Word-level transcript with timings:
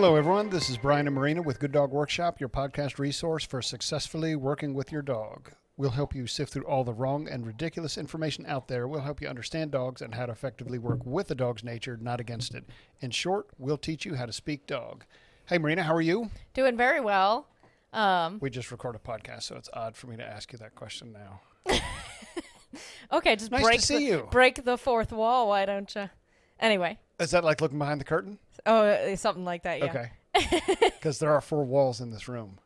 Hello, 0.00 0.16
everyone. 0.16 0.48
This 0.48 0.70
is 0.70 0.78
Brian 0.78 1.06
and 1.06 1.14
Marina 1.14 1.42
with 1.42 1.60
Good 1.60 1.72
Dog 1.72 1.90
Workshop, 1.90 2.40
your 2.40 2.48
podcast 2.48 2.98
resource 2.98 3.44
for 3.44 3.60
successfully 3.60 4.34
working 4.34 4.72
with 4.72 4.90
your 4.90 5.02
dog. 5.02 5.52
We'll 5.76 5.90
help 5.90 6.14
you 6.14 6.26
sift 6.26 6.54
through 6.54 6.64
all 6.64 6.84
the 6.84 6.94
wrong 6.94 7.28
and 7.28 7.46
ridiculous 7.46 7.98
information 7.98 8.46
out 8.46 8.66
there. 8.66 8.88
We'll 8.88 9.02
help 9.02 9.20
you 9.20 9.28
understand 9.28 9.72
dogs 9.72 10.00
and 10.00 10.14
how 10.14 10.24
to 10.24 10.32
effectively 10.32 10.78
work 10.78 11.04
with 11.04 11.28
the 11.28 11.34
dog's 11.34 11.62
nature, 11.62 11.98
not 12.00 12.18
against 12.18 12.54
it. 12.54 12.64
In 13.02 13.10
short, 13.10 13.48
we'll 13.58 13.76
teach 13.76 14.06
you 14.06 14.14
how 14.14 14.24
to 14.24 14.32
speak 14.32 14.66
dog. 14.66 15.04
Hey, 15.44 15.58
Marina, 15.58 15.82
how 15.82 15.94
are 15.94 16.00
you? 16.00 16.30
Doing 16.54 16.78
very 16.78 17.00
well. 17.02 17.48
Um, 17.92 18.38
We 18.40 18.48
just 18.48 18.72
record 18.72 18.96
a 18.96 18.98
podcast, 18.98 19.42
so 19.42 19.56
it's 19.56 19.68
odd 19.74 19.96
for 19.96 20.06
me 20.06 20.16
to 20.16 20.24
ask 20.26 20.50
you 20.50 20.58
that 20.60 20.74
question 20.76 21.12
now. 21.12 21.42
okay, 23.12 23.36
just 23.36 23.50
Nice 23.50 23.60
to 23.60 23.66
break 23.66 23.80
see 23.82 23.98
the, 23.98 24.04
you. 24.04 24.28
break 24.30 24.64
the 24.64 24.78
fourth 24.78 25.12
wall. 25.12 25.48
Why 25.48 25.66
don't 25.66 25.94
you? 25.94 26.08
Anyway, 26.58 26.98
Is 27.20 27.30
that 27.32 27.44
like 27.44 27.60
looking 27.60 27.78
behind 27.78 28.00
the 28.00 28.04
curtain? 28.04 28.38
oh, 28.66 28.80
uh, 28.86 29.16
something 29.16 29.44
like 29.44 29.62
that. 29.64 29.78
Yeah. 29.78 29.84
Okay. 29.86 30.10
Because 31.00 31.18
there 31.18 31.32
are 31.32 31.40
four 31.40 31.64
walls 31.64 32.00
in 32.00 32.10
this 32.10 32.28
room. 32.28 32.58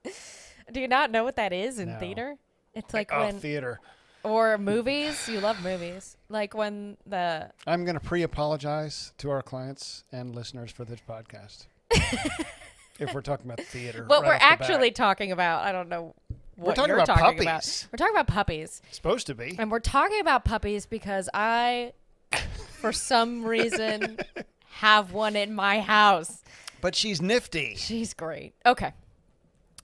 Do 0.72 0.80
you 0.80 0.88
not 0.88 1.10
know 1.10 1.22
what 1.24 1.36
that 1.36 1.52
is 1.52 1.78
in 1.78 1.92
No. 1.92 1.98
theater? 1.98 2.34
It's 2.74 2.92
like 2.92 3.10
oh, 3.12 3.20
when 3.20 3.38
theater. 3.38 3.78
or 4.24 4.58
movies. 4.58 5.28
You 5.28 5.38
love 5.40 5.62
movies. 5.62 6.16
Like 6.28 6.54
when 6.54 6.96
the 7.06 7.50
I'm 7.66 7.84
going 7.84 7.94
to 7.94 8.00
pre 8.00 8.22
apologize 8.22 9.12
to 9.18 9.30
our 9.30 9.40
clients 9.42 10.02
and 10.10 10.34
listeners 10.34 10.72
for 10.72 10.84
this 10.84 10.98
podcast. 11.08 11.66
if 12.98 13.14
we're 13.14 13.20
talking 13.22 13.46
about 13.50 13.64
theater. 13.66 14.04
what 14.06 14.22
right 14.22 14.26
we're 14.28 14.34
off 14.34 14.40
the 14.40 14.46
bat. 14.48 14.60
actually 14.60 14.90
talking 14.90 15.30
about. 15.32 15.64
I 15.64 15.72
don't 15.72 15.88
know 15.88 16.14
what 16.56 16.74
talking 16.76 16.88
you're 16.88 16.98
about 16.98 17.06
talking 17.06 17.44
puppies. 17.46 17.82
about. 17.86 17.88
We're 17.92 17.96
talking 18.04 18.14
about 18.14 18.26
puppies, 18.28 18.82
supposed 18.90 19.26
to 19.28 19.34
be. 19.34 19.56
and 19.58 19.70
we're 19.70 19.80
talking 19.80 20.20
about 20.20 20.44
puppies 20.44 20.86
because 20.86 21.28
I, 21.34 21.92
for 22.84 22.92
some 22.92 23.44
reason, 23.46 24.18
have 24.72 25.12
one 25.12 25.36
in 25.36 25.54
my 25.54 25.80
house. 25.80 26.42
But 26.82 26.94
she's 26.94 27.22
nifty. 27.22 27.76
She's 27.76 28.12
great. 28.12 28.52
Okay. 28.66 28.92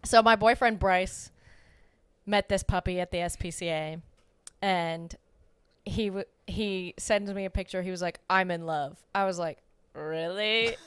So 0.05 0.23
my 0.23 0.37
boyfriend 0.37 0.79
Bryce 0.79 1.31
met 2.27 2.51
this 2.51 2.63
puppy 2.63 3.01
at 3.01 3.11
the 3.11 3.17
SPCA 3.19 4.03
and 4.61 5.17
he 5.87 6.09
w- 6.09 6.27
he 6.47 6.93
sends 6.99 7.33
me 7.33 7.47
a 7.47 7.51
picture. 7.51 7.81
He 7.81 7.91
was 7.91 8.03
like, 8.03 8.21
"I'm 8.29 8.51
in 8.51 8.67
love." 8.67 8.99
I 9.15 9.25
was 9.25 9.39
like, 9.39 9.57
"Really?" 9.95 10.77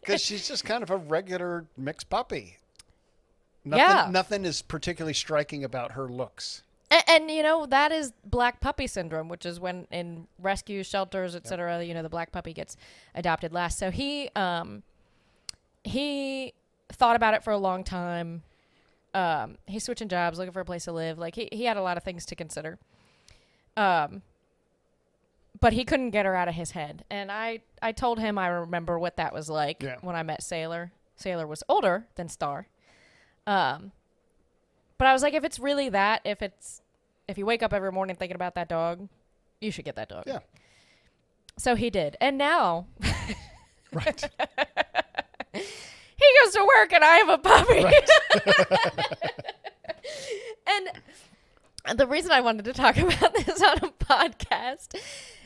Because 0.00 0.20
she's 0.22 0.48
just 0.48 0.64
kind 0.64 0.82
of 0.82 0.90
a 0.90 0.96
regular 0.96 1.66
mixed 1.76 2.08
puppy. 2.10 2.56
Nothing, 3.64 3.78
Yeah. 3.84 4.08
Nothing 4.10 4.44
is 4.46 4.62
particularly 4.62 5.12
striking 5.14 5.62
about 5.62 5.92
her 5.92 6.08
looks. 6.08 6.62
And, 6.90 7.02
and 7.08 7.30
you 7.30 7.42
know, 7.42 7.66
that 7.66 7.92
is 7.92 8.12
black 8.24 8.60
puppy 8.60 8.86
syndrome, 8.86 9.28
which 9.28 9.44
is 9.46 9.60
when 9.60 9.86
in 9.90 10.26
rescue 10.38 10.82
shelters, 10.82 11.34
etc., 11.34 11.82
you 11.84 11.94
know, 11.94 12.02
the 12.02 12.08
black 12.08 12.32
puppy 12.32 12.52
gets 12.52 12.76
adopted 13.14 13.52
last. 13.52 13.78
So 13.78 13.90
he 13.90 14.30
um 14.36 14.82
he 15.84 16.52
thought 16.92 17.16
about 17.16 17.34
it 17.34 17.44
for 17.44 17.52
a 17.52 17.58
long 17.58 17.84
time. 17.84 18.42
Um, 19.14 19.56
he's 19.66 19.84
switching 19.84 20.08
jobs, 20.08 20.38
looking 20.38 20.52
for 20.52 20.60
a 20.60 20.64
place 20.64 20.84
to 20.84 20.92
live. 20.92 21.18
Like 21.18 21.34
he, 21.34 21.48
he 21.52 21.64
had 21.64 21.76
a 21.76 21.82
lot 21.82 21.96
of 21.96 22.02
things 22.04 22.26
to 22.26 22.34
consider. 22.34 22.78
Um, 23.76 24.22
but 25.60 25.72
he 25.72 25.84
couldn't 25.84 26.10
get 26.10 26.26
her 26.26 26.34
out 26.34 26.48
of 26.48 26.54
his 26.54 26.72
head. 26.72 27.04
And 27.10 27.32
I, 27.32 27.60
I 27.82 27.92
told 27.92 28.18
him 28.20 28.38
I 28.38 28.48
remember 28.48 28.98
what 28.98 29.16
that 29.16 29.32
was 29.32 29.48
like 29.48 29.82
Yeah. 29.82 29.96
when 30.02 30.14
I 30.14 30.22
met 30.22 30.42
Sailor. 30.42 30.92
Sailor 31.16 31.46
was 31.46 31.62
older 31.68 32.06
than 32.16 32.28
Star. 32.28 32.68
Um, 33.46 33.92
but 34.98 35.06
I 35.06 35.12
was 35.12 35.22
like, 35.22 35.34
if 35.34 35.44
it's 35.44 35.58
really 35.58 35.88
that, 35.90 36.20
if 36.24 36.42
it's, 36.42 36.82
if 37.28 37.38
you 37.38 37.46
wake 37.46 37.62
up 37.62 37.72
every 37.72 37.92
morning 37.92 38.16
thinking 38.16 38.34
about 38.34 38.54
that 38.56 38.68
dog, 38.68 39.08
you 39.60 39.70
should 39.70 39.84
get 39.84 39.96
that 39.96 40.08
dog. 40.08 40.24
Yeah. 40.26 40.38
So 41.56 41.74
he 41.74 41.90
did. 41.90 42.16
And 42.20 42.36
now 42.38 42.86
Right. 43.92 44.20
he 45.52 46.26
goes 46.44 46.52
to 46.54 46.64
work 46.76 46.92
and 46.92 47.02
I 47.04 47.16
have 47.16 47.28
a 47.30 47.38
puppy. 47.38 47.84
and 51.86 51.98
the 51.98 52.06
reason 52.06 52.30
I 52.32 52.40
wanted 52.40 52.64
to 52.66 52.72
talk 52.72 52.96
about 52.98 53.34
this 53.34 53.62
on 53.62 53.78
a 53.78 53.88
podcast 54.04 54.94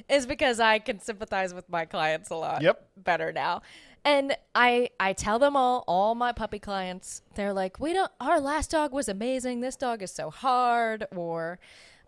is 0.09 0.27
because 0.27 0.59
I 0.60 0.78
can 0.81 0.98
sympathize 1.00 1.54
with 1.54 1.69
my 1.69 1.84
clients 1.84 2.31
a 2.31 2.34
lot 2.37 2.62
Yep. 2.62 2.84
better 2.97 3.32
now. 3.32 3.62
And 4.05 4.37
I 4.55 4.91
I 4.99 5.13
tell 5.13 5.39
them 5.39 5.57
all 5.57 5.85
all 5.87 6.15
my 6.17 6.33
puppy 6.33 6.59
clients 6.59 7.23
they're 7.37 7.53
like 7.53 7.79
we 7.79 7.93
don't 7.93 8.11
our 8.21 8.41
last 8.41 8.71
dog 8.73 8.93
was 8.93 9.09
amazing 9.09 9.61
this 9.61 9.77
dog 9.77 10.03
is 10.03 10.11
so 10.11 10.29
hard 10.31 11.07
or 11.15 11.59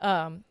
um 0.00 0.42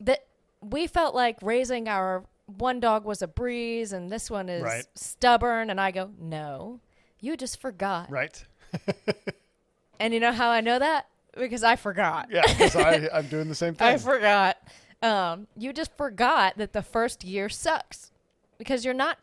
that 0.00 0.26
we 0.60 0.86
felt 0.86 1.14
like 1.14 1.38
raising 1.40 1.88
our 1.88 2.24
one 2.58 2.78
dog 2.78 3.04
was 3.06 3.22
a 3.22 3.26
breeze 3.26 3.92
and 3.92 4.10
this 4.12 4.30
one 4.30 4.48
is 4.50 4.62
Right. 4.62 4.84
stubborn 4.94 5.70
and 5.70 5.80
I 5.80 5.90
go 5.92 6.10
no 6.20 6.80
you 7.20 7.36
just 7.38 7.58
forgot 7.60 8.10
right. 8.10 8.44
and 10.00 10.12
you 10.12 10.20
know 10.20 10.32
how 10.32 10.50
I 10.50 10.60
know 10.60 10.78
that 10.78 11.06
because 11.36 11.62
I 11.62 11.76
forgot 11.76 12.28
Yeah. 12.30 12.42
Because 12.46 12.76
I'm 13.12 13.26
doing 13.28 13.48
the 13.48 13.54
same 13.54 13.74
thing. 13.74 13.88
I 13.88 13.96
forgot 13.96 14.58
um 15.02 15.46
you 15.56 15.72
just 15.72 15.96
forgot 15.96 16.58
that 16.58 16.72
the 16.74 16.82
first 16.82 17.24
year 17.24 17.48
sucks 17.48 18.12
because 18.58 18.84
you're 18.84 18.94
not 18.94 19.18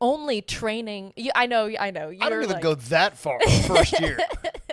only 0.00 0.42
training 0.42 1.12
you, 1.16 1.30
I 1.34 1.46
know 1.46 1.70
I 1.78 1.90
know 1.90 2.10
you're 2.10 2.24
I 2.24 2.28
don't 2.30 2.42
even 2.42 2.54
like, 2.54 2.62
go 2.62 2.74
that 2.74 3.16
far 3.18 3.38
first 3.66 3.98
year. 4.00 4.18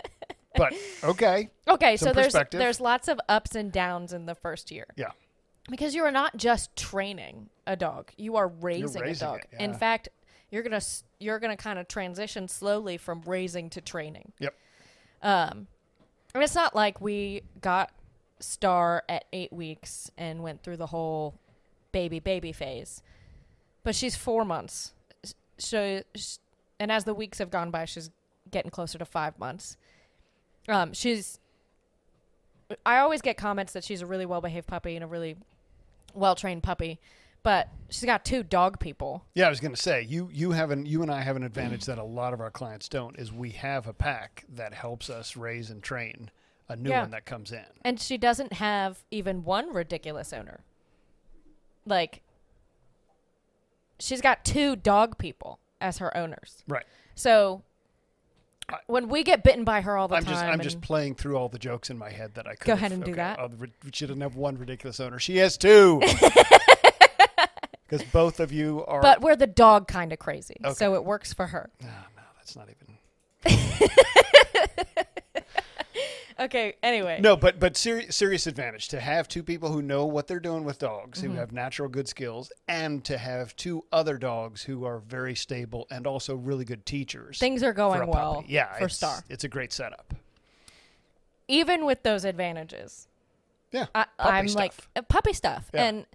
but 0.56 0.74
okay. 1.04 1.50
Okay, 1.68 1.98
Some 1.98 2.10
so 2.10 2.14
there's 2.14 2.36
there's 2.52 2.80
lots 2.80 3.08
of 3.08 3.20
ups 3.30 3.56
and 3.56 3.72
downs 3.72 4.14
in 4.14 4.26
the 4.26 4.36
first 4.36 4.72
year 4.72 4.86
Yeah. 4.96 5.12
because 5.70 5.96
you 5.96 6.04
are 6.04 6.12
not 6.12 6.38
just 6.38 6.76
training 6.76 7.50
a 7.66 7.76
dog; 7.76 8.12
you 8.18 8.36
are 8.36 8.48
raising, 8.48 9.02
raising 9.02 9.28
a 9.28 9.32
dog. 9.32 9.40
it, 9.52 9.62
In 9.62 9.74
fact, 9.74 10.10
you're 10.52 10.64
gonna 10.64 10.82
you're 11.20 11.40
gonna 11.40 11.58
kind 11.58 11.80
of 11.80 11.88
transition 11.88 12.48
slowly 12.48 12.98
from 12.98 13.22
raising 13.26 13.70
to 13.72 13.82
training. 13.82 14.34
Yep. 14.40 14.56
Um, 15.22 15.68
and 16.36 16.44
it's 16.44 16.56
not 16.56 16.76
like 16.76 17.00
we 17.00 17.44
got 17.62 17.92
Star 18.40 19.04
at 19.08 19.24
eight 19.32 19.54
weeks 19.54 20.12
and 20.18 20.44
went 20.44 20.62
through 20.64 20.78
the 20.78 20.88
whole 20.88 21.36
baby 21.94 22.20
baby 22.20 22.52
phase, 22.52 23.02
but 23.84 23.96
she's 23.96 24.16
four 24.18 24.44
months. 24.44 24.94
So, 25.58 26.02
and 26.80 26.92
as 26.92 27.04
the 27.04 27.14
weeks 27.14 27.38
have 27.40 27.50
gone 27.52 27.72
by, 27.72 27.86
she's 27.86 28.10
getting 28.52 28.72
closer 28.72 28.98
to 28.98 29.06
five 29.06 29.38
months. 29.40 29.78
Um, 30.68 30.94
she's. 30.94 31.40
I 32.86 33.00
always 33.00 33.22
get 33.22 33.38
comments 33.38 33.74
that 33.74 33.84
she's 33.84 34.02
a 34.02 34.06
really 34.06 34.26
well 34.26 34.42
behaved 34.42 34.68
puppy 34.68 34.96
and 34.96 35.04
a 35.04 35.08
really 35.08 35.36
well 36.14 36.34
trained 36.36 36.64
puppy, 36.64 37.00
but 37.44 37.70
she's 37.90 38.06
got 38.06 38.26
two 38.26 38.42
dog 38.42 38.80
people. 38.80 39.26
Yeah, 39.36 39.46
I 39.48 39.50
was 39.50 39.60
going 39.60 39.76
to 39.76 39.82
say 39.82 40.02
you 40.02 40.30
you 40.34 40.52
have 40.52 40.72
an 40.72 40.86
you 40.86 41.02
and 41.04 41.12
I 41.12 41.22
have 41.22 41.36
an 41.36 41.44
advantage 41.44 41.86
that 41.86 41.98
a 42.00 42.04
lot 42.04 42.34
of 42.34 42.42
our 42.42 42.50
clients 42.50 42.88
don't 42.90 43.18
is 43.20 43.32
we 43.32 43.52
have 43.52 43.88
a 43.88 43.94
pack 43.94 44.46
that 44.56 44.74
helps 44.74 45.10
us 45.10 45.36
raise 45.38 45.70
and 45.70 45.84
train 45.84 46.32
a 46.70 46.76
new 46.76 46.90
Yeah. 46.90 47.02
one 47.02 47.12
that 47.12 47.26
comes 47.26 47.52
in. 47.52 47.66
And 47.84 48.00
she 48.00 48.18
doesn't 48.18 48.54
have 48.54 49.04
even 49.12 49.44
one 49.44 49.74
ridiculous 49.74 50.32
owner. 50.34 50.62
Like, 51.86 52.22
she's 54.04 54.22
got 54.22 54.44
two 54.46 54.76
dog 54.76 55.18
people 55.18 55.60
as 55.82 55.98
her 56.00 56.16
owners. 56.16 56.64
Right. 56.68 56.86
So, 57.16 57.62
when 58.88 59.10
we 59.10 59.24
get 59.24 59.44
bitten 59.44 59.64
by 59.64 59.82
her 59.82 59.98
all 59.98 60.08
the 60.08 60.16
I'm 60.16 60.24
time, 60.24 60.34
just 60.34 60.44
I'm 60.46 60.62
just 60.62 60.82
playing 60.82 61.16
through 61.16 61.38
all 61.38 61.50
the 61.50 61.60
jokes 61.60 61.90
in 61.90 61.98
my 61.98 62.10
head 62.10 62.36
that 62.36 62.48
I 62.48 62.56
could 62.56 62.66
Go 62.68 62.74
ahead 62.74 62.92
and 62.92 63.04
do 63.04 63.16
that. 63.16 63.40
Oh, 63.40 63.50
she 63.92 64.06
doesn't 64.08 64.22
have 64.22 64.36
one 64.36 64.58
ridiculous 64.58 65.00
owner. 65.00 65.20
She 65.20 65.38
has 65.38 65.58
two. 65.58 66.02
Because 67.86 68.10
both 68.12 68.40
of 68.40 68.52
you 68.52 68.84
are. 68.88 69.02
but 69.02 69.22
we're 69.22 69.36
the 69.36 69.46
dog 69.46 69.88
kind 69.88 70.12
of 70.12 70.18
crazy, 70.18 70.56
Okay. 70.66 70.74
so 70.74 70.96
it 70.96 71.06
works 71.06 71.32
for 71.32 71.46
her. 71.46 71.70
no, 71.80 71.88
no, 71.88 72.24
that's 72.38 72.56
not 72.56 72.68
even. 72.70 72.98
Okay. 76.44 76.76
Anyway, 76.84 77.20
No, 77.22 77.36
but 77.38 77.60
but 77.60 77.78
serious 77.78 78.16
serious 78.16 78.48
advantage 78.48 78.88
to 78.90 79.00
have 79.00 79.28
two 79.28 79.44
people 79.44 79.72
who 79.72 79.82
know 79.82 80.06
what 80.06 80.28
they're 80.28 80.40
doing 80.40 80.64
with 80.64 80.80
dogs, 80.80 81.22
Mm-hmm. 81.22 81.32
who 81.34 81.38
have 81.40 81.52
natural 81.52 81.88
good 81.90 82.08
skills, 82.08 82.52
and 82.68 83.04
to 83.06 83.18
have 83.18 83.56
two 83.56 83.86
other 83.92 84.18
dogs 84.18 84.64
who 84.64 84.84
are 84.86 85.00
very 85.00 85.36
stable 85.36 85.88
and 85.92 86.06
also 86.08 86.36
really 86.36 86.66
good 86.66 86.86
teachers. 86.86 87.40
things 87.40 87.64
are 87.64 87.74
going 87.74 88.00
puppy. 88.02 88.12
well. 88.12 88.44
Yeah, 88.48 88.74
for 88.78 88.86
it's, 88.86 88.96
Star. 88.96 89.24
It's 89.30 89.44
a 89.44 89.50
great 89.50 89.72
setup. 89.74 90.14
Even 91.48 91.86
with 91.86 92.04
those 92.04 92.24
advantages, 92.26 93.08
Yeah, 93.72 93.86
I, 93.94 94.06
puppy 94.18 94.32
I'm 94.38 94.46
like 94.48 94.72
stuff. 94.74 94.90
uh, 94.96 95.02
puppy 95.04 95.34
stuff, 95.34 95.70
Yeah. 95.74 95.84
and 95.86 96.06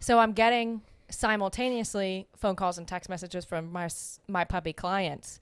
so 0.00 0.18
I'm 0.18 0.32
getting 0.32 0.80
simultaneously 1.10 2.26
phone 2.36 2.56
calls 2.56 2.78
and 2.78 2.86
text 2.88 3.08
messages 3.08 3.44
from 3.44 3.70
my 3.72 3.88
my 4.26 4.44
puppy 4.44 4.72
clients. 4.72 5.40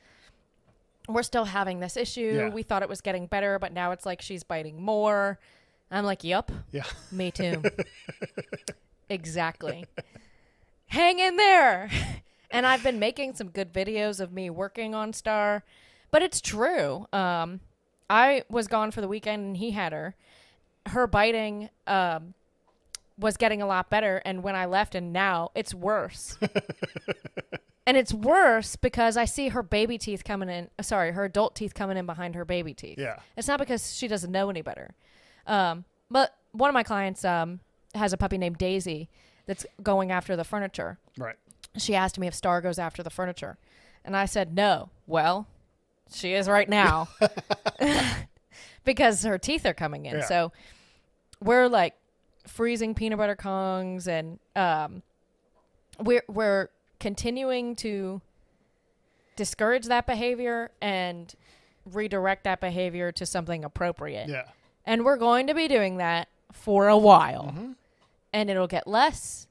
We're 1.09 1.23
still 1.23 1.45
having 1.45 1.81
this 1.81 1.97
issue. 1.97 2.35
Yeah. 2.37 2.49
We 2.49 2.63
thought 2.63 2.83
it 2.83 2.89
was 2.89 3.01
getting 3.01 3.27
better, 3.27 3.59
but 3.59 3.73
now 3.73 3.93
it's 3.93 4.07
like 4.07 4.21
she's 4.21 4.43
biting 4.43 4.83
more. 4.83 5.39
I'm 5.91 6.05
like, 6.05 6.25
"Yup, 6.25 6.51
yeah. 6.73 6.85
me 7.13 7.31
too." 7.31 7.63
exactly. 9.09 9.87
Hang 10.87 11.19
in 11.19 11.37
there. 11.37 11.91
and 12.51 12.67
I've 12.67 12.83
been 12.83 12.99
making 12.99 13.35
some 13.35 13.49
good 13.51 13.73
videos 13.73 14.21
of 14.21 14.33
me 14.33 14.51
working 14.51 14.95
on 14.95 15.13
Star, 15.13 15.65
but 16.11 16.23
it's 16.23 16.41
true. 16.41 17.07
Um, 17.13 17.61
I 18.09 18.45
was 18.49 18.69
gone 18.69 18.91
for 18.91 19.01
the 19.01 19.09
weekend 19.09 19.45
and 19.45 19.57
he 19.57 19.73
had 19.73 19.93
her. 19.93 20.15
Her 20.87 21.07
biting 21.07 21.71
um, 21.87 22.35
was 23.19 23.37
getting 23.37 23.63
a 23.63 23.67
lot 23.67 23.91
better, 23.91 24.23
and 24.25 24.43
when 24.43 24.55
I 24.55 24.67
left, 24.67 24.95
and 24.95 25.13
now 25.13 25.51
it's 25.55 25.75
worse. 25.75 26.39
And 27.87 27.97
it's 27.97 28.13
worse 28.13 28.75
because 28.75 29.17
I 29.17 29.25
see 29.27 29.49
her 29.51 29.63
baby 29.63 29.97
teeth 29.97 30.25
coming 30.25 30.49
in. 30.49 30.69
uh, 30.79 30.83
Sorry, 30.83 31.13
her 31.13 31.25
adult 31.25 31.55
teeth 31.55 31.73
coming 31.75 31.97
in 31.97 32.05
behind 32.05 32.35
her 32.35 32.45
baby 32.45 32.75
teeth. 32.75 32.99
Yeah. 32.99 33.17
It's 33.37 33.47
not 33.47 33.61
because 33.61 33.95
she 33.95 34.09
doesn't 34.09 34.33
know 34.33 34.51
any 34.51 34.61
better. 34.63 34.91
Um, 35.47 35.85
but 36.11 36.37
one 36.53 36.69
of 36.69 36.75
my 36.75 36.83
clients 36.83 37.25
um, 37.25 37.61
has 37.95 38.13
a 38.13 38.17
puppy 38.17 38.39
named 38.39 38.59
Daisy 38.59 39.09
that's 39.47 39.65
going 39.83 40.11
after 40.11 40.35
the 40.35 40.43
furniture. 40.43 40.99
Right. 41.17 41.37
She 41.77 41.95
asked 41.95 42.19
me 42.19 42.27
if 42.27 42.35
Star 42.35 42.61
goes 42.61 42.79
after 42.79 43.03
the 43.05 43.11
furniture. 43.11 43.57
And 44.05 44.17
I 44.17 44.25
said, 44.25 44.55
no. 44.57 44.91
Well, 45.07 45.47
she 46.13 46.33
is 46.35 46.49
right 46.49 46.69
now 46.69 47.09
because 48.85 49.23
her 49.23 49.39
teeth 49.39 49.65
are 49.67 49.75
coming 49.75 50.07
in. 50.07 50.17
Yeah. 50.17 50.25
So 50.25 50.53
we're 51.41 51.69
like 51.69 51.95
freezing 52.47 52.95
peanut 52.95 53.19
butter 53.19 53.37
kongs 53.37 54.07
and 54.09 54.39
um, 54.57 55.03
we're, 56.01 56.25
we're 56.29 56.69
continuing 57.01 57.77
to 57.77 58.21
discourage 59.37 59.87
that 59.87 60.07
behavior 60.07 60.71
and 60.81 61.35
redirect 61.85 62.45
that 62.45 62.61
behavior 62.61 63.13
to 63.13 63.27
something 63.27 63.65
appropriate. 63.65 64.29
Yeah. 64.29 64.45
And 64.85 65.05
we're 65.05 65.17
going 65.19 65.47
to 65.49 65.55
be 65.55 65.69
doing 65.69 65.99
that 65.99 66.29
for 66.53 66.89
a 66.89 66.97
while. 66.97 67.53
Mhm. 67.55 67.75
And 68.33 68.51
it'll 68.51 68.67
get 68.67 68.87
less, 68.87 69.47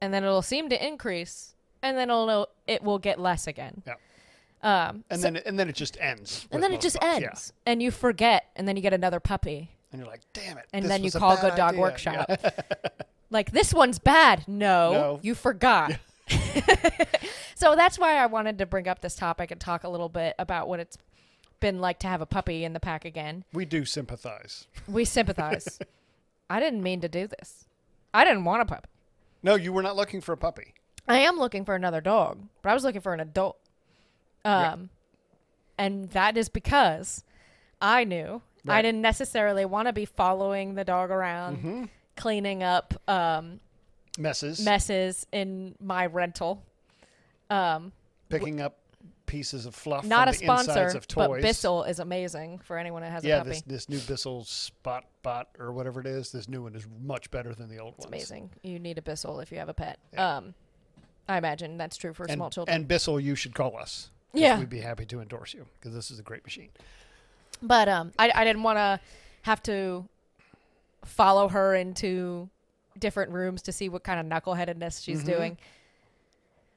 and 0.00 0.12
then 0.12 0.22
it'll 0.24 0.42
seem 0.42 0.68
to 0.70 0.86
increase, 0.86 1.54
and 1.82 1.96
then 1.96 2.10
it'll 2.10 2.48
it 2.66 2.82
will 2.82 2.98
get 2.98 3.18
less 3.18 3.46
again. 3.46 3.82
Yeah. 3.86 3.94
Um, 4.62 5.04
And 5.10 5.20
so- 5.20 5.24
then 5.30 5.36
and 5.44 5.58
then 5.58 5.68
it 5.68 5.74
just 5.74 5.96
ends. 6.00 6.46
and 6.52 6.62
then 6.62 6.72
it 6.72 6.80
just 6.80 6.96
ends, 7.02 7.52
and 7.66 7.82
you 7.82 7.90
forget, 7.90 8.46
and 8.54 8.66
then 8.68 8.76
you 8.76 8.82
get 8.82 8.92
another 8.92 9.18
puppy, 9.18 9.70
And 9.92 10.00
you're 10.00 10.08
like, 10.10 10.20
damn 10.32 10.56
it. 10.58 10.66
and 10.72 10.84
then 10.86 11.02
you 11.02 11.10
call 11.10 11.36
Good 11.36 11.56
Dog 11.56 11.70
idea. 11.70 11.80
Workshop. 11.80 12.26
Yeah. 12.28 12.50
like 13.30 13.50
this 13.50 13.74
one's 13.74 13.98
bad. 13.98 14.46
No, 14.46 14.92
No. 14.92 15.20
you 15.22 15.34
forgot. 15.34 15.98
so 17.54 17.74
that's 17.76 17.98
why 17.98 18.16
I 18.16 18.26
wanted 18.26 18.58
to 18.58 18.66
bring 18.66 18.88
up 18.88 19.00
this 19.00 19.14
topic 19.14 19.50
and 19.50 19.60
talk 19.60 19.84
a 19.84 19.88
little 19.88 20.08
bit 20.08 20.34
about 20.38 20.68
what 20.68 20.80
it's 20.80 20.96
been 21.60 21.80
like 21.80 21.98
to 22.00 22.06
have 22.08 22.20
a 22.20 22.26
puppy 22.26 22.64
in 22.64 22.72
the 22.72 22.80
pack 22.80 23.04
again. 23.04 23.44
We 23.52 23.64
do 23.64 23.84
sympathize. 23.84 24.66
We 24.88 25.04
sympathize. 25.04 25.78
I 26.50 26.60
didn't 26.60 26.82
mean 26.82 27.00
to 27.02 27.08
do 27.08 27.26
this. 27.26 27.66
I 28.12 28.24
didn't 28.24 28.44
want 28.44 28.62
a 28.62 28.64
puppy. 28.64 28.88
No, 29.42 29.54
you 29.54 29.72
were 29.72 29.82
not 29.82 29.96
looking 29.96 30.20
for 30.20 30.32
a 30.32 30.36
puppy. 30.36 30.74
I 31.08 31.18
am 31.18 31.36
looking 31.36 31.64
for 31.64 31.74
another 31.74 32.00
dog, 32.00 32.38
but 32.62 32.70
I 32.70 32.74
was 32.74 32.84
looking 32.84 33.00
for 33.00 33.14
an 33.14 33.20
adult. 33.20 33.58
Yeah. 34.44 34.72
Um, 34.72 34.90
and 35.78 36.10
that 36.10 36.36
is 36.36 36.48
because 36.48 37.24
I 37.80 38.04
knew 38.04 38.42
I 38.68 38.82
didn't 38.82 39.00
necessarily 39.02 39.64
want 39.64 39.88
to 39.88 39.92
be 39.92 40.04
following 40.04 40.74
the 40.74 40.84
dog 40.84 41.10
around, 41.10 41.56
Mm-hmm. 41.58 41.84
cleaning 42.16 42.62
up 42.62 42.94
um, 43.08 43.58
Messes. 44.18 44.64
messes 44.64 45.26
in 45.32 45.74
my 45.80 46.06
rental. 46.06 46.62
Um, 47.50 47.92
picking 48.28 48.60
up 48.60 48.78
pieces 49.26 49.64
of 49.64 49.74
fluff 49.74 50.04
not 50.04 50.28
a 50.28 50.32
the 50.32 50.38
sponsor, 50.38 50.88
of 50.88 51.06
but. 51.14 51.40
Bissell 51.40 51.84
is 51.84 52.00
amazing 52.00 52.58
for 52.58 52.76
anyone 52.76 53.00
that 53.02 53.12
has 53.12 53.24
a 53.24 53.28
yeah, 53.28 53.38
puppy. 53.38 53.50
this 53.50 53.62
this 53.62 53.88
new 53.88 53.98
Bissell 54.00 54.44
Spot 54.44 55.04
Bot 55.22 55.48
or 55.58 55.72
whatever 55.72 56.00
it 56.00 56.06
is. 56.06 56.30
This 56.32 56.48
new 56.48 56.62
one 56.62 56.74
is 56.74 56.86
much 57.02 57.30
better 57.30 57.54
than 57.54 57.68
the 57.68 57.78
old 57.78 57.94
it's 57.96 58.04
ones. 58.06 58.14
amazing. 58.14 58.50
You 58.62 58.78
need 58.78 58.98
a 58.98 59.02
Bissell 59.02 59.40
if 59.40 59.50
you 59.50 59.58
have 59.58 59.68
a 59.68 59.74
pet. 59.74 59.98
Yeah. 60.12 60.36
Um, 60.36 60.54
I 61.28 61.38
imagine 61.38 61.78
that's 61.78 61.96
true 61.96 62.12
for 62.12 62.24
And, 62.24 62.32
small 62.32 62.50
children. 62.50 62.74
and 62.74 62.86
Bissell, 62.88 63.20
you 63.20 63.34
should 63.34 63.54
call 63.54 63.76
us. 63.76 64.10
Yeah. 64.34 64.58
we'd 64.58 64.68
be 64.70 64.80
happy 64.80 65.04
to 65.06 65.20
endorse 65.20 65.54
you 65.54 65.66
because 65.78 65.94
this 65.94 66.10
is 66.10 66.18
a 66.18 66.22
great 66.22 66.44
machine. 66.44 66.70
But 67.62 67.88
um, 67.88 68.12
I, 68.18 68.32
I 68.34 68.44
didn't 68.44 68.62
want 68.62 68.78
to 68.78 69.00
have 69.42 69.62
to 69.64 70.06
follow 71.04 71.48
her 71.48 71.74
into 71.74 72.48
different 72.98 73.32
rooms 73.32 73.62
to 73.62 73.72
see 73.72 73.88
what 73.88 74.02
kind 74.04 74.20
of 74.20 74.26
knuckleheadedness 74.26 75.02
she's 75.02 75.22
Mhm. 75.22 75.26
doing. 75.26 75.58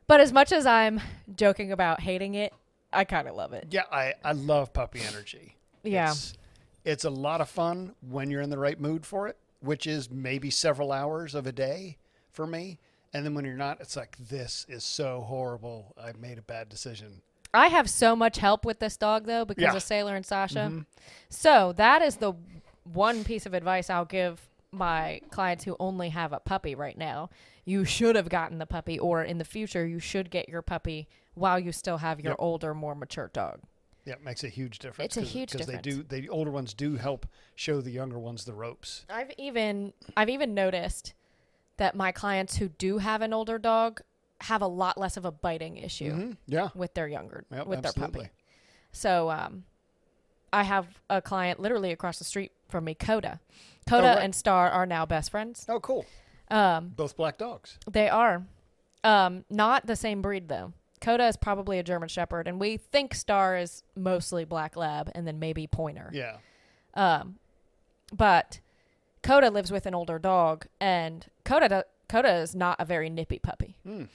But 0.07 0.19
as 0.21 0.31
much 0.31 0.51
as 0.51 0.65
I'm 0.65 1.01
joking 1.35 1.71
about 1.71 2.01
hating 2.01 2.35
it, 2.35 2.53
I 2.93 3.03
kind 3.05 3.27
of 3.27 3.35
love 3.35 3.53
it. 3.53 3.67
Yeah, 3.71 3.83
I 3.91 4.13
I 4.23 4.31
love 4.33 4.71
puppy 4.73 5.01
energy. 5.01 5.55
Yeah. 5.83 6.11
It's, 6.11 6.33
it's 6.83 7.03
a 7.05 7.09
lot 7.09 7.41
of 7.41 7.49
fun 7.49 7.95
when 8.07 8.29
you're 8.29 8.41
in 8.41 8.49
the 8.49 8.57
right 8.59 8.79
mood 8.79 9.05
for 9.05 9.27
it, 9.27 9.37
which 9.61 9.87
is 9.87 10.09
maybe 10.11 10.49
several 10.51 10.91
hours 10.91 11.33
of 11.35 11.47
a 11.47 11.51
day 11.51 11.97
for 12.31 12.45
me. 12.45 12.77
And 13.13 13.25
then 13.25 13.33
when 13.33 13.45
you're 13.45 13.55
not, 13.55 13.79
it's 13.81 13.95
like 13.95 14.15
this 14.17 14.65
is 14.69 14.83
so 14.83 15.21
horrible. 15.21 15.93
I 15.97 16.11
made 16.13 16.37
a 16.37 16.41
bad 16.41 16.69
decision. 16.69 17.21
I 17.53 17.67
have 17.69 17.89
so 17.89 18.15
much 18.15 18.37
help 18.37 18.65
with 18.65 18.79
this 18.79 18.97
dog 18.97 19.25
though 19.25 19.45
because 19.45 19.61
Yeah. 19.63 19.75
of 19.75 19.81
Sailor 19.83 20.15
and 20.15 20.25
Sasha. 20.25 20.69
Mhm. 20.71 20.85
So 21.29 21.71
that 21.73 22.01
is 22.01 22.17
the 22.17 22.33
one 22.83 23.23
piece 23.23 23.45
of 23.45 23.53
advice 23.53 23.89
I'll 23.89 24.05
give 24.05 24.47
my 24.75 25.21
clients 25.31 25.63
who 25.63 25.75
only 25.79 26.09
have 26.09 26.33
a 26.33 26.39
puppy 26.39 26.75
right 26.75 26.97
now. 26.97 27.29
You 27.63 27.85
should 27.85 28.15
have 28.15 28.29
gotten 28.29 28.59
the 28.59 28.65
puppy, 28.65 28.99
or 28.99 29.23
in 29.23 29.37
the 29.39 29.45
future, 29.45 29.85
you 29.85 29.99
should 29.99 30.29
get 30.29 30.47
your 30.49 30.61
puppy 30.61 31.07
while 31.33 31.59
you 31.59 31.71
still 31.71 31.97
have 31.97 32.19
your 32.19 32.31
Yep. 32.33 32.37
older, 32.39 32.73
more 32.73 32.93
mature 32.95 33.29
dog. 33.33 33.61
Yeah, 34.05 34.13
it 34.13 34.23
makes 34.23 34.43
a 34.43 34.49
huge 34.49 34.77
difference. 34.77 35.17
It's 35.17 35.25
a 35.25 35.27
huge 35.27 35.51
because 35.51 35.65
they 35.65 35.77
do. 35.79 36.03
The 36.03 36.29
older 36.29 36.51
ones 36.51 36.75
do 36.75 36.95
help 36.97 37.25
show 37.55 37.81
the 37.81 37.89
younger 37.89 38.19
ones 38.19 38.45
the 38.45 38.53
ropes. 38.53 39.03
I've 39.09 39.31
even 39.39 39.93
I've 40.15 40.29
even 40.29 40.53
noticed 40.53 41.15
that 41.77 41.95
my 41.95 42.11
clients 42.11 42.57
who 42.57 42.69
do 42.69 42.99
have 42.99 43.21
an 43.23 43.33
older 43.33 43.57
dog 43.57 44.01
have 44.41 44.61
a 44.61 44.67
lot 44.67 44.97
less 44.99 45.17
of 45.17 45.25
a 45.25 45.31
biting 45.31 45.77
issue 45.77 46.11
Mhm. 46.13 46.37
Yeah, 46.45 46.69
with 46.75 46.93
their 46.93 47.07
younger 47.07 47.45
Yep, 47.51 47.65
with 47.67 47.81
their 47.81 47.93
puppy. 47.93 48.29
So 48.91 49.31
um, 49.31 49.65
I 50.53 50.63
have 50.63 51.01
a 51.09 51.21
client 51.21 51.59
literally 51.59 51.91
across 51.91 52.19
the 52.19 52.23
street 52.25 52.51
from 52.69 52.83
me, 52.85 52.93
Coda. 52.93 53.39
Coda 53.87 54.07
right. 54.07 54.23
and 54.23 54.33
Star 54.33 54.69
are 54.69 54.85
now 54.85 55.05
best 55.05 55.31
friends. 55.31 55.65
Oh, 55.69 55.79
cool. 55.79 56.05
Um, 56.49 56.89
Both 56.95 57.15
black 57.17 57.37
dogs. 57.37 57.77
they 57.89 58.07
are 58.09 58.43
um, 59.03 59.45
not 59.49 59.85
the 59.87 59.95
same 59.95 60.21
breed 60.21 60.47
though. 60.49 60.73
Coda 61.01 61.27
is 61.27 61.37
probably 61.37 61.77
a 61.77 61.83
German 61.83 62.09
Shepherd, 62.09 62.47
and 62.47 62.59
we 62.59 62.77
think 62.77 63.13
Star 63.13 63.57
is 63.57 63.83
mostly 63.95 64.43
Black 64.45 64.75
Lab, 64.75 65.11
and 65.13 65.27
then 65.27 65.37
maybe 65.39 65.67
Pointer. 65.67 66.09
Yeah. 66.13 66.37
Um, 66.95 67.35
but 68.13 68.59
Coda 69.21 69.51
lives 69.51 69.71
with 69.71 69.85
an 69.85 69.93
older 69.93 70.17
dog, 70.17 70.65
and 70.79 71.25
Coda 71.43 71.69
do- 71.69 71.83
Coda 72.09 72.35
is 72.37 72.55
not 72.55 72.77
a 72.79 72.85
very 72.85 73.09
nippy 73.09 73.37
puppy. 73.37 73.75
Mm. 73.85 74.07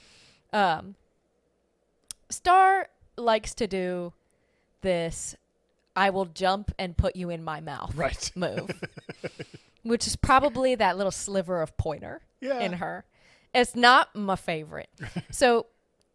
Um, 0.51 0.95
Star 2.29 2.89
likes 3.15 3.53
to 3.55 3.67
do 3.67 4.11
this. 4.81 5.35
I 5.95 6.09
will 6.09 6.25
jump 6.25 6.71
and 6.79 6.95
put 6.97 7.15
you 7.15 7.29
in 7.29 7.43
my 7.43 7.59
mouth 7.61 7.93
Right. 7.95 8.31
move, 8.35 8.69
which 9.83 10.07
is 10.07 10.15
probably 10.15 10.75
that 10.75 10.97
little 10.97 11.11
sliver 11.11 11.61
of 11.61 11.75
pointer 11.77 12.21
Yeah. 12.39 12.59
in 12.59 12.73
her. 12.73 13.05
It's 13.53 13.75
not 13.75 14.15
my 14.15 14.35
favorite. 14.35 14.89
so, 15.31 15.65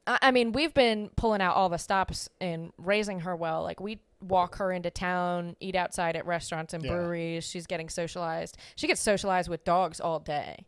I 0.07 0.19
I 0.23 0.31
mean, 0.31 0.53
we've 0.53 0.73
been 0.75 1.11
pulling 1.17 1.41
out 1.43 1.57
all 1.57 1.69
the 1.69 1.79
stops 1.79 2.29
and 2.41 2.73
raising 2.79 3.21
her 3.21 3.35
well. 3.37 3.63
Like, 3.63 3.81
we 3.81 3.99
walk 4.23 4.57
her 4.57 4.73
into 4.73 4.91
town, 4.91 5.57
eat 5.61 5.75
outside 5.75 6.17
at 6.17 6.25
restaurants 6.27 6.73
and 6.73 6.83
Yeah. 6.85 6.93
breweries. 6.93 7.45
She's 7.45 7.67
getting 7.67 7.89
socialized. 7.89 8.57
She 8.77 8.87
gets 8.87 9.01
socialized 9.01 9.49
with 9.51 9.65
dogs 9.65 10.01
all 10.01 10.21
day. 10.21 10.67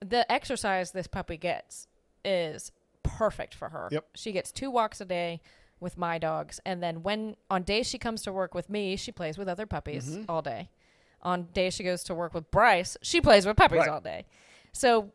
The 0.00 0.30
exercise 0.30 0.92
this 0.92 1.06
puppy 1.06 1.36
gets 1.38 1.86
is 2.24 2.72
perfect 3.02 3.54
for 3.54 3.68
her. 3.70 3.88
Yep. 3.90 4.06
She 4.14 4.32
gets 4.32 4.52
two 4.52 4.70
walks 4.70 5.00
a 5.00 5.04
day 5.06 5.40
with 5.78 5.96
my 5.96 6.18
dogs. 6.18 6.60
And 6.66 6.82
then 6.82 7.02
when 7.02 7.36
on 7.50 7.62
days 7.62 7.86
she 7.88 7.96
comes 7.98 8.20
to 8.22 8.32
work 8.32 8.54
with 8.54 8.68
me, 8.68 8.96
she 8.96 9.12
plays 9.12 9.38
with 9.38 9.48
other 9.48 9.64
puppies 9.66 10.10
Mhm. 10.18 10.26
all 10.28 10.42
day. 10.42 10.68
On 11.22 11.44
days 11.52 11.74
she 11.74 11.84
goes 11.84 12.02
to 12.04 12.14
work 12.14 12.32
with 12.34 12.50
Bryce, 12.50 12.96
she 13.02 13.20
plays 13.20 13.46
with 13.46 13.56
puppies 13.56 13.80
Right. 13.80 13.88
all 13.88 14.00
day. 14.00 14.24
So 14.72 15.10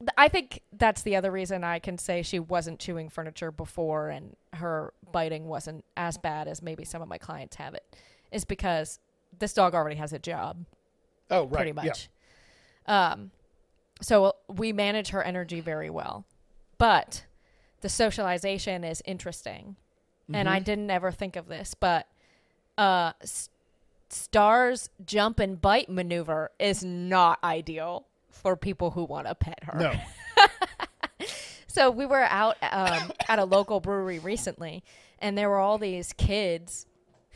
th- 0.00 0.10
I 0.16 0.28
think 0.28 0.62
that's 0.72 1.02
the 1.02 1.14
other 1.16 1.30
reason 1.30 1.62
I 1.64 1.78
can 1.78 1.96
say 1.98 2.22
she 2.22 2.38
wasn't 2.40 2.80
chewing 2.80 3.08
furniture 3.08 3.50
before 3.52 4.08
and 4.08 4.36
her 4.54 4.92
biting 5.12 5.46
wasn't 5.46 5.84
as 5.96 6.18
bad 6.18 6.48
as 6.48 6.60
maybe 6.62 6.84
some 6.84 7.02
of 7.02 7.08
my 7.08 7.18
clients 7.18 7.56
have 7.56 7.74
it, 7.74 7.84
is 8.32 8.44
because 8.44 8.98
this 9.38 9.52
dog 9.52 9.74
already 9.74 9.96
has 9.96 10.12
a 10.12 10.18
job 10.18 10.64
Oh, 11.30 11.42
right. 11.44 11.52
pretty 11.52 11.68
Yeah. 11.70 11.84
much. 11.88 12.08
Um, 12.86 13.30
so 14.00 14.34
we 14.48 14.72
manage 14.72 15.10
her 15.10 15.22
energy 15.22 15.60
very 15.60 15.90
well, 15.90 16.24
but 16.78 17.24
the 17.80 17.88
socialization 17.88 18.82
is 18.82 19.02
interesting, 19.04 19.76
and 20.32 20.48
I 20.48 20.58
Mhm. 20.60 20.64
didn't 20.64 20.90
ever 20.90 21.12
think 21.12 21.36
of 21.36 21.46
this, 21.46 21.74
but 21.74 22.06
uh, 22.76 23.12
Star's 24.10 24.88
jump 25.04 25.38
and 25.40 25.60
bite 25.60 25.88
maneuver 25.88 26.50
is 26.58 26.82
not 26.84 27.38
ideal 27.44 28.06
for 28.30 28.56
people 28.56 28.90
who 28.92 29.04
want 29.04 29.26
to 29.26 29.34
pet 29.34 29.58
her. 29.64 29.78
No. 29.78 29.92
So 31.70 31.90
we 31.90 32.06
were 32.06 32.22
out 32.22 32.56
um, 32.62 33.12
at 33.28 33.38
a 33.38 33.44
local 33.44 33.78
brewery 33.78 34.18
recently, 34.18 34.82
and 35.20 35.36
there 35.36 35.48
were 35.50 35.58
all 35.58 35.76
these 35.78 36.12
kids 36.14 36.86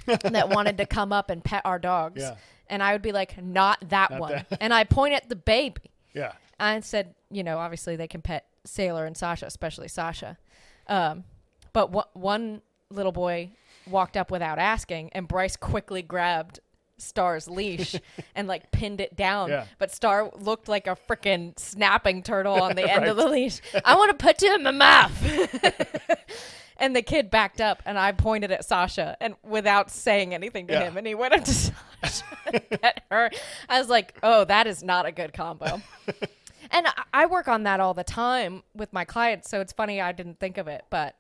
that 0.07 0.49
wanted 0.49 0.79
to 0.79 0.87
come 0.87 1.13
up 1.13 1.29
and 1.31 1.45
pet 1.45 1.63
our 1.65 1.79
dogs. 1.79 2.23
Yeah. 2.23 2.37
And 2.67 2.83
I 2.83 2.93
would 2.93 3.03
be 3.03 3.13
like, 3.13 3.41
not 3.41 3.79
that 3.91 4.11
Not 4.11 4.21
one. 4.21 4.33
that. 4.33 4.59
and 4.61 4.73
I 4.75 4.85
point 4.85 5.15
at 5.15 5.29
the 5.29 5.37
baby. 5.37 5.83
Yeah. 6.15 6.33
I 6.59 6.81
said, 6.81 7.15
you 7.31 7.45
know, 7.45 7.59
obviously 7.59 7.95
they 7.97 8.09
can 8.09 8.23
pet 8.23 8.47
Sailor 8.65 9.05
and 9.05 9.17
Sasha, 9.17 9.47
especially 9.47 9.87
Sasha. 9.89 10.39
Um, 10.89 11.25
but 11.73 11.93
wha- 11.93 12.07
one 12.15 12.63
little 12.91 13.13
boy 13.13 13.51
walked 13.89 14.17
up 14.17 14.31
without 14.31 14.59
asking, 14.59 15.11
and 15.13 15.27
Bryce 15.29 15.57
quickly 15.57 16.03
grabbed 16.03 16.61
Star's 16.99 17.49
leash 17.49 17.97
and 18.37 18.47
like 18.47 18.71
pinned 18.71 19.01
it 19.01 19.17
down. 19.17 19.49
Yeah. 19.51 19.67
But 19.79 19.91
Star 19.93 20.31
looked 20.39 20.69
like 20.69 20.87
a 20.87 20.97
freaking 21.09 21.59
snapping 21.59 22.23
turtle 22.23 22.55
on 22.63 22.77
the 22.77 22.89
end 22.91 23.07
of 23.07 23.17
the 23.17 23.27
leash. 23.29 23.61
I 23.85 23.97
want 23.97 24.17
to 24.17 24.25
put 24.25 24.41
you 24.43 24.55
in 24.55 24.63
my 24.63 24.71
mouth. 24.71 25.13
and 26.77 26.95
the 26.97 27.03
kid 27.03 27.31
backed 27.31 27.61
up, 27.61 27.83
and 27.87 27.99
I 27.99 28.13
pointed 28.13 28.51
at 28.53 28.65
Sasha, 28.65 29.17
and 29.21 29.35
without 29.43 29.91
saying 29.91 30.35
anything 30.35 30.67
to 30.69 30.73
Yeah. 30.75 30.85
him, 30.85 30.97
and 30.97 31.07
he 31.07 31.15
went 31.15 31.35
up 31.35 31.45
to 31.45 31.53
Sasha 31.53 32.25
and 32.47 32.71
pet 32.81 33.03
her. 33.11 33.31
I 33.69 33.79
was 33.79 33.89
like, 33.89 34.17
"Oh, 34.23 34.45
that 34.45 34.67
is 34.67 34.83
not 34.83 35.07
a 35.07 35.13
good 35.13 35.33
combo." 35.33 35.81
and 36.71 36.87
I- 36.87 37.03
I 37.13 37.27
work 37.27 37.49
on 37.49 37.65
that 37.65 37.81
all 37.81 37.95
the 37.95 38.05
time 38.05 38.63
with 38.75 38.93
my 38.93 39.05
clients, 39.05 39.51
so 39.51 39.61
it's 39.61 39.73
funny 39.73 40.01
I 40.01 40.13
didn't 40.13 40.39
think 40.41 40.57
of 40.59 40.69
it, 40.69 40.85
but 40.91 41.17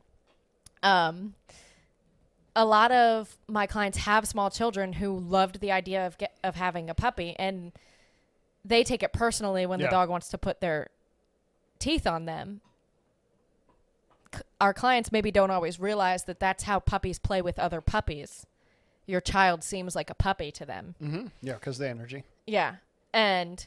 um 0.84 1.34
a 2.54 2.64
lot 2.64 2.92
of 2.92 3.36
my 3.48 3.66
clients 3.66 3.98
have 3.98 4.26
small 4.28 4.50
children 4.50 4.94
who 4.94 5.18
loved 5.18 5.60
the 5.60 5.72
idea 5.72 6.06
of 6.06 6.18
get, 6.18 6.36
of 6.44 6.54
having 6.56 6.90
a 6.90 6.94
puppy 6.94 7.34
and 7.38 7.72
they 8.64 8.84
take 8.84 9.02
it 9.02 9.12
personally 9.12 9.64
when 9.66 9.80
Yeah. 9.80 9.86
the 9.86 9.90
dog 9.90 10.08
wants 10.10 10.28
to 10.28 10.38
put 10.38 10.60
their 10.60 10.88
teeth 11.78 12.06
on 12.06 12.26
them. 12.26 12.60
C- 14.34 14.42
Our 14.60 14.72
clients 14.74 15.10
maybe 15.12 15.30
don't 15.30 15.50
always 15.50 15.80
realize 15.80 16.24
that 16.24 16.40
that's 16.40 16.64
how 16.64 16.78
puppies 16.80 17.18
play 17.18 17.42
with 17.42 17.58
other 17.58 17.80
puppies. 17.80 18.46
Your 19.06 19.20
child 19.20 19.64
seems 19.64 19.96
like 19.96 20.10
a 20.10 20.14
puppy 20.14 20.52
to 20.52 20.64
them. 20.64 20.94
Mm-hmm. 21.02 21.26
Yeah, 21.42 21.54
because 21.54 21.78
the 21.78 21.88
energy. 21.88 22.24
Yeah. 22.46 22.76
And 23.12 23.66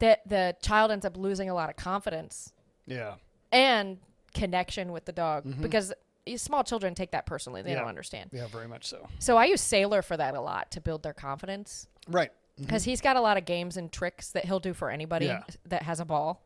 that 0.00 0.26
the 0.28 0.56
child 0.60 0.90
ends 0.90 1.04
up 1.04 1.16
losing 1.16 1.48
a 1.48 1.54
lot 1.54 1.70
of 1.70 1.76
confidence 1.76 2.52
Yeah. 2.86 3.14
and 3.52 3.98
connection 4.34 4.92
with 4.92 5.04
the 5.04 5.12
dog 5.12 5.44
because 5.60 5.92
small 6.36 6.64
children 6.64 6.94
take 6.94 7.10
that 7.12 7.26
personally. 7.26 7.62
They 7.62 7.70
Mm-hmm. 7.70 7.74
Yeah. 7.76 7.80
don't 7.80 7.88
understand. 7.88 8.30
Yeah, 8.32 8.46
very 8.48 8.68
much 8.68 8.86
so. 8.86 9.08
So 9.18 9.36
I 9.36 9.46
use 9.46 9.60
Sailor 9.60 10.02
for 10.02 10.16
that 10.16 10.34
a 10.34 10.40
lot 10.40 10.70
to 10.72 10.80
build 10.80 11.02
their 11.02 11.12
confidence 11.14 11.86
Right. 12.08 12.30
because 12.58 12.84
he's 12.84 13.00
got 13.00 13.16
a 13.16 13.20
lot 13.20 13.36
of 13.36 13.44
games 13.44 13.76
and 13.76 13.90
tricks 13.92 14.30
that 14.32 14.44
he'll 14.44 14.60
do 14.60 14.74
for 14.74 14.90
anybody 14.90 15.26
Yeah. 15.26 15.42
that 15.66 15.82
has 15.82 16.00
a 16.00 16.04
ball. 16.04 16.42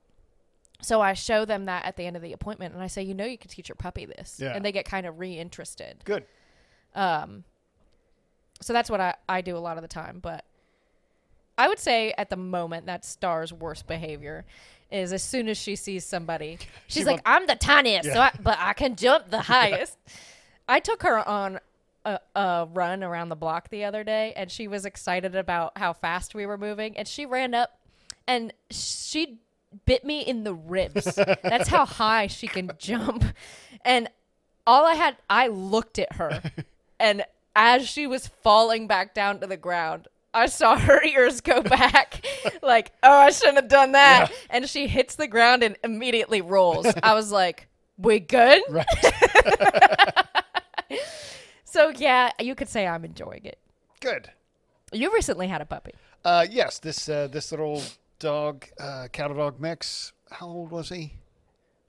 So 0.83 1.01
I 1.01 1.15
show 1.15 1.45
them 1.45 1.65
that 1.65 1.85
at 1.85 1.97
the 1.97 2.05
end 2.05 2.17
of 2.17 2.23
the 2.23 2.33
appointment 2.33 2.75
and 2.75 2.83
I 2.83 2.89
say, 2.89 3.03
you 3.03 3.15
know, 3.15 3.25
you 3.25 3.39
can 3.39 3.49
teach 3.51 3.69
your 3.69 3.77
puppy 3.77 4.05
this. 4.05 4.39
Yeah. 4.41 4.55
And 4.55 4.65
they 4.65 4.73
get 4.73 4.85
kind 4.85 5.07
of 5.07 5.19
reinterested. 5.19 6.05
Good. 6.05 6.25
Um, 6.95 7.45
so 8.61 8.73
that's 8.73 8.91
what 8.91 9.01
I, 9.01 9.15
I 9.29 9.41
do 9.41 9.57
a 9.57 9.59
lot 9.59 9.77
of 9.79 9.83
the 9.83 9.89
time. 9.89 10.19
But 10.21 10.45
I 11.57 11.69
would 11.69 11.79
say 11.79 12.13
at 12.19 12.31
the 12.31 12.37
moment 12.37 12.87
that's 12.87 13.09
Star's 13.09 13.53
worst 13.53 13.87
behavior 13.87 14.45
is 14.91 15.13
as 15.13 15.23
soon 15.23 15.49
as 15.49 15.57
she 15.59 15.77
sees 15.77 16.05
somebody, 16.05 16.59
she's 16.87 17.03
She 17.03 17.05
like, 17.05 17.21
I'm 17.25 17.47
the 17.47 17.57
tiniest, 17.57 18.13
so 18.13 18.21
I, 18.21 18.31
but 18.41 18.59
I 18.61 18.73
can 18.73 18.97
jump 18.97 19.31
the 19.31 19.41
highest. 19.43 19.99
I 20.69 20.81
took 20.81 21.03
her 21.03 21.27
on 21.27 21.61
a, 22.05 22.19
a 22.35 22.69
run 22.73 23.03
around 23.03 23.29
the 23.29 23.37
block 23.37 23.71
the 23.71 23.85
other 23.85 24.05
day, 24.05 24.33
and 24.37 24.51
she 24.51 24.69
was 24.69 24.85
excited 24.85 25.35
about 25.35 25.79
how 25.79 25.93
fast 25.93 26.35
we 26.35 26.47
were 26.47 26.59
moving, 26.59 26.97
and 26.97 27.09
she 27.09 27.27
ran 27.27 27.55
up 27.55 27.79
and 28.27 28.53
she 28.71 29.39
bit 29.87 30.05
me 30.05 30.21
in 30.21 30.45
the 30.45 30.55
ribs. 30.55 31.15
That's 31.43 31.69
how 31.69 31.85
high 31.85 32.27
she 32.27 32.47
can 32.47 32.71
jump. 32.79 33.25
And 33.85 34.09
all 34.67 34.87
I 34.87 34.95
had, 34.95 35.17
I 35.29 35.49
looked 35.49 35.99
at 35.99 36.15
her, 36.15 36.43
and 37.01 37.25
as 37.57 37.89
she 37.89 38.07
was 38.07 38.27
falling 38.27 38.87
back 38.87 39.15
down 39.15 39.41
to 39.41 39.47
the 39.47 39.57
ground, 39.57 40.09
I 40.35 40.47
saw 40.47 40.77
her 40.77 41.03
ears 41.05 41.41
go 41.41 41.63
back, 41.63 42.27
like, 42.63 42.93
oh, 43.03 43.21
I 43.21 43.31
shouldn't 43.31 43.57
have 43.57 43.69
done 43.69 43.93
that. 43.93 44.31
Yeah. 44.31 44.37
And 44.51 44.69
she 44.69 44.89
hits 44.89 45.15
the 45.15 45.29
ground 45.29 45.63
and 45.63 45.77
immediately 45.85 46.41
rolls. 46.41 46.87
I 47.03 47.15
was 47.15 47.33
like, 47.33 47.69
we 47.97 48.21
good? 48.21 48.63
Right. 48.71 48.87
So, 51.65 51.89
yeah, 51.89 52.31
you 52.39 52.55
could 52.55 52.69
say 52.69 52.87
I'm 52.87 53.05
enjoying 53.05 53.45
it. 53.45 53.59
Good. 54.01 54.31
You 54.93 55.13
recently 55.13 55.49
had 55.49 55.61
a 55.61 55.65
puppy. 55.65 55.93
Uh, 56.25 56.47
yes, 56.49 56.79
this 56.79 57.09
uh, 57.09 57.27
this 57.27 57.51
little 57.51 57.83
dog, 58.21 58.67
uh, 58.79 59.09
cattle 59.11 59.37
dog 59.37 59.59
mix. 59.59 60.13
How 60.31 60.47
old 60.47 60.71
was 60.71 60.89
he? 60.89 61.15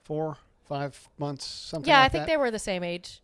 Four, 0.04 0.38
five 0.68 1.08
months, 1.20 1.46
something. 1.46 1.88
Yeah, 1.88 2.00
like 2.00 2.06
I 2.06 2.10
think 2.10 2.22
that? 2.24 2.32
they 2.32 2.38
were 2.38 2.50
the 2.50 2.58
same 2.58 2.84
age. 2.84 3.22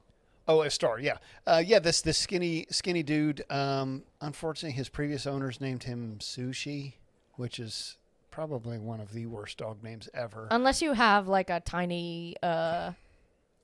Oh, 0.48 0.62
a 0.62 0.70
star. 0.70 1.00
Yeah, 1.00 1.18
uh, 1.48 1.62
yeah. 1.66 1.80
This 1.80 2.02
this 2.02 2.18
skinny 2.18 2.66
skinny 2.70 3.04
dude. 3.04 3.44
Um, 3.50 4.04
unfortunately, 4.22 4.76
his 4.76 4.90
previous 4.90 5.26
owners 5.28 5.62
named 5.62 5.84
him 5.84 6.18
Sushi, 6.20 6.94
which 7.36 7.60
is 7.60 7.98
probably 8.32 8.80
one 8.80 9.00
of 9.00 9.14
the 9.14 9.26
worst 9.28 9.58
dog 9.58 9.84
names 9.84 10.10
ever. 10.14 10.48
Unless 10.52 10.82
you 10.82 10.94
have 10.94 11.28
like 11.28 11.50
a 11.50 11.60
tiny 11.60 12.36
uh 12.42 12.92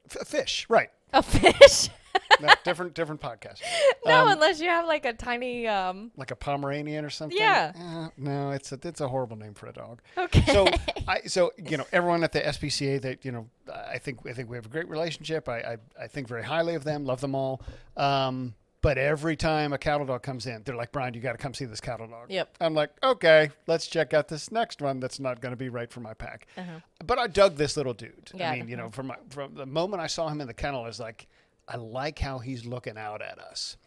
F- 0.09 0.27
fish, 0.27 0.65
right? 0.69 0.89
a 1.13 1.23
fish. 1.23 1.89
No, 2.39 2.53
different 2.63 2.93
different 2.93 3.19
podcast. 3.19 3.61
no, 4.05 4.21
Um, 4.21 4.27
unless 4.33 4.61
you 4.61 4.69
have 4.69 4.85
like 4.85 5.05
a 5.05 5.13
tiny 5.13 5.65
um 5.65 6.11
like 6.17 6.29
a 6.29 6.35
Pomeranian 6.35 7.03
or 7.03 7.09
something. 7.09 7.35
Yeah. 7.37 7.71
Eh, 7.75 8.09
no, 8.17 8.51
it's 8.51 8.71
a 8.71 8.79
it's 8.83 9.01
a 9.01 9.07
horrible 9.07 9.37
name 9.37 9.55
for 9.55 9.65
a 9.65 9.73
dog. 9.73 10.01
Okay. 10.15 10.43
So 10.53 10.67
I 11.07 11.21
so 11.21 11.51
you 11.57 11.77
know 11.77 11.85
everyone 11.91 12.23
at 12.23 12.33
the 12.33 12.41
SPCA 12.41 13.01
that 13.01 13.25
you 13.25 13.31
know 13.31 13.47
I 13.73 13.97
think 13.97 14.19
I 14.27 14.33
think 14.33 14.51
we 14.51 14.55
have 14.55 14.67
a 14.67 14.69
great 14.69 14.87
relationship. 14.87 15.49
I 15.49 15.57
I, 15.57 15.77
I 16.03 16.07
think 16.07 16.27
very 16.27 16.43
highly 16.43 16.75
of 16.75 16.83
them. 16.83 17.05
Love 17.05 17.21
them 17.21 17.33
all. 17.33 17.61
Um, 17.95 18.53
but 18.81 18.99
every 18.99 19.35
time 19.35 19.73
a 19.73 19.77
cattle 19.79 20.05
dog 20.05 20.21
comes 20.21 20.45
in, 20.45 20.61
they're 20.63 20.75
like, 20.75 20.91
Brian, 20.91 21.15
you 21.15 21.19
got 21.19 21.31
to 21.31 21.37
come 21.39 21.53
see 21.55 21.65
this 21.65 21.81
cattle 21.81 22.07
dog. 22.07 22.29
Yep. 22.29 22.57
I'm 22.61 22.75
like, 22.75 22.91
okay, 23.03 23.49
let's 23.65 23.87
check 23.87 24.13
out 24.13 24.27
this 24.27 24.51
next 24.51 24.81
one 24.83 24.99
that's 24.99 25.19
not 25.19 25.41
going 25.41 25.51
to 25.51 25.57
be 25.57 25.69
right 25.69 25.91
for 25.91 25.99
my 25.99 26.13
pack. 26.13 26.45
Uh-huh. 26.55 26.79
But 27.03 27.17
I 27.17 27.25
dug 27.25 27.55
this 27.55 27.75
little 27.75 27.95
dude. 27.95 28.29
Yeah, 28.35 28.51
I 28.51 28.55
mean, 28.57 28.69
you 28.69 28.77
know, 28.77 28.89
from 28.89 29.07
my, 29.07 29.15
from 29.31 29.55
the 29.55 29.65
moment 29.65 30.01
I 30.03 30.07
saw 30.07 30.29
him 30.29 30.39
in 30.41 30.47
the 30.47 30.53
kennel, 30.53 30.83
I 30.83 30.87
was 30.87 30.99
like, 30.99 31.27
I 31.67 31.77
like 31.77 32.19
how 32.19 32.39
he's 32.39 32.65
looking 32.65 32.97
out 32.97 33.21
at 33.21 33.39
us. 33.39 33.77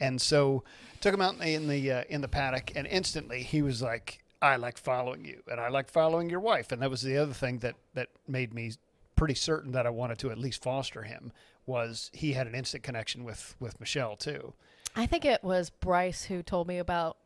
And 0.00 0.20
so 0.20 0.64
took 1.00 1.14
him 1.14 1.20
out 1.20 1.34
in 1.34 1.38
the 1.38 1.54
in 1.54 1.68
the, 1.68 1.90
uh, 1.92 2.04
in 2.08 2.20
the 2.20 2.28
paddock, 2.28 2.72
and 2.74 2.86
instantly 2.86 3.42
he 3.42 3.62
was 3.62 3.80
like, 3.82 4.22
"I 4.40 4.56
like 4.56 4.76
following 4.76 5.24
you, 5.24 5.42
and 5.50 5.60
I 5.60 5.68
like 5.68 5.88
following 5.88 6.28
your 6.28 6.40
wife." 6.40 6.72
And 6.72 6.82
that 6.82 6.90
was 6.90 7.02
the 7.02 7.16
other 7.16 7.32
thing 7.32 7.58
that 7.58 7.76
that 7.94 8.08
made 8.26 8.52
me 8.52 8.72
pretty 9.14 9.34
certain 9.34 9.72
that 9.72 9.86
I 9.86 9.90
wanted 9.90 10.18
to 10.20 10.30
at 10.30 10.38
least 10.38 10.62
foster 10.62 11.02
him 11.02 11.32
was 11.64 12.10
he 12.12 12.32
had 12.32 12.46
an 12.48 12.54
instant 12.54 12.82
connection 12.82 13.22
with 13.22 13.54
with 13.60 13.78
Michelle 13.78 14.16
too. 14.16 14.54
I 14.96 15.06
think 15.06 15.24
it 15.24 15.44
was 15.44 15.70
Bryce 15.70 16.24
who 16.24 16.42
told 16.42 16.66
me 16.66 16.78
about 16.78 17.16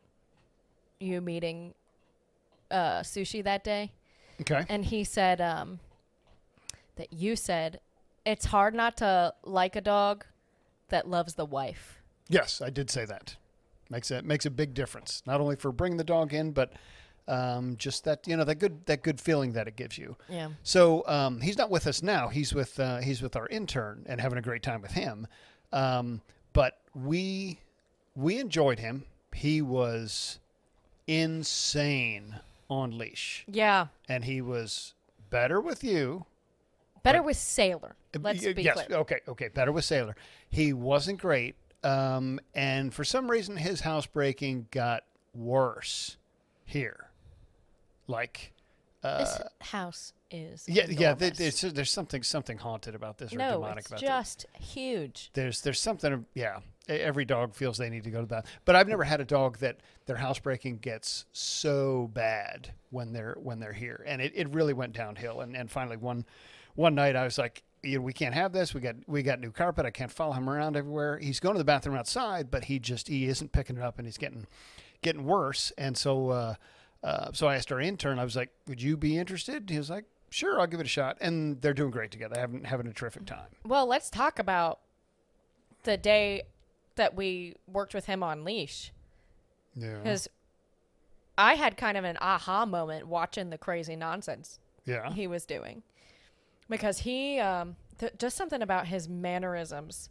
you 0.99 1.21
meeting 1.21 1.73
uh 2.69 2.99
sushi 2.99 3.43
that 3.43 3.63
day. 3.63 3.91
Okay. 4.41 4.65
and 4.69 4.85
he 4.85 5.03
said 5.03 5.41
um, 5.41 5.79
that 6.95 7.11
you 7.11 7.35
said 7.35 7.79
it's 8.27 8.45
hard 8.45 8.73
not 8.75 8.97
to 8.97 9.33
like 9.43 9.75
a 9.75 9.81
dog 9.81 10.25
that 10.89 11.07
loves 11.07 11.33
the 11.35 11.45
wife. 11.45 11.99
Yes, 12.29 12.61
I 12.61 12.69
did 12.69 12.89
say 12.89 13.05
that. 13.05 13.35
Makes 13.89 14.11
a 14.11 14.21
makes 14.21 14.45
a 14.45 14.49
big 14.51 14.73
difference, 14.73 15.23
not 15.25 15.39
only 15.39 15.55
for 15.55 15.71
bringing 15.71 15.97
the 15.97 16.03
dog 16.03 16.33
in, 16.33 16.51
but 16.51 16.73
um, 17.29 17.75
just 17.77 18.03
that 18.03 18.27
you 18.27 18.35
know 18.35 18.43
that 18.43 18.55
good 18.55 18.85
that 18.85 19.01
good 19.01 19.21
feeling 19.21 19.53
that 19.53 19.67
it 19.67 19.75
gives 19.77 19.97
you. 19.97 20.17
Yeah. 20.29 20.49
So 20.63 21.03
um, 21.07 21.39
he's 21.41 21.57
not 21.57 21.69
with 21.69 21.87
us 21.87 22.03
now. 22.03 22.27
He's 22.27 22.53
with 22.53 22.79
uh, 22.79 22.97
he's 22.99 23.21
with 23.21 23.35
our 23.37 23.47
intern 23.47 24.05
and 24.07 24.19
having 24.19 24.37
a 24.37 24.41
great 24.41 24.61
time 24.61 24.81
with 24.81 24.91
him. 24.91 25.25
Um, 25.71 26.21
but 26.51 26.79
we 26.93 27.59
we 28.15 28.39
enjoyed 28.39 28.79
him. 28.79 29.05
He 29.33 29.61
was 29.61 30.39
insane 31.07 32.35
on 32.69 32.97
leash, 32.97 33.45
Yeah. 33.47 33.87
and 34.09 34.25
he 34.25 34.41
was 34.41 34.93
better 35.29 35.61
with 35.61 35.83
you. 35.83 36.25
Better 37.07 37.19
Right. 37.19 37.25
with 37.25 37.37
Sailor. 37.37 37.95
Uh, 38.15 38.19
Let's 38.21 38.45
y- 38.45 38.53
be 38.53 38.63
yes, 38.63 38.83
clear. 38.85 38.97
okay, 38.99 39.19
okay, 39.27 39.47
better 39.47 39.71
with 39.71 39.85
Sailor. 39.85 40.15
He 40.49 40.73
wasn't 40.73 41.19
great, 41.19 41.55
um, 41.83 42.39
and 42.53 42.93
for 42.93 43.03
some 43.03 43.29
reason 43.31 43.57
his 43.57 43.81
housebreaking 43.81 44.67
got 44.71 45.03
worse 45.33 46.17
here. 46.65 47.09
Like, 48.07 48.53
uh, 49.03 49.19
This 49.19 49.41
house 49.61 50.13
is 50.31 50.63
yeah, 50.67 50.85
yeah. 50.89 51.13
th- 51.13 51.33
enormous. 51.39 51.61
There's, 51.61 51.73
there's 51.73 51.91
something 51.91 52.23
something 52.23 52.57
haunted 52.57 52.95
about 52.95 53.17
this 53.17 53.33
or 53.33 53.37
no, 53.37 53.53
demonic 53.53 53.77
it's 53.79 53.87
about 53.87 53.99
this. 54.01 54.07
just 54.09 54.45
huge. 54.59 55.29
There's 55.33 55.61
there's 55.61 55.79
something. 55.79 56.25
Yeah, 56.33 56.59
every 56.89 57.25
dog 57.25 57.53
feels 57.55 57.77
they 57.77 57.89
need 57.89 58.03
to 58.05 58.11
go 58.11 58.17
to 58.19 58.25
the 58.25 58.35
bath. 58.35 58.45
But 58.65 58.75
I've 58.75 58.87
never 58.87 59.03
had 59.03 59.21
a 59.21 59.25
dog 59.25 59.57
that 59.59 59.77
their 60.05 60.17
housebreaking 60.17 60.77
gets 60.77 61.25
so 61.31 62.09
bad 62.13 62.73
when 62.89 63.13
they're 63.13 63.37
when 63.41 63.59
they're 63.59 63.73
here, 63.73 64.03
and 64.07 64.21
it, 64.21 64.31
it 64.35 64.49
really 64.49 64.73
went 64.73 64.93
downhill. 64.93 65.41
And 65.41 65.55
and 65.55 65.69
finally 65.69 65.97
one 65.97 66.25
one 66.77 66.95
night 66.95 67.15
I 67.15 67.25
was 67.25 67.37
like, 67.37 67.63
we 67.83 68.13
can't 68.13 68.33
have 68.33 68.53
this. 68.53 68.73
We 68.73 68.81
got 68.81 68.95
we 69.07 69.23
got 69.23 69.39
new 69.39 69.51
carpet. 69.51 69.85
I 69.85 69.91
can't 69.91 70.11
follow 70.11 70.33
him 70.33 70.49
around 70.49 70.77
everywhere. 70.77 71.17
He's 71.17 71.39
going 71.39 71.55
to 71.55 71.59
the 71.59 71.65
bathroom 71.65 71.97
outside, 71.97 72.49
but 72.49 72.65
he 72.65 72.79
just 72.79 73.07
he 73.07 73.25
isn't 73.25 73.51
picking 73.51 73.77
it 73.77 73.83
up, 73.83 73.97
and 73.97 74.07
he's 74.07 74.17
getting 74.17 74.47
getting 75.01 75.25
worse. 75.25 75.71
And 75.77 75.97
so 75.97 76.29
uh, 76.29 76.55
uh, 77.03 77.31
so 77.33 77.47
I 77.47 77.55
asked 77.55 77.71
our 77.71 77.81
intern. 77.81 78.19
I 78.19 78.23
was 78.23 78.35
like, 78.35 78.51
would 78.67 78.81
you 78.81 78.95
be 78.95 79.17
interested? 79.17 79.69
He 79.69 79.77
was 79.77 79.89
like. 79.89 80.05
Sure, 80.29 80.59
I'll 80.59 80.67
give 80.67 80.81
it 80.81 80.85
a 80.85 80.89
shot, 80.89 81.17
and 81.21 81.61
they're 81.61 81.73
doing 81.73 81.89
great 81.89 82.11
together. 82.11 82.37
Having 82.37 82.65
having 82.65 82.85
a 82.85 82.91
terrific 82.91 83.25
time. 83.25 83.47
Well, 83.65 83.87
let's 83.87 84.09
talk 84.09 84.39
about 84.39 84.79
the 85.83 85.95
day 85.95 86.43
that 86.95 87.15
we 87.15 87.55
worked 87.65 87.93
with 87.93 88.07
him 88.07 88.21
on 88.21 88.43
leash 88.43 88.91
Yeah, 89.73 89.99
because 89.99 90.27
I 91.37 91.53
had 91.53 91.77
kind 91.77 91.97
of 91.97 92.03
an 92.03 92.17
aha 92.19 92.65
moment 92.65 93.07
watching 93.07 93.51
the 93.51 93.57
crazy 93.57 93.95
nonsense 93.95 94.59
yeah. 94.83 95.13
he 95.13 95.27
was 95.27 95.45
doing 95.45 95.83
because 96.69 96.99
he 96.99 97.39
um, 97.39 97.75
th- 97.97 98.13
just 98.17 98.35
something 98.37 98.61
about 98.61 98.87
his 98.87 99.07
mannerisms. 99.09 100.09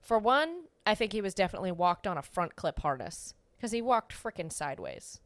For 0.00 0.18
one, 0.18 0.62
I 0.86 0.94
think 0.94 1.12
he 1.12 1.20
was 1.20 1.34
definitely 1.34 1.72
walked 1.72 2.06
on 2.06 2.18
a 2.18 2.22
front 2.22 2.56
clip 2.56 2.80
harness 2.80 3.34
because 3.56 3.72
he 3.72 3.80
walked 3.82 4.12
frickin' 4.12 4.50
sideways. 4.52 5.20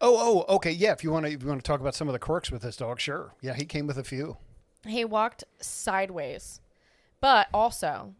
Oh, 0.00 0.44
oh, 0.48 0.54
okay, 0.56 0.70
yeah. 0.70 0.92
If 0.92 1.02
you 1.02 1.10
want 1.10 1.26
to, 1.26 1.32
if 1.32 1.42
you 1.42 1.48
want 1.48 1.62
to 1.62 1.66
talk 1.66 1.80
about 1.80 1.94
some 1.94 2.08
of 2.08 2.12
the 2.12 2.18
quirks 2.18 2.50
with 2.50 2.62
this 2.62 2.76
dog, 2.76 3.00
sure. 3.00 3.34
Yeah, 3.40 3.54
he 3.54 3.64
came 3.64 3.86
with 3.86 3.98
a 3.98 4.04
few. 4.04 4.36
He 4.86 5.04
walked 5.04 5.44
sideways, 5.60 6.60
but 7.20 7.48
also 7.54 8.14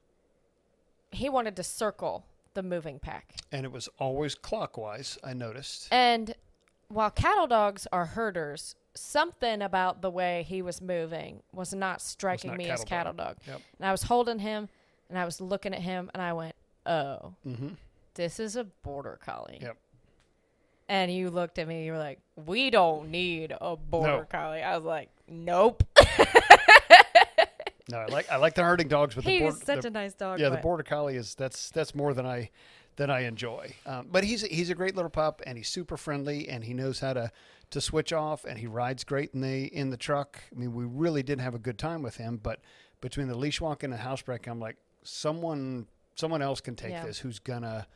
he 1.11 1.29
wanted 1.29 1.57
to 1.57 1.63
circle 1.63 2.25
the 2.55 2.63
moving 2.63 2.99
pack. 2.99 3.35
and 3.51 3.65
it 3.65 3.73
was 3.73 3.89
always 3.99 4.35
clockwise. 4.35 5.19
I 5.25 5.35
noticed. 5.35 5.89
And 5.91 6.35
while 6.89 7.11
cattle 7.11 7.47
dogs 7.47 7.87
are 7.93 8.07
herders, 8.07 8.77
something 8.95 9.63
about 9.63 10.03
the 10.03 10.11
way 10.11 10.45
he 10.49 10.63
was 10.63 10.81
moving 10.81 11.43
was 11.53 11.73
not 11.75 12.01
striking 12.03 12.51
not 12.51 12.59
me 12.59 12.69
as 12.71 12.85
cattle 12.85 12.87
cattle 12.87 13.13
dog. 13.15 13.37
dog. 13.37 13.37
Yep. 13.47 13.61
And 13.79 13.87
I 13.89 13.93
was 13.93 14.03
holding 14.05 14.39
him 14.39 14.69
and 15.09 15.19
I 15.19 15.25
was 15.25 15.41
looking 15.41 15.75
at 15.75 15.81
him 15.81 16.11
and 16.15 16.23
I 16.23 16.33
went, 16.33 16.55
"Oh, 16.87 17.35
Mm-hmm. 17.47 17.69
this 18.15 18.39
is 18.41 18.57
a 18.57 18.65
border 18.65 19.19
collie." 19.25 19.59
Yep. 19.61 19.77
And 20.89 21.13
you 21.13 21.31
looked 21.31 21.59
at 21.59 21.67
me, 21.69 21.85
you 21.87 21.93
were 21.93 21.99
like, 21.99 22.21
"We 22.37 22.69
don't 22.71 23.11
need 23.11 23.55
a 23.61 23.77
border 23.77 24.09
No. 24.19 24.25
collie." 24.25 24.63
I 24.63 24.77
was 24.77 24.85
like, 24.85 25.09
"Nope." 25.29 25.85
No, 27.91 27.99
I 27.99 28.07
like 28.07 28.31
I 28.31 28.37
like 28.37 28.55
the 28.55 28.63
herding 28.63 28.87
dogs, 28.89 29.17
but 29.17 29.25
the 29.25 29.31
he 29.31 29.39
border, 29.41 29.55
was 29.55 29.63
such 29.65 29.83
the, 29.83 29.89
a 29.89 29.91
nice 29.91 30.15
dog. 30.15 30.39
yeah, 30.39 30.49
the 30.51 30.57
border 30.59 30.85
collie 30.85 31.17
is 31.17 31.35
that's 31.35 31.71
that's 31.73 31.95
more 31.95 32.15
than 32.15 32.25
I 32.25 32.49
than 32.97 33.11
I 33.11 33.21
enjoy. 33.21 33.75
Um, 33.87 34.09
but 34.11 34.25
he's 34.25 34.43
he's 34.43 34.71
a 34.71 34.75
great 34.75 34.95
little 34.95 35.11
pup, 35.11 35.43
and 35.47 35.57
he's 35.57 35.69
super 35.69 35.97
friendly, 35.97 36.49
and 36.49 36.65
he 36.65 36.75
knows 36.75 37.01
how 37.01 37.13
to 37.15 37.31
to 37.71 37.81
switch 37.81 38.13
off, 38.13 38.45
and 38.45 38.59
he 38.59 38.67
rides 38.67 39.05
great 39.05 39.33
in 39.35 39.41
the 39.41 39.65
in 39.75 39.91
the 39.91 39.97
truck. 39.97 40.41
I 40.55 40.59
mean, 40.59 40.73
we 40.75 40.85
really 40.85 41.23
did 41.23 41.41
have 41.41 41.55
a 41.55 41.59
good 41.59 41.79
time 41.79 42.03
with 42.03 42.17
him, 42.17 42.39
but 42.43 42.61
between 43.01 43.29
the 43.29 43.37
leash 43.37 43.61
walking 43.61 43.91
and 43.91 43.99
the 43.99 44.03
housebreaking, 44.03 44.51
I'm 44.51 44.61
like, 44.61 44.77
someone 45.03 45.87
someone 46.15 46.43
else 46.43 46.61
can 46.61 46.77
take 46.77 46.91
Yeah. 46.93 47.07
this 47.07 47.19
who's 47.19 47.39
gonna 47.39 47.87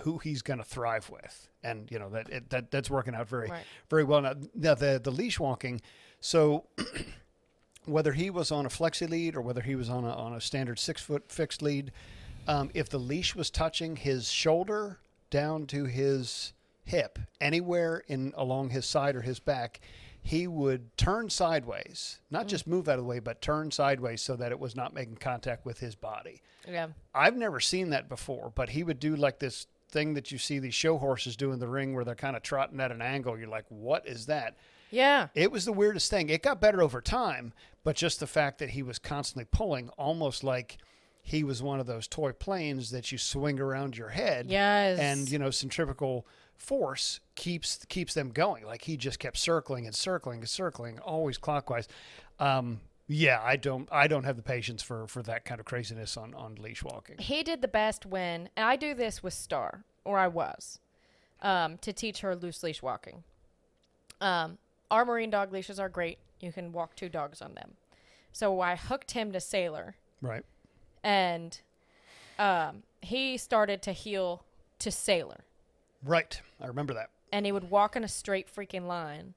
who 0.00 0.18
he's 0.18 0.42
gonna 0.42 0.64
thrive 0.64 1.10
with, 1.10 1.48
and 1.62 1.90
you 1.90 1.98
know 1.98 2.10
that 2.10 2.28
it, 2.30 2.50
that 2.50 2.70
that's 2.70 2.90
working 2.90 3.14
out 3.14 3.28
very 3.28 3.48
Right. 3.48 3.64
very 3.90 4.04
well. 4.04 4.20
Now, 4.22 4.34
now 4.54 4.74
the 4.74 5.00
the 5.02 5.10
leash 5.12 5.38
walking, 5.40 5.80
so. 6.20 6.66
whether 7.86 8.12
he 8.12 8.30
was 8.30 8.50
on 8.50 8.64
a 8.64 8.68
flexi 8.70 9.06
lead 9.06 9.36
or 9.36 9.42
whether 9.42 9.60
he 9.60 9.74
was 9.74 9.90
on 9.90 10.04
a, 10.04 10.08
on 10.10 10.32
a 10.32 10.40
standard 10.40 10.78
six 10.78 11.02
foot 11.02 11.30
fixed 11.30 11.60
lead, 11.60 11.92
um, 12.46 12.70
if 12.74 12.88
the 12.88 12.98
leash 12.98 13.34
was 13.34 13.50
touching 13.50 13.96
his 13.96 14.30
shoulder 14.30 14.98
down 15.30 15.66
to 15.66 15.84
his 15.84 16.52
hip, 16.84 17.18
anywhere 17.40 18.02
in 18.06 18.32
along 18.36 18.70
his 18.70 18.86
side 18.86 19.16
or 19.16 19.22
his 19.22 19.40
back, 19.40 19.80
he 20.22 20.46
would 20.46 20.96
turn 20.96 21.28
sideways, 21.28 22.18
not 22.30 22.46
just 22.48 22.66
move 22.66 22.88
out 22.88 22.98
of 22.98 23.04
the 23.04 23.08
way, 23.08 23.18
but 23.18 23.42
turn 23.42 23.70
sideways 23.70 24.22
so 24.22 24.36
that 24.36 24.52
it 24.52 24.58
was 24.58 24.74
not 24.74 24.94
making 24.94 25.16
contact 25.16 25.66
with 25.66 25.80
his 25.80 25.94
body. 25.94 26.40
Yeah. 26.66 26.88
I've 27.14 27.36
never 27.36 27.60
seen 27.60 27.90
that 27.90 28.08
before, 28.08 28.50
but 28.54 28.70
he 28.70 28.82
would 28.84 28.98
do 28.98 29.16
like 29.16 29.38
this 29.38 29.66
thing 29.90 30.14
that 30.14 30.32
you 30.32 30.38
see 30.38 30.58
these 30.58 30.74
show 30.74 30.96
horses 30.96 31.36
do 31.36 31.52
in 31.52 31.58
the 31.58 31.68
ring 31.68 31.94
where 31.94 32.04
they're 32.04 32.14
kind 32.14 32.36
of 32.36 32.42
trotting 32.42 32.80
at 32.80 32.90
an 32.90 33.02
angle. 33.02 33.38
You're 33.38 33.48
like, 33.48 33.66
what 33.68 34.08
is 34.08 34.26
that? 34.26 34.56
Yeah. 34.90 35.28
It 35.34 35.52
was 35.52 35.66
the 35.66 35.72
weirdest 35.72 36.10
thing. 36.10 36.30
It 36.30 36.42
got 36.42 36.60
better 36.60 36.82
over 36.82 37.02
time, 37.02 37.52
but 37.84 37.96
just 37.96 38.18
the 38.18 38.26
fact 38.26 38.58
that 38.60 38.70
he 38.70 38.82
was 38.82 38.98
constantly 38.98 39.46
pulling, 39.50 39.90
almost 39.90 40.42
like 40.42 40.78
he 41.26 41.42
was 41.42 41.62
one 41.62 41.80
of 41.80 41.86
those 41.86 42.06
toy 42.06 42.32
planes 42.32 42.90
that 42.90 43.10
you 43.10 43.18
swing 43.18 43.58
around 43.58 43.96
your 43.96 44.10
head. 44.10 44.46
Yes. 44.48 44.98
And 44.98 45.28
you 45.30 45.38
know, 45.38 45.50
centrifugal 45.50 46.26
force 46.56 47.18
keeps 47.34 47.84
keeps 47.88 48.14
them 48.14 48.30
going. 48.30 48.64
Like 48.66 48.82
he 48.82 48.96
just 48.96 49.18
kept 49.18 49.38
circling 49.38 49.86
and 49.86 49.94
circling 49.94 50.40
and 50.40 50.48
circling, 50.48 50.98
always 51.00 51.38
clockwise. 51.38 51.88
Um, 52.38 52.80
yeah, 53.08 53.40
I 53.42 53.56
don't 53.56 53.88
I 53.90 54.06
don't 54.06 54.24
have 54.24 54.36
the 54.36 54.42
patience 54.42 54.82
for 54.82 55.06
for 55.06 55.22
that 55.22 55.44
kind 55.46 55.60
of 55.60 55.66
craziness 55.66 56.16
on 56.16 56.34
on 56.34 56.56
leash 56.56 56.84
walking. 56.84 57.16
he 57.18 57.42
did 57.42 57.62
the 57.62 57.68
best 57.68 58.04
when 58.06 58.50
and 58.56 58.66
I 58.66 58.76
do 58.76 58.94
this 58.94 59.22
with 59.22 59.32
Star, 59.34 59.84
or 60.04 60.18
I 60.18 60.28
was, 60.28 60.78
um, 61.42 61.78
to 61.78 61.92
teach 61.92 62.20
her 62.20 62.36
loose 62.36 62.62
leash 62.62 62.82
walking. 62.82 63.24
Um, 64.20 64.58
our 64.90 65.04
marine 65.04 65.30
dog 65.30 65.52
leashes 65.52 65.78
are 65.80 65.88
great. 65.88 66.18
You 66.40 66.52
can 66.52 66.70
walk 66.72 66.94
two 66.96 67.08
dogs 67.08 67.40
on 67.42 67.54
them. 67.54 67.72
So 68.32 68.60
I 68.60 68.76
hooked 68.76 69.12
him 69.12 69.32
to 69.32 69.40
Sailor, 69.40 69.96
Right. 70.20 70.44
And 71.04 71.60
um, 72.38 72.82
he 73.00 73.36
started 73.36 73.80
to 73.82 73.92
heel 73.92 74.42
to 74.80 74.90
Sailor, 74.90 75.44
Right. 76.02 76.40
I 76.60 76.66
remember 76.66 76.92
that. 76.94 77.10
and 77.32 77.46
he 77.46 77.52
would 77.52 77.70
walk 77.70 77.94
in 77.96 78.02
a 78.04 78.08
straight 78.08 78.52
freaking 78.52 78.86
line 78.86 79.34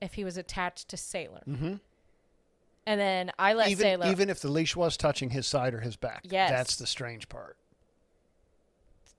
if 0.00 0.14
he 0.14 0.24
was 0.24 0.36
attached 0.36 0.88
to 0.88 0.96
Sailor. 0.98 1.40
Mm-hmm. 1.48 1.74
And 2.86 3.00
then 3.00 3.32
I 3.38 3.54
let 3.54 3.68
Even 3.70 3.82
Sailor. 3.82 4.06
even 4.10 4.28
if 4.28 4.40
the 4.40 4.48
leash 4.50 4.76
was 4.76 4.96
touching 4.98 5.30
his 5.30 5.46
side 5.46 5.72
or 5.72 5.80
his 5.80 5.96
back. 5.96 6.20
Yes. 6.24 6.50
That's 6.50 6.76
the 6.76 6.86
strange 6.86 7.30
part. 7.30 7.56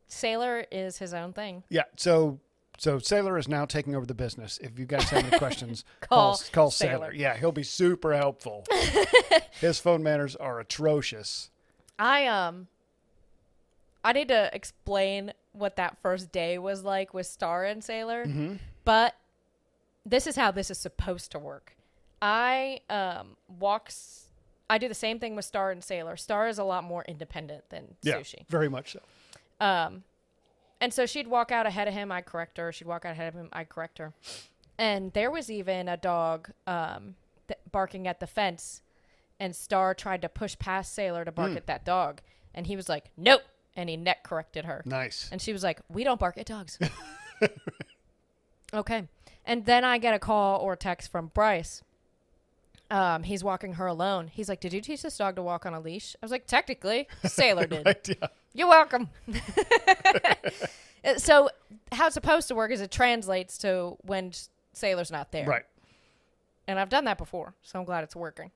Sailor 0.08 0.66
is 0.72 0.98
his 1.00 1.14
own 1.14 1.34
thing. 1.34 1.64
Yeah. 1.70 1.84
So 1.98 2.40
so 2.78 3.00
Sailor 3.00 3.38
is 3.38 3.48
now 3.48 3.66
taking 3.66 3.96
over 3.96 4.06
the 4.06 4.14
business. 4.14 4.58
If 4.60 4.78
you 4.78 4.86
guys 4.86 5.04
have 5.10 5.26
any 5.26 5.38
questions, 5.40 5.84
Call 6.02 6.34
call 6.36 6.42
call 6.52 6.72
Sailor. 6.72 6.92
Sailor. 7.08 7.14
Yeah, 7.14 7.38
he'll 7.38 7.52
be 7.52 7.64
super 7.64 8.14
helpful. 8.14 8.66
His 9.60 9.80
phone 9.80 10.04
manners 10.04 10.36
are 10.36 10.60
atrocious. 10.60 11.50
I 12.00 12.28
um 12.28 12.68
I 14.04 14.14
need 14.14 14.28
to 14.28 14.50
explain 14.54 15.34
what 15.54 15.76
that 15.78 15.98
first 16.02 16.32
day 16.32 16.58
was 16.58 16.84
like 16.84 17.14
with 17.14 17.26
Star 17.26 17.64
and 17.64 17.84
Sailor. 17.84 18.26
Mm-hmm. 18.26 18.56
But 18.84 19.16
this 20.06 20.28
is 20.28 20.36
how 20.36 20.52
this 20.52 20.70
is 20.70 20.78
supposed 20.78 21.32
to 21.32 21.40
work. 21.40 21.76
I 22.22 22.82
um 22.90 23.38
walks 23.60 24.24
I 24.70 24.78
do 24.80 24.88
the 24.88 24.94
same 24.96 25.20
thing 25.20 25.36
with 25.36 25.46
Star 25.46 25.72
and 25.72 25.84
Sailor. 25.84 26.18
Star 26.18 26.48
is 26.48 26.58
a 26.58 26.64
lot 26.64 26.84
more 26.84 27.04
independent 27.08 27.70
than 27.70 27.96
Yeah, 28.02 28.16
Sushi. 28.16 28.48
very 28.48 28.70
much 28.70 28.94
so. 28.94 29.00
Um 29.66 30.04
and 30.82 30.94
so 30.94 31.06
she'd 31.06 31.28
walk 31.28 31.52
out 31.52 31.66
ahead 31.66 31.88
of 31.88 31.94
him, 31.94 32.12
I'd 32.12 32.26
correct 32.26 32.58
her. 32.58 32.72
She'd 32.72 32.88
walk 32.88 33.06
out 33.06 33.14
ahead 33.14 33.30
of 33.30 33.34
him, 33.40 33.50
I'd 33.54 33.70
correct 33.70 33.98
her. 34.00 34.14
And 34.78 35.14
there 35.14 35.32
was 35.32 35.50
even 35.50 35.88
a 35.88 35.98
dog 35.98 36.52
um 36.68 37.16
th- 37.48 37.60
barking 37.72 38.08
at 38.08 38.20
the 38.20 38.28
fence 38.28 38.82
and 39.40 39.56
Star 39.56 39.94
tried 39.94 40.22
to 40.22 40.30
push 40.30 40.58
past 40.58 40.94
Sailor 40.94 41.26
to 41.26 41.32
bark 41.32 41.52
Hmm. 41.52 41.58
at 41.58 41.68
that 41.68 41.84
dog 41.86 42.22
and 42.54 42.68
he 42.68 42.76
was 42.76 42.88
like, 42.90 43.12
"Nope." 43.18 43.42
And 43.76 43.90
he 43.90 43.98
neck 43.98 44.24
corrected 44.24 44.66
her. 44.66 44.82
Nice. 44.86 45.28
And 45.32 45.42
she 45.42 45.52
was 45.52 45.64
like, 45.64 45.80
"We 45.90 46.04
don't 46.06 46.20
bark 46.20 46.38
at 46.38 46.46
dogs." 46.46 46.80
okay. 48.74 49.08
And 49.46 49.66
then 49.66 49.84
I 49.84 49.98
get 49.98 50.14
a 50.14 50.20
call 50.20 50.60
or 50.60 50.76
text 50.76 51.12
from 51.12 51.28
Bryce. 51.28 51.84
Um, 52.90 53.24
he's 53.24 53.44
walking 53.44 53.74
her 53.74 53.88
alone. 53.88 54.28
He's 54.28 54.48
like, 54.48 54.60
"Did 54.60 54.72
you 54.74 54.80
teach 54.82 55.02
this 55.02 55.18
dog 55.18 55.36
to 55.36 55.44
walk 55.44 55.66
on 55.66 55.74
a 55.74 55.80
leash?" 55.80 56.16
I 56.22 56.26
was 56.26 56.32
like, 56.32 56.48
"Technically, 56.48 57.08
Sailor 57.26 57.66
did." 57.68 57.86
Right, 57.86 58.10
yeah. 58.10 58.28
You're 58.54 58.68
welcome. 58.70 59.10
So, 61.18 61.50
how 61.92 62.08
it's 62.08 62.16
supposed 62.16 62.48
to 62.48 62.56
work 62.56 62.72
is 62.72 62.82
it 62.82 62.90
translates 62.90 63.60
to 63.60 63.96
when 64.02 64.32
Sailor's 64.74 65.12
not 65.12 65.32
there. 65.32 65.46
Right. 65.46 65.62
And 66.68 66.80
I've 66.80 66.90
done 66.90 67.06
that 67.06 67.20
before, 67.20 67.54
so 67.62 67.78
I'm 67.78 67.86
glad 67.86 68.04
it's 68.04 68.16
working. 68.16 68.50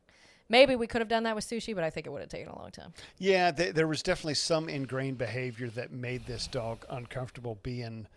Maybe 0.49 0.75
we 0.75 0.87
could 0.87 1.01
have 1.01 1.07
done 1.07 1.23
that 1.23 1.35
with 1.35 1.47
sushi, 1.47 1.75
but 1.75 1.83
I 1.83 1.91
think 1.91 2.07
it 2.07 2.09
would 2.09 2.21
have 2.21 2.29
taken 2.29 2.49
a 2.49 2.57
long 2.57 2.71
time. 2.71 2.91
Yeah, 3.19 3.51
th- 3.51 3.75
there 3.75 3.87
was 3.87 4.01
definitely 4.01 4.33
some 4.33 4.67
ingrained 4.67 5.19
behavior 5.19 5.69
that 5.69 5.91
made 5.91 6.25
this 6.25 6.47
dog 6.47 6.85
uncomfortable 6.89 7.59
being 7.61 8.07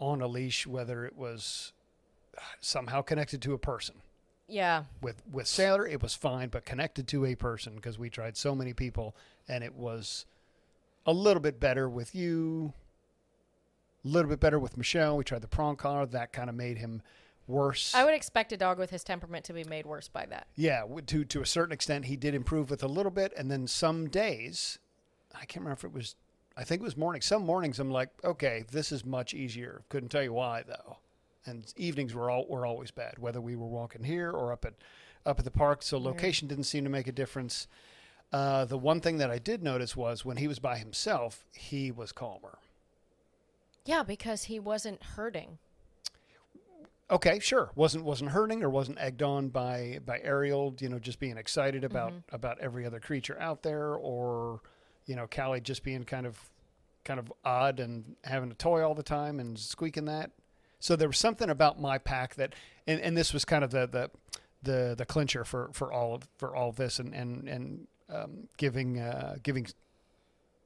on 0.00 0.20
a 0.20 0.26
leash, 0.26 0.66
whether 0.66 1.06
it 1.06 1.16
was 1.16 1.72
somehow 2.60 3.02
connected 3.02 3.40
to 3.42 3.54
a 3.54 3.58
person. 3.58 3.96
Yeah. 4.48 4.84
With 5.02 5.22
with 5.30 5.46
Sailor, 5.46 5.86
it 5.86 6.02
was 6.02 6.14
fine, 6.14 6.48
but 6.48 6.64
connected 6.64 7.06
to 7.08 7.24
a 7.26 7.34
person 7.34 7.76
because 7.76 7.98
we 7.98 8.10
tried 8.10 8.36
so 8.36 8.54
many 8.54 8.72
people, 8.72 9.14
and 9.46 9.62
it 9.62 9.74
was 9.74 10.26
a 11.06 11.12
little 11.12 11.40
bit 11.40 11.60
better 11.60 11.88
with 11.88 12.14
you, 12.14 12.72
a 14.04 14.08
little 14.08 14.30
bit 14.30 14.40
better 14.40 14.58
with 14.58 14.76
Michelle. 14.76 15.16
We 15.16 15.24
tried 15.24 15.42
the 15.42 15.48
prong 15.48 15.76
collar, 15.76 16.06
that 16.06 16.32
kind 16.32 16.48
of 16.48 16.56
made 16.56 16.78
him 16.78 17.02
worse. 17.48 17.94
I 17.94 18.04
would 18.04 18.14
expect 18.14 18.52
a 18.52 18.56
dog 18.56 18.78
with 18.78 18.90
his 18.90 19.02
temperament 19.02 19.44
to 19.46 19.52
be 19.52 19.64
made 19.64 19.86
worse 19.86 20.08
by 20.08 20.26
that. 20.26 20.46
Yeah, 20.54 20.84
to 21.06 21.24
to 21.24 21.40
a 21.40 21.46
certain 21.46 21.72
extent, 21.72 22.04
he 22.04 22.16
did 22.16 22.34
improve 22.34 22.70
with 22.70 22.82
a 22.82 22.88
little 22.88 23.10
bit, 23.10 23.32
and 23.36 23.50
then 23.50 23.66
some 23.66 24.08
days, 24.08 24.78
I 25.34 25.44
can't 25.44 25.64
remember 25.64 25.78
if 25.78 25.84
it 25.84 25.92
was, 25.92 26.14
I 26.56 26.64
think 26.64 26.82
it 26.82 26.84
was 26.84 26.96
morning. 26.96 27.22
Some 27.22 27.44
mornings, 27.44 27.78
I'm 27.78 27.90
like, 27.90 28.10
okay, 28.22 28.64
this 28.70 28.92
is 28.92 29.04
much 29.04 29.34
easier. 29.34 29.82
Couldn't 29.88 30.10
tell 30.10 30.22
you 30.22 30.32
why 30.32 30.62
though. 30.66 30.98
And 31.46 31.72
evenings 31.76 32.14
were 32.14 32.30
all 32.30 32.46
were 32.48 32.66
always 32.66 32.90
bad, 32.90 33.18
whether 33.18 33.40
we 33.40 33.56
were 33.56 33.66
walking 33.66 34.04
here 34.04 34.30
or 34.30 34.52
up 34.52 34.64
at 34.64 34.74
up 35.24 35.38
at 35.38 35.44
the 35.44 35.50
park. 35.50 35.82
So 35.82 35.98
location 35.98 36.46
didn't 36.48 36.64
seem 36.64 36.84
to 36.84 36.90
make 36.90 37.08
a 37.08 37.12
difference. 37.12 37.66
Uh, 38.30 38.66
the 38.66 38.76
one 38.76 39.00
thing 39.00 39.16
that 39.18 39.30
I 39.30 39.38
did 39.38 39.62
notice 39.62 39.96
was 39.96 40.24
when 40.24 40.36
he 40.36 40.46
was 40.46 40.58
by 40.58 40.76
himself, 40.76 41.46
he 41.54 41.90
was 41.90 42.12
calmer. 42.12 42.58
Yeah, 43.86 44.02
because 44.02 44.44
he 44.44 44.60
wasn't 44.60 45.02
hurting. 45.02 45.58
Okay, 47.10 47.38
sure. 47.38 47.70
wasn't 47.74 48.04
wasn't 48.04 48.30
hurting 48.30 48.62
or 48.62 48.68
wasn't 48.68 48.98
egged 49.00 49.22
on 49.22 49.48
by 49.48 49.98
by 50.04 50.20
Ariel. 50.22 50.74
You 50.78 50.90
know, 50.90 50.98
just 50.98 51.18
being 51.18 51.38
excited 51.38 51.84
about 51.84 52.12
about 52.32 52.58
every 52.60 52.84
other 52.84 53.00
creature 53.00 53.38
out 53.40 53.62
there, 53.62 53.94
or 53.94 54.60
you 55.06 55.16
know, 55.16 55.26
Callie 55.26 55.60
just 55.60 55.82
being 55.82 56.04
kind 56.04 56.26
of 56.26 56.38
kind 57.04 57.18
of 57.18 57.32
odd 57.44 57.80
and 57.80 58.16
having 58.24 58.50
a 58.50 58.54
toy 58.54 58.82
all 58.86 58.94
the 58.94 59.02
time 59.02 59.40
and 59.40 59.58
squeaking 59.58 60.04
that. 60.04 60.30
So 60.80 60.94
there 60.94 61.08
was 61.08 61.18
something 61.18 61.48
about 61.48 61.80
my 61.80 61.98
pack 61.98 62.34
that, 62.36 62.54
and, 62.86 63.00
and 63.00 63.16
this 63.16 63.32
was 63.32 63.44
kind 63.44 63.64
of 63.64 63.70
the 63.70 63.86
the 63.86 64.10
the 64.62 64.94
the 64.96 65.06
clincher 65.06 65.44
for 65.44 65.70
for 65.72 65.90
all 65.90 66.14
of 66.14 66.28
for 66.36 66.54
all 66.54 66.68
of 66.68 66.76
this, 66.76 66.98
and 66.98 67.14
and 67.14 67.48
and 67.48 67.86
um, 68.10 68.48
giving 68.58 69.00
uh, 69.00 69.36
giving 69.42 69.66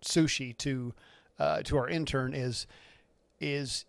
sushi 0.05 0.57
to 0.59 0.93
uh, 1.39 1.63
to 1.63 1.77
our 1.77 1.89
intern 1.89 2.35
is 2.35 2.67
is 3.41 3.85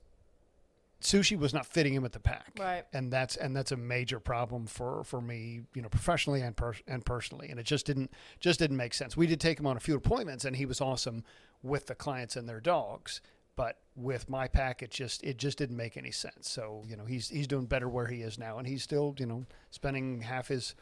sushi 1.04 1.38
was 1.38 1.54
not 1.54 1.66
fitting 1.66 1.94
him 1.94 2.04
with 2.04 2.14
the 2.14 2.20
pack. 2.20 2.54
Right. 2.60 2.86
And 2.94 3.12
that's 3.12 3.36
and 3.36 3.56
that's 3.56 3.72
a 3.72 3.78
major 3.78 4.20
problem 4.20 4.66
for 4.66 5.04
for 5.04 5.22
me, 5.22 5.62
you 5.74 5.82
know, 5.82 5.90
professionally 5.90 6.42
and 6.42 6.56
per, 6.56 6.74
and 6.88 7.06
personally. 7.06 7.50
And 7.50 7.60
it 7.60 7.66
just 7.66 7.86
didn't 7.86 8.12
just 8.40 8.60
didn't 8.60 8.78
make 8.78 8.94
sense. 8.94 9.16
We 9.16 9.28
did 9.28 9.40
take 9.40 9.60
him 9.60 9.68
on 9.68 9.78
a 9.78 9.82
few 9.82 9.96
appointments, 9.96 10.46
and 10.46 10.56
he 10.56 10.66
was 10.66 10.82
awesome 10.82 11.24
with 11.62 11.88
the 11.88 11.96
clients 11.96 12.36
and 12.36 12.48
their 12.48 12.62
dogs. 12.62 13.22
But 13.56 13.78
with 13.96 14.30
my 14.30 14.48
pack, 14.48 14.82
it 14.82 14.90
just 14.90 15.24
it 15.24 15.38
just 15.38 15.58
didn't 15.58 15.78
make 15.78 15.96
any 15.98 16.12
sense. 16.12 16.50
So 16.50 16.84
you 16.88 16.96
know, 16.96 17.06
he's 17.06 17.30
he's 17.30 17.48
doing 17.48 17.66
better 17.66 17.88
where 17.88 18.08
he 18.08 18.22
is 18.22 18.40
now, 18.40 18.58
and 18.58 18.68
he's 18.68 18.82
still 18.84 19.16
you 19.20 19.26
know 19.26 19.46
spending 19.70 20.22
half 20.22 20.48
his 20.48 20.74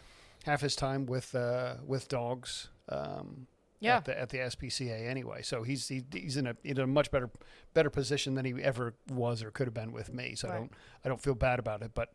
half 0.46 0.62
his 0.62 0.76
time 0.76 1.06
with 1.06 1.36
uh, 1.36 1.76
with 1.86 2.08
dogs. 2.08 2.70
Um, 2.88 3.48
Yeah. 3.82 3.98
At 3.98 4.06
the, 4.06 4.20
at 4.22 4.30
the 4.30 4.38
SPCA 4.38 5.08
anyway, 5.10 5.42
so 5.42 5.64
he's 5.64 5.88
he, 5.88 6.04
he's 6.14 6.38
in 6.38 6.46
a 6.48 6.56
in 6.64 6.80
a 6.80 6.86
much 6.88 7.10
better 7.12 7.30
better 7.74 7.90
position 7.90 8.36
than 8.36 8.46
he 8.46 8.54
ever 8.62 8.94
was 9.10 9.42
or 9.44 9.50
could 9.52 9.66
have 9.68 9.74
been 9.74 9.92
with 9.92 10.14
me. 10.14 10.36
So 10.36 10.50
I 10.50 10.54
don't 10.54 10.72
I 11.04 11.10
don't 11.10 11.22
feel 11.22 11.34
bad 11.36 11.58
about 11.60 11.82
it. 11.82 11.92
But 11.96 12.14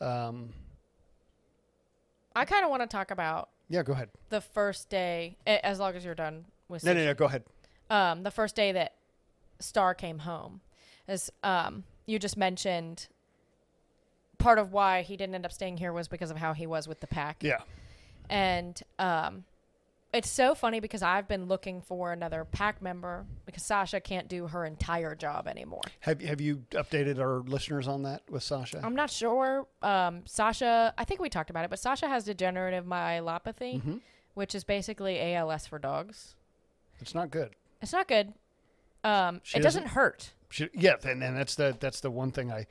um, 0.00 0.50
I 2.34 2.44
kind 2.44 2.64
of 2.64 2.70
want 2.70 2.82
to 2.82 2.88
talk 2.88 3.10
about 3.10 3.48
yeah, 3.68 3.82
go 3.82 3.92
ahead. 3.92 4.10
the 4.30 4.40
first 4.40 4.88
day, 4.90 5.36
as 5.46 5.78
long 5.78 5.94
as 5.94 6.04
you're 6.04 6.14
done 6.14 6.44
with 6.68 6.84
No, 6.84 6.92
no, 6.92 7.04
no, 7.04 7.14
go 7.14 7.24
ahead. 7.26 7.44
um, 7.88 8.22
the 8.24 8.30
first 8.30 8.54
day 8.56 8.72
that 8.72 8.94
Star 9.60 9.94
came 9.94 10.18
home, 10.18 10.60
as 11.08 11.30
um, 11.42 11.84
you 12.04 12.18
just 12.18 12.36
mentioned, 12.36 13.06
part 14.38 14.58
of 14.58 14.72
why 14.72 15.02
he 15.02 15.16
didn't 15.16 15.34
end 15.34 15.44
up 15.46 15.52
staying 15.52 15.76
here 15.78 15.92
was 15.92 16.08
because 16.08 16.30
of 16.30 16.36
how 16.36 16.52
he 16.52 16.66
was 16.66 16.86
with 16.88 17.00
the 17.00 17.06
pack. 17.06 17.38
Yeah, 17.42 17.60
And 18.28 18.80
um, 18.98 19.44
it's 20.16 20.30
so 20.30 20.54
funny 20.54 20.80
because 20.80 21.02
I've 21.02 21.28
been 21.28 21.46
looking 21.46 21.80
for 21.80 22.12
another 22.12 22.44
pack 22.44 22.80
member 22.82 23.26
because 23.44 23.62
Sasha 23.64 24.00
can't 24.00 24.28
do 24.28 24.46
her 24.48 24.64
entire 24.64 25.14
job 25.14 25.46
anymore. 25.46 25.82
have 26.00 26.20
have 26.22 26.40
you 26.40 26.64
updated 26.70 27.18
our 27.18 27.40
listeners 27.40 27.86
on 27.88 28.02
that 28.04 28.22
with 28.30 28.42
Sasha? 28.42 28.80
I'm 28.82 28.94
not 28.94 29.10
sure. 29.10 29.66
Um, 29.82 30.22
Sasha, 30.26 30.94
I 30.98 31.04
think 31.04 31.20
we 31.20 31.28
talked 31.28 31.50
about 31.50 31.64
it, 31.64 31.70
but 31.70 31.78
Sasha 31.78 32.08
has 32.08 32.24
degenerative 32.24 32.84
myelopathy, 32.84 33.82
Mhm. 33.82 34.00
which 34.34 34.54
is 34.54 34.64
basically 34.64 35.18
ALS 35.34 35.66
for 35.66 35.78
dogs. 35.78 36.34
It's 37.00 37.14
not 37.14 37.30
good. 37.30 37.54
It's 37.82 37.92
not 37.92 38.08
good. 38.08 38.32
Um, 39.04 39.36
it 39.54 39.60
doesn't 39.62 39.62
doesn't- 39.62 39.86
hurt. 39.88 40.32
She, 40.48 40.68
yeah, 40.72 40.94
and, 41.04 41.22
and 41.22 41.36
that's 41.36 41.54
the 41.56 41.76
that's 41.78 42.00
the 42.00 42.10
one 42.10 42.30
thing 42.32 42.50
I 42.52 42.66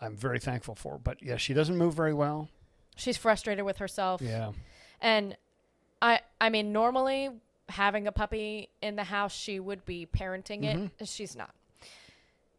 I'm 0.00 0.16
very 0.16 0.38
thankful 0.38 0.74
for. 0.74 0.98
But 0.98 1.22
yeah, 1.22 1.36
she 1.36 1.54
doesn't 1.54 1.76
move 1.76 1.94
very 1.94 2.14
well. 2.14 2.48
She's 2.96 3.16
frustrated 3.16 3.64
with 3.64 3.78
herself. 3.78 4.20
Yeah, 4.20 4.52
And 5.00 5.36
I 6.02 6.20
I 6.40 6.50
mean 6.50 6.72
normally 6.72 7.30
having 7.68 8.06
a 8.06 8.12
puppy 8.12 8.68
in 8.82 8.96
the 8.96 9.04
house 9.04 9.32
she 9.32 9.60
would 9.60 9.84
be 9.84 10.06
parenting 10.06 10.64
it. 10.64 11.08
She's 11.08 11.36
not. 11.36 11.54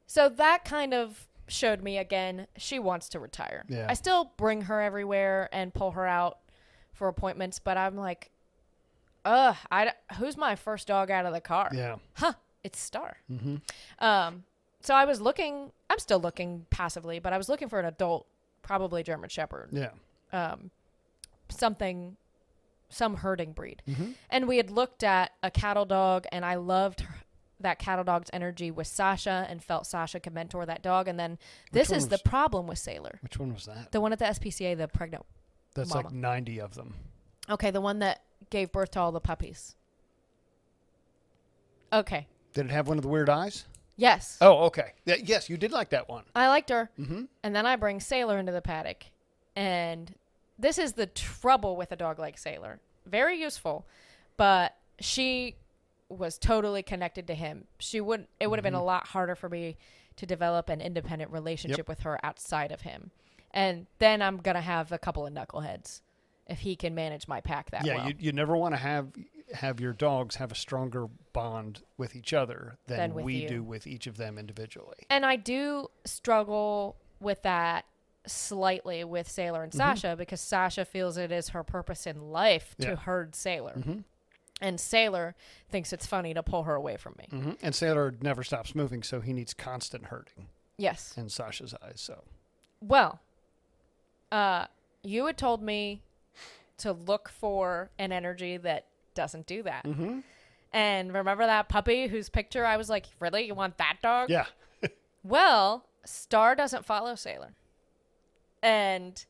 So 0.08 0.30
that 0.30 0.64
kind 0.66 0.94
of 0.94 1.28
showed 1.48 1.82
me 1.84 1.98
again 1.98 2.48
she 2.58 2.80
wants 2.80 3.10
to 3.10 3.20
retire. 3.20 3.66
Yeah. 3.68 3.88
I 3.90 3.94
still 3.94 4.32
bring 4.38 4.62
her 4.64 4.80
everywhere 4.82 5.50
and 5.52 5.74
pull 5.74 5.92
her 5.92 6.08
out 6.08 6.38
for 6.94 7.08
appointments, 7.08 7.60
but 7.60 7.78
I'm 7.78 7.96
like 7.98 8.30
ugh, 9.26 9.56
I 9.72 9.94
who's 10.18 10.38
my 10.38 10.56
first 10.56 10.88
dog 10.88 11.12
out 11.12 11.26
of 11.26 11.34
the 11.34 11.42
car? 11.42 11.70
yeah. 11.74 11.98
Huh, 12.16 12.34
it's 12.64 12.80
Star. 12.80 13.18
hmm 13.28 13.58
Um 14.00 14.44
so 14.82 14.96
I 14.96 15.06
was 15.06 15.20
looking 15.22 15.72
I'm 15.90 16.00
still 16.00 16.20
looking 16.20 16.66
passively, 16.70 17.20
but 17.20 17.34
I 17.34 17.38
was 17.38 17.50
looking 17.50 17.68
for 17.70 17.80
an 17.80 17.86
adult, 17.86 18.26
probably 18.62 19.04
German 19.04 19.30
shepherd. 19.30 19.70
Yeah. 19.72 19.92
Um 20.32 20.72
something 21.50 22.16
some 22.92 23.16
herding 23.18 23.54
breed. 23.54 23.82
hmm 23.86 24.12
And 24.30 24.48
we 24.48 24.58
had 24.58 24.70
looked 24.70 25.04
at 25.04 25.32
a 25.44 25.50
cattle 25.52 25.86
dog, 25.86 26.26
and 26.32 26.46
I 26.46 26.56
loved 26.56 27.02
her, 27.02 27.16
that 27.60 27.80
cattle 27.80 28.04
dog's 28.04 28.30
energy 28.34 28.72
with 28.72 28.88
Sasha 28.88 29.46
and 29.50 29.64
felt 29.64 29.86
Sasha 29.86 30.20
could 30.20 30.34
mentor 30.34 30.66
that 30.66 30.82
dog. 30.82 31.08
And 31.08 31.20
then 31.20 31.38
this 31.72 31.90
one 31.90 31.98
is 32.00 32.08
the 32.08 32.18
problem 32.18 32.68
with 32.68 32.80
Sailor. 32.80 33.20
Which 33.22 33.38
one 33.38 33.54
was 33.54 33.66
that? 33.66 33.92
The 33.92 34.02
one 34.02 34.12
at 34.14 34.20
the 34.20 34.26
SPCA, 34.26 34.76
the 34.78 34.88
pregnant. 34.88 35.26
That's 35.76 35.90
Mama. 35.94 36.08
like 36.08 36.14
90 36.14 36.60
of 36.60 36.76
them. 36.76 36.96
Okay, 37.50 37.72
the 37.72 37.82
one 37.82 38.00
that 38.00 38.24
gave 38.50 38.72
birth 38.72 38.92
to 38.92 39.00
all 39.00 39.12
the 39.12 39.20
puppies. 39.22 39.76
Okay. 41.94 42.28
Did 42.54 42.66
it 42.68 42.72
have 42.72 42.88
one 42.88 42.98
of 42.98 43.04
the 43.04 43.10
weird 43.10 43.30
eyes? 43.30 43.66
Yes. 43.98 44.38
Oh, 44.42 44.64
okay. 44.66 44.94
Yeah, 45.06 45.16
yes, 45.24 45.50
you 45.50 45.58
did 45.58 45.72
like 45.72 45.90
that 45.90 46.10
one. 46.10 46.24
I 46.36 46.48
liked 46.48 46.70
her. 46.70 46.90
hmm 46.98 47.24
And 47.44 47.56
then 47.56 47.66
I 47.66 47.76
bring 47.76 48.00
Sailor 48.00 48.40
into 48.40 48.52
the 48.52 48.62
paddock. 48.62 49.04
And 49.56 50.14
this 50.62 50.78
is 50.78 50.94
the 50.94 51.08
trouble 51.08 51.76
with 51.76 51.92
a 51.92 51.96
dog 51.96 52.20
like 52.20 52.38
Sailor. 52.38 52.80
Very 53.06 53.40
useful, 53.40 53.86
but 54.38 54.76
she 55.00 55.56
was 56.10 56.38
totally 56.38 56.84
connected 56.84 57.28
to 57.28 57.34
him. 57.34 57.66
She 57.80 58.02
would 58.02 58.28
it 58.40 58.50
would 58.50 58.60
have 58.60 58.64
been 58.64 58.74
a 58.74 58.78
mm-hmm. 58.78 58.86
lot 58.86 59.08
harder 59.08 59.36
for 59.36 59.50
me 59.50 59.78
to 60.18 60.26
develop 60.26 60.70
an 60.70 60.82
independent 60.82 61.32
relationship 61.32 61.88
with 61.88 62.02
her 62.02 62.24
outside 62.24 62.72
of 62.72 62.82
him. 62.82 63.12
And 63.52 63.88
then 64.00 64.22
I'm 64.22 64.38
going 64.38 64.56
to 64.56 64.62
have 64.62 64.92
a 64.92 64.98
couple 64.98 65.26
of 65.26 65.34
knuckleheads 65.34 66.02
if 66.48 66.60
he 66.60 66.76
can 66.76 66.94
manage 66.96 67.28
my 67.28 67.42
pack 67.42 67.72
that 67.72 67.86
Yeah, 67.86 67.98
well. 67.98 68.08
you, 68.10 68.16
you 68.20 68.32
never 68.32 68.56
want 68.56 68.74
to 68.74 68.80
have 68.80 69.08
have 69.54 69.80
your 69.80 69.94
dogs 69.94 70.36
have 70.36 70.52
a 70.52 70.56
stronger 70.56 71.08
bond 71.34 71.82
with 71.98 72.16
each 72.16 72.34
other 72.34 72.78
than, 72.88 73.14
Than 73.14 73.26
we 73.26 73.36
you. 73.36 73.50
do 73.50 73.64
with 73.64 73.86
each 73.86 74.08
of 74.08 74.18
them 74.18 74.38
individually. 74.38 75.06
And 75.10 75.26
I 75.26 75.36
do 75.36 75.90
struggle 76.06 76.96
with 77.20 77.42
that 77.44 77.86
slightly 78.28 79.04
with 79.04 79.30
Sailor 79.30 79.64
and 79.64 79.74
Sasha 79.74 80.16
because 80.18 80.40
Sasha 80.42 80.86
feels 80.86 81.18
it 81.18 81.32
is 81.32 81.50
her 81.50 81.64
purpose 81.64 82.06
in 82.06 82.32
life 82.32 82.76
to 82.80 82.90
Yeah. 82.90 82.96
herd 82.96 83.34
Sailor. 83.36 83.74
hmm 83.74 84.00
And 84.62 84.80
Sailor 84.80 85.36
thinks 85.70 85.92
it's 85.92 86.06
funny 86.06 86.34
to 86.36 86.44
pull 86.44 86.64
her 86.64 86.76
away 86.76 86.98
from 86.98 87.16
me. 87.18 87.28
hmm 87.32 87.52
And 87.64 87.74
Sailor 87.74 88.14
never 88.22 88.44
stops 88.44 88.76
moving, 88.76 89.02
so 89.04 89.22
he 89.22 89.34
needs 89.34 89.54
constant 89.54 90.06
herding 90.06 90.50
Yes. 90.78 91.16
in 91.18 91.30
Sasha's 91.30 91.74
eyes. 91.84 92.00
So 92.02 92.24
Well, 92.80 93.20
uh, 94.32 94.68
you 95.04 95.26
had 95.26 95.38
told 95.38 95.62
me 95.62 96.04
to 96.78 96.92
look 96.92 97.30
for 97.30 97.90
an 98.00 98.12
energy 98.12 98.58
that 98.58 98.86
doesn't 99.14 99.46
do 99.48 99.64
that. 99.64 99.86
hmm 99.86 100.20
And 100.72 101.14
remember 101.14 101.46
that 101.46 101.68
puppy 101.70 102.08
whose 102.08 102.30
picture 102.30 102.66
I 102.66 102.78
was 102.78 102.90
like, 102.90 103.08
really? 103.20 103.46
You 103.46 103.56
want 103.56 103.78
that 103.80 103.98
dog? 104.02 104.30
yeah, 104.30 104.46
Well, 105.24 105.86
Star 106.06 106.56
doesn't 106.56 106.86
follow 106.86 107.16
Sailor. 107.16 107.54
And 108.64 109.24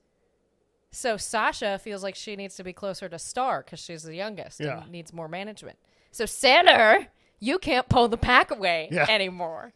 so 0.92 1.16
Sasha 1.18 1.80
feels 1.80 2.04
like 2.04 2.16
she 2.16 2.36
needs 2.36 2.56
to 2.56 2.64
be 2.64 2.74
closer 2.74 3.08
to 3.10 3.18
Star 3.20 3.62
because 3.64 3.80
she's 3.80 4.04
the 4.04 4.16
youngest 4.16 4.60
Yeah. 4.60 4.82
and 4.84 4.92
needs 4.92 5.14
more 5.14 5.28
management. 5.28 5.78
So 6.12 6.26
Sander, 6.26 7.08
you 7.40 7.58
can't 7.60 7.88
pull 7.88 8.08
the 8.10 8.18
pack 8.18 8.52
away 8.52 8.90
Yeah. 8.92 9.06
anymore. 9.10 9.72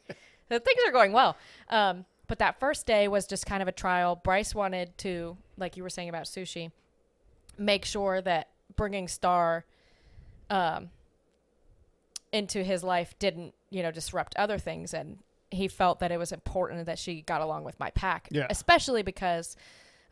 so 0.50 0.60
things 0.60 0.80
are 0.86 0.92
going 0.92 1.14
well. 1.14 1.38
Um, 1.70 2.06
but 2.28 2.40
that 2.40 2.60
first 2.60 2.86
day 2.86 3.08
was 3.08 3.28
just 3.28 3.46
kind 3.46 3.62
of 3.62 3.68
a 3.68 3.72
trial. 3.72 4.16
Bryce 4.16 4.54
wanted 4.56 4.98
to, 5.00 5.38
like 5.58 5.78
you 5.78 5.84
were 5.84 5.90
saying 5.90 6.10
about 6.10 6.24
sushi, 6.26 6.72
make 7.58 7.86
sure 7.86 8.22
that 8.22 8.50
bringing 8.76 9.08
Star 9.08 9.64
um, 10.50 10.90
into 12.32 12.64
his 12.64 12.84
life 12.84 13.16
didn't, 13.20 13.54
you 13.70 13.82
know, 13.84 13.92
disrupt 13.92 14.36
other 14.36 14.58
things. 14.58 14.94
And 14.94 15.20
he 15.52 15.68
felt 15.68 16.00
that 16.00 16.12
it 16.12 16.18
was 16.18 16.32
important 16.32 16.86
that 16.88 17.00
she 17.00 17.22
got 17.22 17.42
along 17.42 17.64
with 17.64 17.80
my 17.80 17.90
pack, 17.92 18.28
Yeah. 18.32 18.48
especially 18.50 19.04
because 19.04 19.56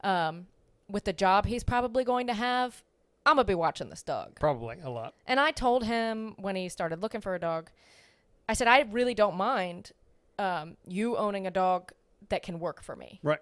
um, 0.04 0.48
with 0.89 1.04
the 1.06 1.13
job 1.13 1.46
he's 1.46 1.63
probably 1.63 2.04
going 2.04 2.28
to 2.28 2.34
have, 2.34 2.84
I'm 3.26 3.36
gonna 3.38 3.46
be 3.46 3.56
watching 3.56 3.89
this 3.89 4.04
dog. 4.04 4.39
probably 4.39 4.78
a 4.84 4.89
lot. 4.89 5.13
And 5.26 5.39
I 5.39 5.52
told 5.52 5.86
him 5.86 6.36
when 6.38 6.56
he 6.56 6.69
started 6.69 7.02
looking 7.02 7.22
for 7.22 7.36
a 7.36 7.39
dog, 7.39 7.69
I 8.48 8.54
said 8.54 8.67
I 8.67 8.82
really 8.91 9.13
don't 9.13 9.36
mind 9.38 9.91
um, 10.39 10.78
you 10.88 11.15
owning 11.17 11.48
a 11.48 11.52
dog 11.52 11.91
that 12.30 12.43
can 12.43 12.60
work 12.60 12.82
for 12.84 12.96
me. 12.96 13.19
Right. 13.24 13.39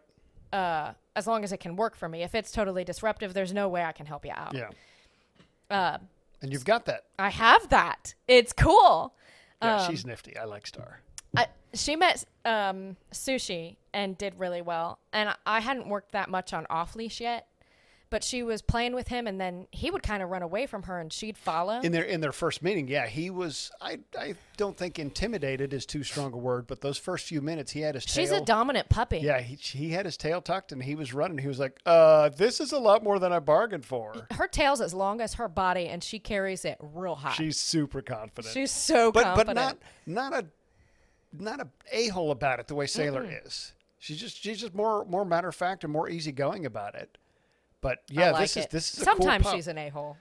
Uh, 0.54 0.94
as 1.16 1.26
long 1.28 1.44
as 1.44 1.52
it 1.52 1.58
can 1.60 1.76
work 1.76 1.96
for 1.96 2.08
me. 2.08 2.24
If 2.24 2.36
it's 2.36 2.52
totally 2.52 2.84
disruptive, 2.84 3.34
there's 3.34 3.54
no 3.54 3.68
way 3.70 3.84
I 3.84 3.92
can 3.92 4.06
help 4.06 4.26
you 4.26 4.32
out. 4.36 4.54
Yeah, 4.54 4.70
Uh, 5.70 5.98
and 6.42 6.52
you've 6.52 6.66
got 6.66 6.86
that. 6.86 7.06
I 7.20 7.30
have 7.30 7.70
that. 7.70 8.14
It's 8.28 8.54
cool. 8.54 9.14
Yeah, 9.62 9.78
Um, 9.84 9.90
she's 9.92 10.06
nifty. 10.06 10.38
I 10.38 10.44
like 10.46 10.66
Star. 10.68 11.02
I, 11.36 11.48
she 11.74 11.96
met 11.96 12.26
um, 12.46 12.98
Sushi 13.14 13.78
and 13.94 14.18
did 14.18 14.40
really 14.40 14.62
well. 14.62 15.00
And 15.14 15.34
I- 15.46 15.60
hadn't 15.60 15.88
worked 15.88 16.12
that 16.14 16.30
much 16.30 16.54
on 16.54 16.66
off 16.70 16.96
leash 16.96 17.22
yet, 17.22 17.48
but 18.10 18.24
she 18.24 18.44
was 18.44 18.62
playing 18.62 18.94
with 18.94 19.08
him, 19.08 19.26
and 19.28 19.40
then 19.40 19.68
he 19.72 19.90
would 19.90 20.04
kind 20.04 20.22
of 20.22 20.30
run 20.30 20.42
away 20.42 20.66
from 20.66 20.84
her, 20.84 21.00
and 21.00 21.14
she'd 21.14 21.38
follow. 21.38 21.80
In 21.80 21.92
their 21.94 22.04
in 22.04 22.20
their 22.20 22.34
first 22.34 22.62
meeting, 22.62 22.88
yeah, 22.90 23.08
he 23.08 23.30
was. 23.30 23.72
I 23.80 24.00
I 24.18 24.36
don't 24.58 24.76
think 24.76 25.00
intimidated 25.00 25.72
is 25.72 25.86
too 25.86 26.04
strong 26.04 26.34
a 26.34 26.38
word, 26.38 26.68
but 26.68 26.82
those 26.82 26.98
first 26.98 27.26
few 27.26 27.42
minutes, 27.42 27.72
he 27.72 27.80
had 27.82 27.96
his 27.96 28.06
tail. 28.06 28.24
She's 28.24 28.32
tail. 28.32 28.42
a 28.42 28.46
dominant 28.46 28.90
puppy. 28.90 29.20
yeah, 29.20 29.40
he, 29.40 29.56
he 29.56 29.92
had 29.92 30.06
his 30.06 30.18
tail 30.18 30.42
tucked 30.42 30.74
and 30.74 30.84
he 30.84 30.96
was 30.96 31.14
running. 31.14 31.38
He 31.38 31.48
was 31.48 31.60
like, 31.60 31.80
"Uh, 31.86 32.30
this 32.30 32.60
is 32.60 32.74
a 32.74 32.80
lot 32.80 33.02
more 33.02 33.18
than 33.18 33.32
I 33.32 33.40
bargained 33.40 33.86
for." 33.86 34.14
Her 34.32 34.48
tail's 34.48 34.82
as 34.82 34.94
long 34.94 35.22
as 35.22 35.36
her 35.36 35.48
body, 35.48 35.88
and 35.88 36.04
she 36.04 36.20
carries 36.20 36.66
it 36.66 36.78
real 36.82 37.16
high. 37.16 37.34
She's 37.34 37.58
super 37.58 38.02
confident. 38.02 38.54
She's 38.54 38.72
so 38.72 39.12
but 39.14 39.24
confident. 39.24 39.56
but 39.56 39.62
not 40.08 40.32
not 40.32 40.44
a 40.44 40.48
not 41.38 41.60
a 41.60 41.68
a 41.92 42.08
hole 42.08 42.32
about 42.32 42.60
it 42.60 42.68
the 42.68 42.76
way 42.76 42.86
Sailor 42.86 43.26
is. 43.46 43.74
She's 44.00 44.20
just 44.20 44.42
she's 44.42 44.60
just 44.60 44.74
more 44.74 45.06
more 45.06 45.26
matter 45.26 45.50
of 45.50 45.56
fact 45.56 45.84
and 45.84 45.94
more 45.94 46.10
easygoing 46.10 46.66
about 46.66 46.96
it. 46.96 47.18
But 47.82 48.00
yeah, 48.10 48.32
like 48.32 48.42
this 48.42 48.58
is 48.58 48.68
this 48.68 48.94
is 48.94 49.02
a 49.02 49.04
Sometimes 49.04 49.46
cool 49.46 49.54
she's 49.54 49.68
an 49.68 49.78
a 49.78 49.90
hole. 49.90 50.18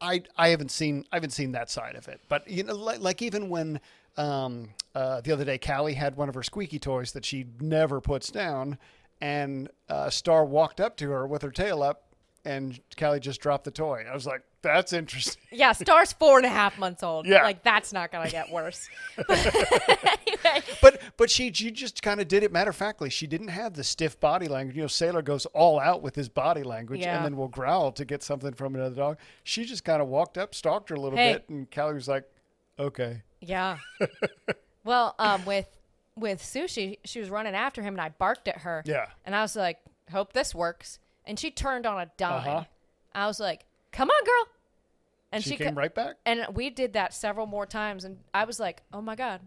I 0.00 0.22
I 0.36 0.48
haven't 0.48 0.70
seen 0.70 1.04
I 1.12 1.16
haven't 1.16 1.30
seen 1.30 1.52
that 1.52 1.70
side 1.70 1.96
of 1.96 2.08
it, 2.08 2.20
but 2.28 2.48
you 2.48 2.62
know, 2.62 2.74
like, 2.74 3.00
like 3.00 3.22
even 3.22 3.48
when 3.48 3.80
um, 4.16 4.70
uh, 4.94 5.20
the 5.20 5.32
other 5.32 5.44
day 5.44 5.58
Callie 5.58 5.94
had 5.94 6.16
one 6.16 6.28
of 6.28 6.34
her 6.34 6.42
squeaky 6.42 6.78
toys 6.78 7.12
that 7.12 7.24
she 7.24 7.46
never 7.60 8.00
puts 8.00 8.30
down, 8.30 8.78
and 9.20 9.68
uh, 9.88 10.10
Star 10.10 10.44
walked 10.44 10.80
up 10.80 10.96
to 10.98 11.10
her 11.10 11.26
with 11.26 11.42
her 11.42 11.50
tail 11.50 11.82
up, 11.82 12.04
and 12.44 12.80
Callie 12.98 13.20
just 13.20 13.40
dropped 13.40 13.64
the 13.64 13.70
toy. 13.70 14.04
I 14.10 14.14
was 14.14 14.26
like, 14.26 14.42
that's 14.74 14.92
interesting. 14.92 15.42
Yeah, 15.52 15.72
Star's 15.72 16.12
four 16.12 16.36
and 16.36 16.44
a 16.44 16.50
half 16.50 16.78
months 16.78 17.02
old. 17.02 17.26
Yeah. 17.26 17.42
Like, 17.42 17.62
that's 17.62 17.90
not 17.92 18.12
going 18.12 18.26
to 18.26 18.30
get 18.30 18.50
worse. 18.52 18.90
anyway, 19.28 20.62
But 20.82 21.00
but 21.16 21.30
she 21.30 21.50
she 21.52 21.70
just 21.70 22.02
kind 22.02 22.20
of 22.20 22.28
did 22.28 22.42
it 22.42 22.52
matter 22.52 22.70
of 22.70 22.76
factly. 22.76 23.08
She 23.08 23.26
didn't 23.26 23.48
have 23.48 23.72
the 23.74 23.82
stiff 23.84 24.20
body 24.20 24.48
language. 24.48 24.76
You 24.76 24.82
know, 24.82 24.88
Sailor 24.88 25.22
goes 25.22 25.46
all 25.46 25.80
out 25.80 26.02
with 26.02 26.14
his 26.14 26.28
body 26.28 26.62
language 26.62 27.00
Yeah. 27.00 27.16
and 27.16 27.24
then 27.24 27.36
will 27.36 27.48
growl 27.48 27.90
to 27.92 28.04
get 28.04 28.22
something 28.22 28.52
from 28.52 28.74
another 28.74 28.94
dog. 28.94 29.18
She 29.44 29.64
just 29.64 29.84
kind 29.84 30.02
of 30.02 30.08
walked 30.08 30.36
up, 30.36 30.54
stalked 30.54 30.90
her 30.90 30.94
a 30.96 31.00
little 31.00 31.16
Hey. 31.18 31.34
bit, 31.34 31.48
and 31.48 31.70
Callie 31.70 31.94
was 31.94 32.08
like, 32.08 32.24
"Okay." 32.78 33.22
yeah. 33.40 33.78
well, 34.84 35.14
um, 35.18 35.44
with 35.46 35.68
with 36.16 36.40
Sushi, 36.42 36.98
she 37.04 37.20
was 37.20 37.30
running 37.30 37.54
after 37.54 37.82
him, 37.82 37.94
and 37.94 38.00
I 38.00 38.08
barked 38.10 38.48
at 38.48 38.58
her. 38.58 38.82
Yeah. 38.86 39.06
And 39.24 39.34
I 39.34 39.42
was 39.42 39.54
like, 39.56 39.78
hope 40.10 40.32
this 40.32 40.54
works. 40.54 40.98
And 41.26 41.38
she 41.38 41.50
turned 41.50 41.84
on 41.86 42.00
a 42.00 42.10
dime. 42.16 42.48
Uh-huh. 42.48 42.64
I 43.14 43.26
was 43.26 43.38
like, 43.40 43.64
come 43.92 44.08
on, 44.08 44.24
girl. 44.24 44.46
And 45.32 45.42
She, 45.42 45.50
she, 45.50 45.56
came 45.56 45.74
co- 45.74 45.80
right 45.80 45.94
back. 45.94 46.16
And 46.24 46.46
we 46.54 46.70
did 46.70 46.92
that 46.94 47.12
several 47.12 47.46
more 47.46 47.66
times. 47.66 48.04
And 48.04 48.18
I 48.32 48.44
was 48.44 48.58
like, 48.60 48.82
oh 48.92 49.00
my 49.02 49.16
God, 49.16 49.40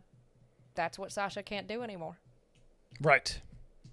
that's 0.75 0.99
what 0.99 1.11
Sasha 1.11 1.41
can't 1.43 1.67
do 1.67 1.81
anymore. 1.81 2.17
Right. 3.01 3.39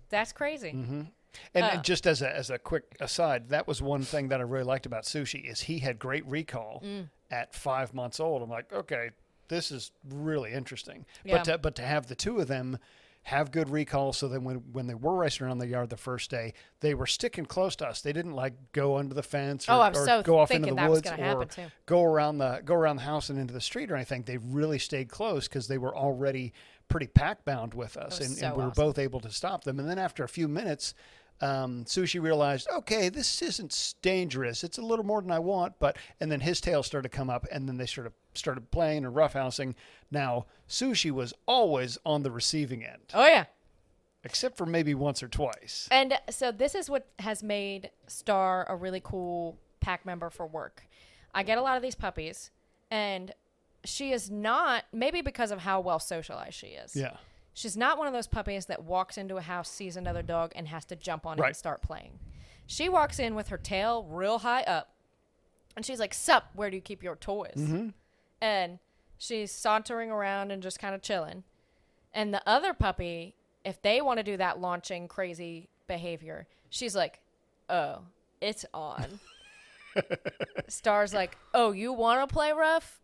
That's 0.09 0.33
crazy. 0.33 0.70
And, 0.70 1.09
Uh. 1.55 1.68
and 1.75 1.85
just 1.85 2.07
as 2.07 2.22
a 2.22 2.35
as 2.35 2.49
a 2.51 2.59
quick 2.59 2.96
aside, 3.01 3.51
that 3.51 3.66
was 3.68 3.83
one 3.83 4.03
thing 4.03 4.29
that 4.29 4.40
I 4.40 4.42
really 4.44 4.64
liked 4.64 4.87
about 4.87 5.05
Sushi 5.05 5.49
is 5.51 5.61
he 5.62 5.79
had 5.81 5.99
great 5.99 6.25
recall 6.27 6.83
Mm. 6.85 7.09
at 7.31 7.55
five 7.55 7.92
months 7.94 8.20
old. 8.20 8.42
I'm 8.42 8.49
like, 8.51 8.72
okay, 8.72 9.11
this 9.49 9.70
is 9.70 9.92
really 10.09 10.53
interesting. 10.53 11.05
Yeah. 11.25 11.37
But 11.37 11.44
to, 11.44 11.59
but 11.59 11.75
to 11.77 11.83
have 11.83 12.07
the 12.07 12.14
two 12.14 12.38
of 12.40 12.49
them 12.49 12.79
have 13.27 13.51
good 13.51 13.69
recall, 13.69 14.12
so 14.12 14.29
that 14.29 14.41
when 14.41 14.59
when 14.71 14.87
they 14.87 14.95
were 14.95 15.17
racing 15.17 15.45
around 15.49 15.59
the 15.59 15.67
yard 15.67 15.91
the 15.91 15.97
first 15.97 16.31
day, 16.31 16.55
they 16.79 16.95
were 16.95 17.07
sticking 17.09 17.45
close 17.45 17.75
to 17.75 17.85
us. 17.85 18.01
They 18.01 18.12
didn't 18.12 18.35
like 18.35 18.55
go 18.71 18.99
under 18.99 19.17
the 19.17 19.23
fence 19.25 19.69
or, 19.69 19.73
Oh, 19.73 19.83
or 19.83 19.95
so 19.95 20.23
go 20.23 20.39
off 20.39 20.53
into 20.53 20.69
the 20.69 20.89
woods 20.89 21.11
or 21.11 21.47
go 21.87 22.05
around 22.05 22.39
the 22.39 22.62
go 22.65 22.75
around 22.77 22.97
the 22.97 23.03
house 23.03 23.29
and 23.29 23.37
into 23.37 23.53
the 23.53 23.61
street 23.61 23.91
or 23.91 23.97
anything. 23.97 24.23
They 24.23 24.37
really 24.39 24.79
stayed 24.79 25.09
close 25.09 25.49
because 25.49 25.67
they 25.67 25.77
were 25.77 25.97
already 25.97 26.53
pretty 26.87 27.09
pack 27.09 27.45
bound 27.45 27.75
with 27.75 27.97
us, 27.97 28.21
and, 28.21 28.31
so 28.31 28.47
and 28.47 28.57
we 28.57 28.62
were 28.62 28.71
awesome. 28.71 28.85
both 28.85 28.99
able 29.01 29.19
to 29.19 29.33
stop 29.33 29.65
them. 29.65 29.81
And 29.81 29.91
then 29.91 29.99
after 29.99 30.23
a 30.23 30.29
few 30.29 30.47
minutes, 30.47 30.95
um, 31.40 31.85
Sushi 31.85 32.20
realized, 32.20 32.66
okay, 32.72 33.09
this 33.09 33.42
isn't 33.42 33.94
dangerous. 34.03 34.64
It's 34.64 34.79
a 34.79 34.83
little 34.83 35.05
more 35.05 35.20
than 35.20 35.31
I 35.31 35.38
want, 35.38 35.75
but 35.79 35.96
and 36.20 36.31
then 36.33 36.40
his 36.40 36.61
tail 36.61 36.83
started 36.83 37.11
to 37.11 37.16
come 37.16 37.29
up, 37.31 37.46
and 37.53 37.68
then 37.68 37.77
they 37.77 37.87
sort 37.87 38.07
of 38.07 38.12
started 38.35 38.70
playing 38.70 39.05
and 39.05 39.14
roughhousing. 39.14 39.75
Now 40.11 40.46
Sushi 40.68 41.11
was 41.11 41.33
always 41.46 41.99
on 42.07 42.22
the 42.22 42.31
receiving 42.31 42.85
end, 42.85 43.03
Oh, 43.14 43.27
yeah. 43.27 43.44
except 44.25 44.57
for 44.57 44.66
maybe 44.66 44.94
once 44.94 45.22
or 45.22 45.29
twice. 45.29 45.88
And 45.90 46.18
so 46.31 46.53
this 46.53 46.75
is 46.75 46.88
what 46.90 47.07
has 47.18 47.42
made 47.42 47.90
Star 48.07 48.66
a 48.68 48.77
really 48.77 49.01
cool 49.03 49.59
pack 49.81 50.05
member 50.07 50.31
for 50.31 50.46
work. 50.46 50.87
I 51.35 51.42
get 51.42 51.59
a 51.59 51.62
lot 51.62 51.77
of 51.77 51.83
these 51.83 51.94
puppies, 51.94 52.51
and 52.90 53.33
she 53.85 54.11
is 54.12 54.31
not 54.31 54.85
maybe 54.92 55.20
because 55.20 55.51
of 55.51 55.61
how 55.61 55.81
well 55.81 55.99
socialized 56.01 56.55
she 56.55 56.68
is. 56.68 56.96
Yeah, 56.96 57.16
She's 57.57 57.75
not 57.75 57.97
one 57.97 58.07
of 58.07 58.12
those 58.12 58.27
puppies 58.27 58.66
that 58.66 58.85
walks 58.85 59.16
into 59.16 59.38
a 59.38 59.40
house, 59.40 59.71
sees 59.71 59.97
another 59.97 60.21
dog, 60.21 60.53
and 60.55 60.69
has 60.69 60.85
to 60.85 60.95
jump 60.95 61.25
on 61.25 61.38
it 61.38 61.42
and 61.47 61.57
start 61.57 61.81
playing. 61.81 62.19
She 62.66 62.90
walks 62.90 63.19
in 63.19 63.35
with 63.35 63.49
her 63.49 63.57
tail 63.57 64.05
real 64.11 64.40
high 64.40 64.62
up, 64.64 64.90
and 65.75 65.83
she's 65.83 65.99
like, 65.99 66.12
"Sup? 66.12 66.51
Where 66.53 66.69
do 66.69 66.77
you 66.77 66.83
keep 66.83 67.03
your 67.03 67.16
toys?" 67.16 67.55
Mm-hmm. 67.57 67.88
And 68.42 68.79
she's 69.16 69.51
sauntering 69.51 70.11
around 70.11 70.51
and 70.51 70.62
just 70.62 70.79
kind 70.79 70.95
of 70.95 71.01
chilling. 71.01 71.45
And 72.12 72.35
the 72.35 72.47
other 72.47 72.75
puppy, 72.75 73.37
if 73.64 73.81
they 73.81 74.03
want 74.03 74.19
to 74.19 74.23
do 74.23 74.37
that 74.37 74.61
launching 74.61 75.09
crazy 75.09 75.71
behavior, 75.87 76.47
she's 76.69 76.95
like, 76.95 77.21
"Oh, 77.71 78.01
it's 78.42 78.66
on." 78.75 79.19
Star's 80.69 81.14
like, 81.14 81.38
"Oh, 81.55 81.73
you 81.73 81.95
want 81.95 82.29
to 82.29 82.31
play 82.31 82.53
rough? 82.53 83.01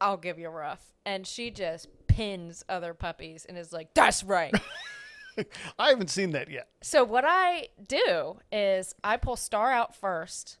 I'll 0.00 0.16
give 0.16 0.36
you 0.36 0.48
rough." 0.48 0.92
And 1.06 1.28
she 1.28 1.52
just 1.52 1.86
pins 2.14 2.64
other 2.68 2.94
puppies 2.94 3.44
and 3.44 3.58
is 3.58 3.72
like, 3.72 3.92
"That's 3.94 4.22
right." 4.22 4.54
I 5.78 5.88
haven't 5.88 6.10
seen 6.10 6.30
that 6.30 6.48
yet. 6.48 6.68
so 6.80 7.02
what 7.02 7.24
I 7.26 7.68
do 7.88 8.36
is 8.52 8.94
I 9.02 9.16
pull 9.16 9.34
Star 9.36 9.72
out 9.72 9.94
first, 9.96 10.58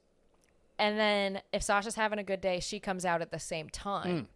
and 0.78 0.98
then 0.98 1.42
if 1.52 1.62
Sasha's 1.62 1.94
having 1.94 2.18
a 2.18 2.24
good 2.24 2.40
day, 2.40 2.58
she 2.60 2.80
comes 2.80 3.04
out 3.04 3.22
at 3.22 3.30
the 3.30 3.38
same 3.38 3.68
time, 3.68 4.26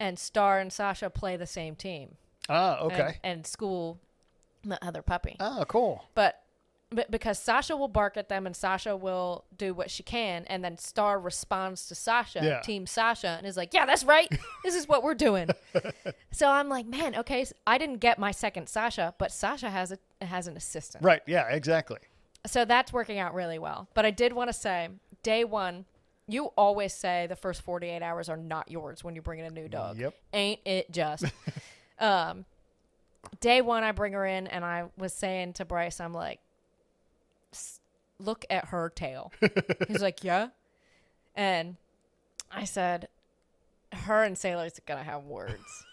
and 0.00 0.18
Star 0.18 0.58
and 0.58 0.72
Sasha 0.72 1.10
play 1.10 1.36
the 1.36 1.46
same 1.46 1.76
team. 1.76 2.16
Ah, 2.48 2.82
and- 2.82 2.92
okay. 2.92 3.18
And, 3.22 3.46
school 3.46 4.00
the 4.64 4.84
other 4.84 5.02
puppy, 5.02 5.36
Ah, 5.40 5.64
cool. 5.68 6.04
but. 6.14 6.41
But 6.94 7.10
because 7.10 7.38
Sasha 7.38 7.76
will 7.76 7.88
bark 7.88 8.16
at 8.16 8.28
them 8.28 8.46
and 8.46 8.54
Sasha 8.54 8.96
will 8.96 9.44
do 9.56 9.72
what 9.74 9.90
she 9.90 10.02
can, 10.02 10.44
and 10.46 10.62
then 10.64 10.76
Star 10.78 11.18
responds 11.18 11.86
to 11.88 11.94
Sasha, 11.94 12.40
Yeah. 12.42 12.60
Team 12.60 12.86
Sasha, 12.86 13.34
and 13.38 13.46
is 13.46 13.56
like, 13.56 13.72
"Yeah, 13.74 13.86
that's 13.86 14.04
right. 14.04 14.28
this 14.64 14.74
is 14.74 14.86
what 14.88 15.02
we're 15.02 15.14
doing." 15.14 15.48
so 16.30 16.48
I'm 16.48 16.68
like, 16.68 16.86
"Man, 16.86 17.14
okay, 17.16 17.46
I 17.66 17.78
didn't 17.78 17.98
get 17.98 18.18
my 18.18 18.30
second 18.30 18.68
Sasha, 18.68 19.14
but 19.18 19.32
Sasha 19.32 19.70
has 19.70 19.92
a 19.92 20.24
has 20.24 20.46
an 20.46 20.56
assistant." 20.56 21.04
Right. 21.04 21.22
Yeah. 21.26 21.48
Exactly. 21.48 21.98
So 22.46 22.64
that's 22.64 22.92
working 22.92 23.18
out 23.18 23.34
really 23.34 23.58
well. 23.58 23.88
But 23.94 24.04
I 24.04 24.10
did 24.10 24.32
want 24.32 24.48
to 24.48 24.52
say, 24.52 24.88
day 25.22 25.44
one, 25.44 25.84
you 26.26 26.46
always 26.56 26.92
say 26.92 27.26
the 27.28 27.36
first 27.36 27.62
48 27.62 28.02
hours 28.02 28.28
are 28.28 28.36
not 28.36 28.68
yours 28.70 29.04
when 29.04 29.14
you 29.14 29.22
bring 29.22 29.38
in 29.38 29.46
a 29.46 29.50
new 29.50 29.68
dog. 29.68 29.96
Yep. 29.98 30.14
Ain't 30.32 30.60
it 30.64 30.90
just? 30.90 31.24
um, 32.00 32.44
day 33.40 33.60
one, 33.60 33.84
I 33.84 33.92
bring 33.92 34.12
her 34.14 34.26
in, 34.26 34.46
and 34.48 34.64
I 34.64 34.84
was 34.98 35.12
saying 35.12 35.52
to 35.54 35.64
Bryce, 35.64 36.00
I'm 36.00 36.12
like, 36.12 36.40
"S- 36.40 36.51
look 38.18 38.44
at 38.50 38.66
her 38.66 38.88
tail. 38.94 39.32
He's 39.88 40.02
like, 40.02 40.22
yeah. 40.24 40.48
And 41.34 41.76
I 42.50 42.64
said, 42.64 43.08
her 43.92 44.22
and 44.22 44.36
Sailor's 44.36 44.80
gonna 44.86 45.02
have 45.02 45.24
words. 45.24 45.84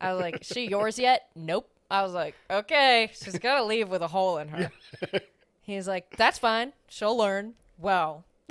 I 0.00 0.12
was 0.12 0.20
like, 0.20 0.38
she 0.42 0.68
yours 0.68 0.98
yet? 0.98 1.28
Nope. 1.34 1.68
I 1.90 2.02
was 2.02 2.12
like, 2.12 2.34
okay, 2.50 3.10
she's 3.14 3.38
gonna 3.38 3.64
leave 3.64 3.88
with 3.88 4.02
a 4.02 4.08
hole 4.08 4.38
in 4.38 4.48
her. 4.48 4.70
He's 5.62 5.86
like, 5.88 6.16
that's 6.16 6.38
fine. 6.38 6.72
She'll 6.88 7.16
learn. 7.16 7.54
Well, 7.78 8.24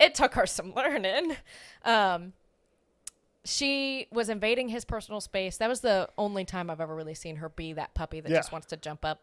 it 0.00 0.14
took 0.14 0.34
her 0.34 0.46
some 0.46 0.74
learning. 0.74 1.36
Um, 1.84 2.32
she 3.44 4.06
was 4.10 4.28
invading 4.28 4.68
his 4.68 4.84
personal 4.84 5.20
space. 5.20 5.56
That 5.58 5.68
was 5.68 5.80
the 5.80 6.08
only 6.18 6.44
time 6.44 6.70
I've 6.70 6.80
ever 6.80 6.94
really 6.94 7.14
seen 7.14 7.36
her 7.36 7.48
be 7.48 7.72
that 7.74 7.94
puppy 7.94 8.20
that 8.20 8.30
Yeah. 8.30 8.38
just 8.38 8.52
wants 8.52 8.66
to 8.68 8.76
jump 8.76 9.04
up. 9.04 9.20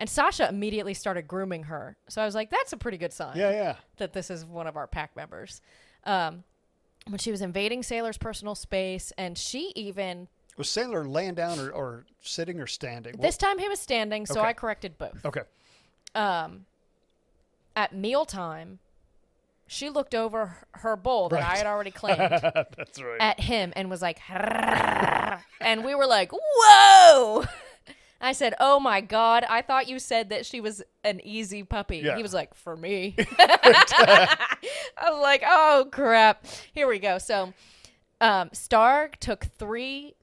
And 0.00 0.08
Sasha 0.10 0.48
immediately 0.48 0.94
started 0.94 1.28
grooming 1.28 1.64
her. 1.64 1.96
So 2.08 2.20
I 2.22 2.24
was 2.24 2.34
like, 2.34 2.50
that's 2.50 2.72
a 2.72 2.76
pretty 2.76 2.96
good 2.98 3.12
sign 3.12 3.36
Yeah. 3.36 3.50
Yeah. 3.50 3.76
that 3.98 4.12
this 4.14 4.30
is 4.30 4.44
one 4.44 4.66
of 4.66 4.76
our 4.76 4.86
pack 4.86 5.14
members. 5.14 5.60
Um, 6.04 6.42
when 7.06 7.18
she 7.18 7.30
was 7.30 7.42
invading 7.42 7.82
Sailor's 7.82 8.16
personal 8.18 8.54
space, 8.54 9.12
and 9.18 9.36
she 9.36 9.72
even 9.76 10.28
Was 10.56 10.70
Sailor 10.70 11.06
laying 11.06 11.34
down 11.34 11.58
or, 11.60 11.70
or 11.70 12.06
sitting 12.22 12.60
or 12.60 12.66
standing? 12.66 13.16
this 13.18 13.36
time 13.36 13.58
he 13.58 13.68
was 13.68 13.78
standing, 13.78 14.24
so 14.26 14.40
Okay. 14.40 14.48
I 14.48 14.52
corrected 14.54 14.96
both. 14.98 15.24
okay. 15.24 15.42
Um, 16.14 16.64
at 17.76 17.94
mealtime, 17.94 18.78
she 19.66 19.88
looked 19.90 20.14
over 20.14 20.56
her 20.72 20.96
bowl 20.96 21.28
that 21.28 21.42
I 21.42 21.56
had 21.56 21.66
already 21.66 21.90
claimed 21.92 22.18
That's 22.20 23.00
right. 23.02 23.20
at 23.20 23.38
him 23.38 23.72
and 23.76 23.88
was 23.90 24.02
like, 24.02 24.18
and 25.60 25.84
we 25.84 25.94
were 25.94 26.06
like, 26.06 26.32
whoa. 26.32 27.44
I 28.20 28.32
said, 28.32 28.54
"Oh 28.60 28.78
my 28.80 29.00
god! 29.00 29.44
I 29.48 29.62
thought 29.62 29.88
you 29.88 29.98
said 29.98 30.28
that 30.30 30.44
she 30.44 30.60
was 30.60 30.82
an 31.04 31.20
easy 31.24 31.62
puppy." 31.62 31.98
Yeah. 31.98 32.16
He 32.16 32.22
was 32.22 32.34
like, 32.34 32.54
"For 32.54 32.76
me." 32.76 33.14
I 33.38 35.10
was 35.10 35.22
like, 35.22 35.42
"Oh 35.46 35.88
crap! 35.90 36.44
Here 36.74 36.86
we 36.88 36.98
go." 36.98 37.18
So, 37.18 37.52
um, 38.20 38.50
Star 38.52 39.10
took 39.20 39.44
three, 39.44 40.14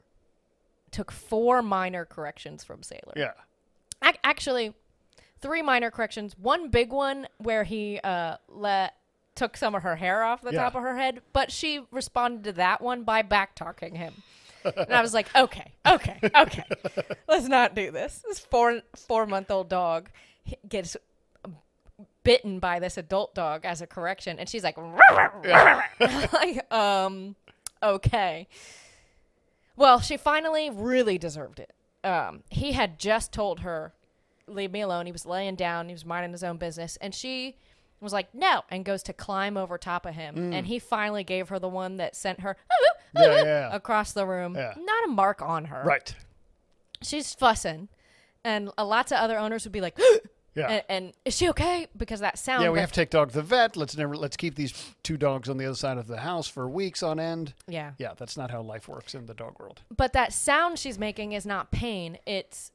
took 0.91 1.11
four 1.11 1.61
minor 1.61 2.05
corrections 2.05 2.63
from 2.63 2.83
Sailor. 2.83 3.13
yeah. 3.15 3.31
Ac- 4.03 4.19
actually, 4.23 4.73
three 5.41 5.61
minor 5.63 5.89
corrections. 5.89 6.35
One 6.37 6.69
big 6.69 6.91
one 6.91 7.27
where 7.39 7.63
he 7.63 7.99
uh, 8.03 8.37
let 8.47 8.93
took 9.33 9.57
some 9.57 9.73
of 9.75 9.83
her 9.83 9.95
hair 9.95 10.23
off 10.23 10.41
the 10.41 10.51
Yeah. 10.51 10.63
top 10.63 10.75
of 10.75 10.83
her 10.83 10.95
head, 10.97 11.21
but 11.33 11.51
she 11.51 11.81
responded 11.91 12.43
to 12.43 12.51
that 12.53 12.81
one 12.81 13.03
by 13.03 13.21
back 13.23 13.55
talking 13.55 13.95
him. 13.95 14.13
And 14.75 14.93
I 14.93 15.01
was 15.01 15.13
like, 15.13 15.33
okay, 15.35 15.71
okay, 15.85 16.19
okay, 16.35 16.63
let's 17.27 17.47
not 17.47 17.75
do 17.75 17.91
this. 17.91 18.23
This 18.27 18.39
four 18.39 18.81
four 18.95 19.25
month 19.25 19.51
old 19.51 19.69
dog 19.69 20.09
gets 20.67 20.97
bitten 22.23 22.59
by 22.59 22.79
this 22.79 22.97
adult 22.97 23.33
dog 23.33 23.63
as 23.65 23.81
a 23.81 23.87
correction, 23.87 24.39
and 24.39 24.49
she's 24.49 24.63
like, 24.63 24.77
like, 26.33 26.73
um, 26.73 27.35
okay. 27.81 28.47
Well, 29.75 29.99
she 29.99 30.17
finally 30.17 30.69
really 30.69 31.17
deserved 31.17 31.59
it. 31.59 31.73
Um, 32.03 32.43
he 32.49 32.73
had 32.73 32.99
just 32.99 33.31
told 33.31 33.61
her, 33.61 33.93
"Leave 34.47 34.71
me 34.71 34.81
alone." 34.81 35.05
He 35.05 35.11
was 35.11 35.25
laying 35.25 35.55
down. 35.55 35.87
He 35.87 35.93
was 35.93 36.05
minding 36.05 36.31
his 36.31 36.43
own 36.43 36.57
business, 36.57 36.97
and 36.99 37.13
she 37.13 37.55
was 38.01 38.13
like, 38.13 38.33
no, 38.33 38.61
and 38.69 38.85
goes 38.85 39.01
to 39.03 39.13
climb 39.13 39.57
over 39.57 39.77
top 39.77 40.05
of 40.05 40.13
him. 40.13 40.35
Mm. 40.35 40.53
And 40.53 40.67
he 40.67 40.79
finally 40.79 41.23
gave 41.23 41.49
her 41.49 41.59
the 41.59 41.67
one 41.69 41.97
that 41.97 42.15
sent 42.15 42.41
her 42.41 42.55
Yeah, 43.15 43.25
yeah, 43.25 43.43
yeah. 43.43 43.75
across 43.75 44.11
the 44.13 44.25
room. 44.25 44.55
Yeah. 44.55 44.73
Not 44.77 45.05
a 45.05 45.07
mark 45.07 45.41
on 45.41 45.65
her. 45.65 45.81
Right. 45.83 46.13
She's 47.01 47.33
fussing. 47.33 47.87
And 48.43 48.69
lots 48.77 49.11
of 49.11 49.17
other 49.17 49.37
owners 49.37 49.63
would 49.65 49.71
be 49.73 49.81
like, 49.81 49.97
Yeah. 50.55 50.67
and, 50.69 50.83
and 50.89 51.13
is 51.25 51.35
she 51.37 51.49
okay? 51.49 51.87
Because 51.95 52.19
that 52.21 52.39
sound. 52.39 52.63
yeah, 52.63 52.69
we 52.71 52.79
have 52.79 52.91
to 52.91 52.95
take 53.01 53.11
dog 53.11 53.29
to 53.29 53.35
the 53.35 53.41
vet. 53.43 53.77
Let's 53.77 53.95
never 53.95 54.15
let's 54.17 54.35
keep 54.37 54.55
these 54.55 54.73
two 55.03 55.15
dogs 55.15 55.49
on 55.49 55.57
the 55.57 55.65
other 55.65 55.75
side 55.75 55.99
of 55.99 56.07
the 56.07 56.17
house 56.17 56.47
for 56.47 56.67
weeks 56.67 57.03
on 57.03 57.19
end. 57.19 57.53
yeah. 57.67 57.91
Yeah, 57.99 58.13
that's 58.17 58.37
not 58.37 58.49
how 58.49 58.61
life 58.63 58.87
works 58.87 59.13
in 59.13 59.27
the 59.27 59.35
dog 59.35 59.59
world. 59.59 59.81
But 59.95 60.13
that 60.13 60.33
sound 60.33 60.79
she's 60.79 60.97
making 60.97 61.33
is 61.33 61.45
not 61.45 61.69
pain. 61.71 62.17
It's 62.25 62.71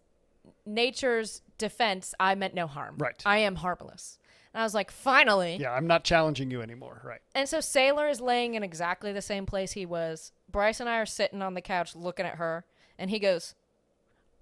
nature's 0.67 1.43
defense. 1.59 2.15
I 2.21 2.35
meant 2.35 2.55
no 2.55 2.67
harm. 2.67 2.97
Right. 2.99 3.21
I 3.27 3.39
am 3.39 3.57
harmless. 3.57 4.19
And 4.55 4.61
I 4.61 4.65
was 4.65 4.75
like, 4.75 4.91
finally. 4.91 5.57
Yeah, 5.61 5.73
I'm 5.73 5.87
not 5.87 6.05
challenging 6.05 6.51
you 6.51 6.61
anymore. 6.61 7.01
Right. 7.05 7.21
And 7.35 7.49
so 7.49 7.61
Sailor 7.61 8.09
is 8.09 8.21
laying 8.21 8.55
in 8.55 8.62
exactly 8.62 9.12
the 9.12 9.23
same 9.23 9.47
place 9.47 9.73
he 9.73 9.87
was. 9.87 10.33
Bryce 10.51 10.81
and 10.81 10.88
I 10.88 10.99
are 10.99 11.07
sitting 11.07 11.41
on 11.41 11.55
the 11.55 11.62
couch 11.62 11.97
looking 11.97 12.27
at 12.27 12.37
her, 12.37 12.65
and 12.99 13.09
he 13.09 13.19
goes, 13.19 13.55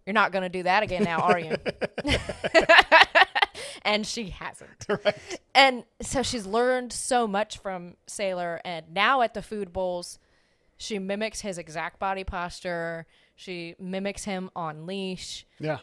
You're 0.04 0.14
not 0.14 0.32
going 0.32 0.42
to 0.42 0.48
do 0.48 0.64
that 0.64 0.82
again 0.82 1.04
now, 1.04 1.20
are 1.20 1.38
you? 1.38 1.56
and 3.82 4.06
she 4.06 4.30
hasn't. 4.30 4.70
Right. 4.88 5.40
And 5.54 5.84
so 6.02 6.24
she's 6.24 6.46
learned 6.46 6.92
so 6.92 7.28
much 7.28 7.58
from 7.58 7.96
Sailor, 8.08 8.60
and 8.64 8.86
now 8.92 9.22
at 9.22 9.34
the 9.34 9.42
food 9.42 9.72
bowls, 9.72 10.18
she 10.76 10.98
mimics 10.98 11.42
his 11.42 11.58
exact 11.58 12.00
body 12.00 12.24
posture. 12.24 13.06
She 13.36 13.76
mimics 13.78 14.24
him 14.24 14.50
on 14.56 14.86
leash. 14.86 15.46
Yeah. 15.60 15.78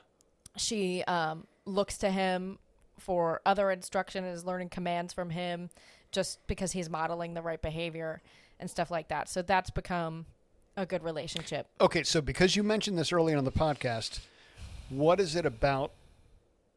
She 0.58 1.04
um, 1.04 1.48
looks 1.66 2.00
to 2.00 2.10
him 2.10 2.58
for 2.98 3.42
other 3.46 3.72
instruction 3.72 4.24
and 4.24 4.34
is 4.34 4.46
learning 4.46 4.70
commands 4.70 5.14
from 5.14 5.30
him 5.30 5.70
just 6.12 6.46
because 6.48 6.72
he's 6.72 6.90
modeling 6.90 7.34
the 7.34 7.42
right 7.42 7.62
behavior 7.62 8.22
and 8.60 8.70
stuff 8.70 8.90
like 8.90 9.08
that. 9.10 9.30
So 9.30 9.42
that's 9.42 9.70
become 9.70 10.26
a 10.76 10.86
good 10.86 11.04
relationship. 11.04 11.68
Okay, 11.82 12.04
so 12.04 12.22
because 12.22 12.56
you 12.56 12.64
mentioned 12.64 12.98
this 12.98 13.12
early 13.12 13.34
on 13.34 13.44
the 13.44 13.52
podcast, 13.52 14.20
what 14.90 15.20
is 15.20 15.36
it 15.36 15.46
about? 15.46 15.92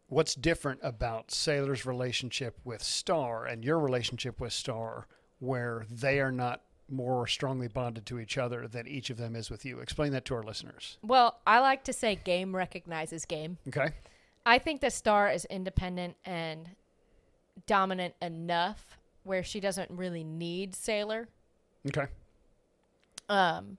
What's 0.08 0.34
different 0.34 0.80
about 0.82 1.30
Sailor's 1.30 1.86
relationship 1.86 2.58
with 2.64 2.82
Star 2.82 3.44
and 3.44 3.64
your 3.64 3.78
relationship 3.78 4.40
with 4.40 4.52
Star, 4.52 5.06
where 5.38 5.86
they 5.88 6.18
are 6.20 6.32
not 6.32 6.62
more 6.88 7.28
strongly 7.28 7.68
bonded 7.68 8.04
to 8.06 8.18
each 8.18 8.36
other 8.36 8.66
than 8.66 8.88
each 8.88 9.10
of 9.10 9.18
them 9.18 9.36
is 9.36 9.50
with 9.50 9.64
you? 9.64 9.78
Explain 9.78 10.10
that 10.12 10.24
to 10.24 10.34
our 10.34 10.42
listeners. 10.42 10.98
Well, 11.02 11.38
I 11.46 11.60
like 11.60 11.84
to 11.84 11.92
say 11.92 12.16
game 12.16 12.56
recognizes 12.56 13.24
game. 13.24 13.58
Okay. 13.68 13.92
I 14.46 14.58
think 14.58 14.80
the 14.80 14.90
Star 14.90 15.30
is 15.30 15.44
independent 15.46 16.16
and 16.24 16.70
dominant 17.66 18.14
enough 18.22 18.98
where 19.24 19.42
she 19.42 19.60
doesn't 19.60 19.90
really 19.90 20.24
need 20.24 20.74
Sailor. 20.74 21.28
Okay. 21.88 22.06
Um, 23.28 23.78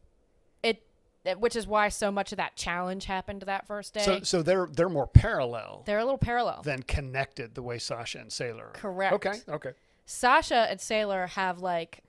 it, 0.64 0.84
it- 1.26 1.40
which 1.40 1.56
is 1.56 1.68
why 1.68 1.90
so 1.90 2.12
much 2.12 2.32
of 2.32 2.38
that 2.38 2.56
challenge 2.56 3.06
happened 3.06 3.42
that 3.44 3.68
first 3.68 3.94
day. 3.94 4.02
So, 4.02 4.22
so 4.22 4.42
they're 4.42 4.68
they're 4.72 4.90
more 4.90 5.08
parallel 5.08 5.84
They're 5.86 6.00
a 6.00 6.04
little 6.06 6.18
parallel. 6.18 6.62
than 6.64 6.84
connected 6.84 7.56
the 7.56 7.62
way 7.64 7.78
Sasha 7.80 8.20
and 8.20 8.32
Sailor. 8.32 8.66
Are. 8.68 8.72
Correct. 8.74 9.14
Okay. 9.16 9.34
Okay. 9.50 9.72
Sasha 10.06 10.68
and 10.70 10.80
Sailor 10.80 11.28
have 11.28 11.60
like 11.60 12.04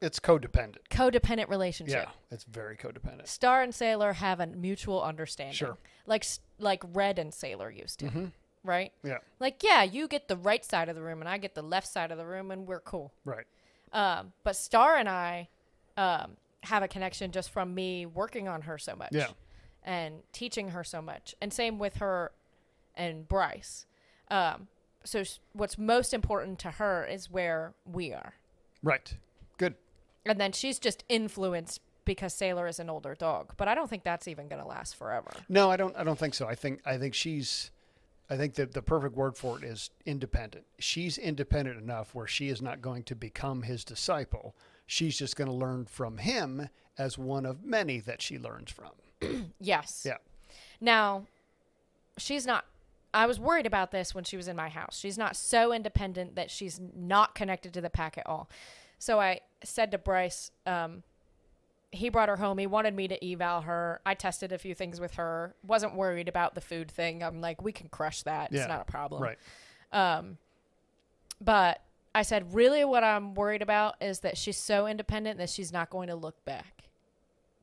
It's 0.00 0.18
codependent. 0.18 0.78
codependent 0.90 1.48
relationship. 1.48 2.06
Yeah, 2.08 2.10
it's 2.30 2.44
very 2.44 2.76
codependent. 2.76 3.26
Star 3.28 3.62
and 3.62 3.74
Sailor 3.74 4.14
have 4.14 4.40
a 4.40 4.46
mutual 4.46 5.02
understanding. 5.02 5.54
Sure. 5.54 5.76
Like 6.06 6.24
like 6.58 6.82
Red 6.94 7.18
and 7.18 7.32
Sailor 7.34 7.70
used 7.70 7.98
to, 8.00 8.06
Mm-hmm. 8.06 8.24
right? 8.64 8.92
Yeah. 9.04 9.18
Like 9.38 9.62
yeah, 9.62 9.82
you 9.82 10.08
get 10.08 10.28
the 10.28 10.36
right 10.36 10.64
side 10.64 10.88
of 10.88 10.96
the 10.96 11.02
room 11.02 11.20
and 11.20 11.28
I 11.28 11.36
get 11.38 11.54
the 11.54 11.62
left 11.62 11.86
side 11.86 12.10
of 12.10 12.18
the 12.18 12.24
room 12.26 12.50
and 12.50 12.66
we're 12.66 12.80
cool. 12.80 13.12
Right. 13.24 13.44
Um, 13.92 14.32
but 14.42 14.56
Star 14.56 14.96
and 14.96 15.08
I 15.08 15.48
um, 15.98 16.36
have 16.62 16.82
a 16.82 16.88
connection 16.88 17.30
just 17.30 17.50
from 17.50 17.74
me 17.74 18.06
working 18.06 18.48
on 18.48 18.62
her 18.62 18.78
so 18.78 18.96
much. 18.96 19.10
Yeah. 19.12 19.28
And 19.82 20.22
teaching 20.32 20.70
her 20.70 20.84
so 20.84 21.02
much. 21.02 21.34
And 21.42 21.52
same 21.52 21.78
with 21.78 21.96
her 21.96 22.32
and 22.94 23.26
Bryce. 23.28 23.86
Um, 24.30 24.68
so 25.04 25.20
s- 25.20 25.40
what's 25.54 25.76
most 25.78 26.12
important 26.14 26.58
to 26.60 26.70
her 26.72 27.04
is 27.04 27.30
where 27.30 27.72
we 27.84 28.12
are. 28.12 28.34
Right. 28.82 29.14
Good. 29.58 29.74
And 30.26 30.40
then 30.40 30.52
she's 30.52 30.78
just 30.78 31.04
influenced 31.08 31.80
because 32.04 32.34
Sailor 32.34 32.66
is 32.66 32.78
an 32.78 32.90
older 32.90 33.14
dog. 33.14 33.54
But 33.56 33.68
I 33.68 33.74
don't 33.74 33.88
think 33.88 34.04
that's 34.04 34.28
even 34.28 34.48
going 34.48 34.60
to 34.60 34.68
last 34.68 34.96
forever. 34.96 35.30
No, 35.48 35.70
I 35.70 35.76
don't. 35.76 35.96
I 35.96 36.04
don't 36.04 36.18
think 36.18 36.34
so. 36.34 36.46
I 36.46 36.54
think. 36.54 36.80
I 36.84 36.98
think 36.98 37.14
she's. 37.14 37.70
I 38.28 38.36
think 38.36 38.54
that 38.54 38.74
the 38.74 38.82
perfect 38.82 39.16
word 39.16 39.36
for 39.36 39.58
it 39.58 39.64
is 39.64 39.90
independent. 40.06 40.64
She's 40.78 41.18
independent 41.18 41.80
enough 41.80 42.14
where 42.14 42.28
she 42.28 42.48
is 42.48 42.62
not 42.62 42.80
going 42.80 43.02
to 43.04 43.16
become 43.16 43.62
his 43.62 43.84
disciple. 43.84 44.54
She's 44.86 45.18
just 45.18 45.34
going 45.34 45.48
to 45.48 45.54
learn 45.54 45.86
from 45.86 46.18
him 46.18 46.68
as 46.96 47.18
one 47.18 47.44
of 47.44 47.64
many 47.64 47.98
that 48.00 48.22
she 48.22 48.38
learns 48.38 48.70
from. 48.70 48.90
Yes. 49.60 50.04
Yeah. 50.06 50.16
Now, 50.80 51.26
she's 52.18 52.46
not. 52.46 52.64
I 53.12 53.26
was 53.26 53.40
worried 53.40 53.66
about 53.66 53.90
this 53.90 54.14
when 54.14 54.24
she 54.24 54.36
was 54.36 54.46
in 54.48 54.56
my 54.56 54.68
house. 54.68 54.98
She's 54.98 55.18
not 55.18 55.34
so 55.34 55.72
independent 55.72 56.36
that 56.36 56.50
she's 56.50 56.80
not 56.96 57.34
connected 57.34 57.74
to 57.74 57.80
the 57.80 57.90
pack 57.90 58.16
at 58.16 58.26
all. 58.26 58.48
So 59.00 59.18
I 59.18 59.40
said 59.64 59.90
to 59.90 59.98
Bryce, 59.98 60.52
um, 60.66 61.02
he 61.90 62.08
brought 62.10 62.28
her 62.28 62.36
home. 62.36 62.58
He 62.58 62.66
wanted 62.68 62.94
me 62.94 63.08
to 63.08 63.32
eval 63.32 63.62
her. 63.62 64.00
I 64.06 64.14
tested 64.14 64.52
a 64.52 64.58
few 64.58 64.74
things 64.76 65.00
with 65.00 65.14
her. 65.14 65.54
Wasn't 65.66 65.94
worried 65.96 66.28
about 66.28 66.54
the 66.54 66.60
food 66.60 66.88
thing. 66.90 67.22
I'm 67.24 67.40
like, 67.40 67.60
we 67.60 67.72
can 67.72 67.88
crush 67.88 68.22
that. 68.22 68.52
Yeah. 68.52 68.60
It's 68.60 68.68
not 68.68 68.82
a 68.82 68.84
problem. 68.90 69.22
Right. 69.22 69.38
Um, 69.92 70.36
but 71.40 71.80
I 72.14 72.22
said, 72.22 72.54
really, 72.54 72.84
what 72.84 73.02
I'm 73.02 73.34
worried 73.34 73.62
about 73.62 73.96
is 74.00 74.20
that 74.20 74.36
she's 74.36 74.58
so 74.58 74.86
independent 74.86 75.38
that 75.38 75.48
she's 75.50 75.72
not 75.72 75.90
going 75.90 76.08
to 76.08 76.14
look 76.14 76.44
back 76.44 76.84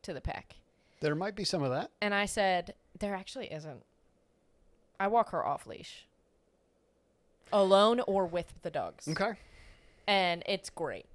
to 0.01 0.13
the 0.13 0.21
pack. 0.21 0.55
There 0.99 1.15
might 1.15 1.35
be 1.35 1.43
some 1.43 1.61
of 1.63 1.69
that. 1.71 1.91
And 2.01 2.13
I 2.13 2.25
said, 2.25 2.73
there 2.99 3.13
actually 3.13 3.53
isn't. 3.53 3.83
I 4.99 5.07
walk 5.07 5.29
her 5.29 5.45
off 5.45 5.67
leash, 5.67 6.07
alone 7.53 7.99
or 8.07 8.25
with 8.25 8.51
the 8.63 8.71
dogs, 8.71 9.07
Okay. 9.07 9.33
and 10.07 10.41
it's 10.47 10.71
great. 10.71 11.05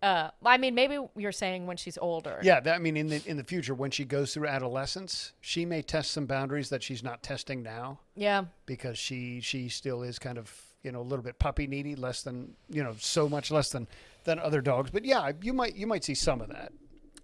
Uh, 0.00 0.30
I 0.44 0.58
mean, 0.58 0.74
maybe 0.76 0.96
you're 1.16 1.32
saying 1.32 1.66
when 1.66 1.76
she's 1.76 1.98
older. 1.98 2.38
Yeah. 2.42 2.60
That, 2.60 2.76
I 2.76 2.78
mean, 2.78 2.96
in 2.96 3.08
the 3.08 3.22
in 3.26 3.36
the 3.36 3.42
future, 3.44 3.74
when 3.74 3.90
she 3.90 4.04
goes 4.04 4.32
through 4.32 4.46
adolescence, 4.46 5.32
she 5.40 5.64
may 5.64 5.82
test 5.82 6.12
some 6.12 6.26
boundaries 6.26 6.68
that 6.68 6.82
she's 6.82 7.02
not 7.02 7.22
testing 7.22 7.62
now 7.62 7.98
Yeah. 8.14 8.44
because 8.66 8.96
she 8.98 9.40
she 9.40 9.68
still 9.68 10.02
is 10.02 10.18
kind 10.20 10.38
of 10.38 10.54
you 10.84 10.92
know 10.92 11.00
a 11.00 11.02
little 11.02 11.24
bit 11.24 11.38
puppy 11.40 11.66
needy, 11.66 11.96
less 11.96 12.22
than 12.22 12.54
you 12.70 12.84
know 12.84 12.94
so 12.98 13.28
much 13.28 13.50
less 13.50 13.70
than 13.70 13.88
than 14.24 14.38
other 14.38 14.60
dogs. 14.60 14.90
But 14.92 15.04
yeah, 15.04 15.32
you 15.42 15.52
might 15.52 15.74
you 15.74 15.86
might 15.88 16.04
see 16.04 16.14
some 16.14 16.40
of 16.40 16.48
that. 16.50 16.70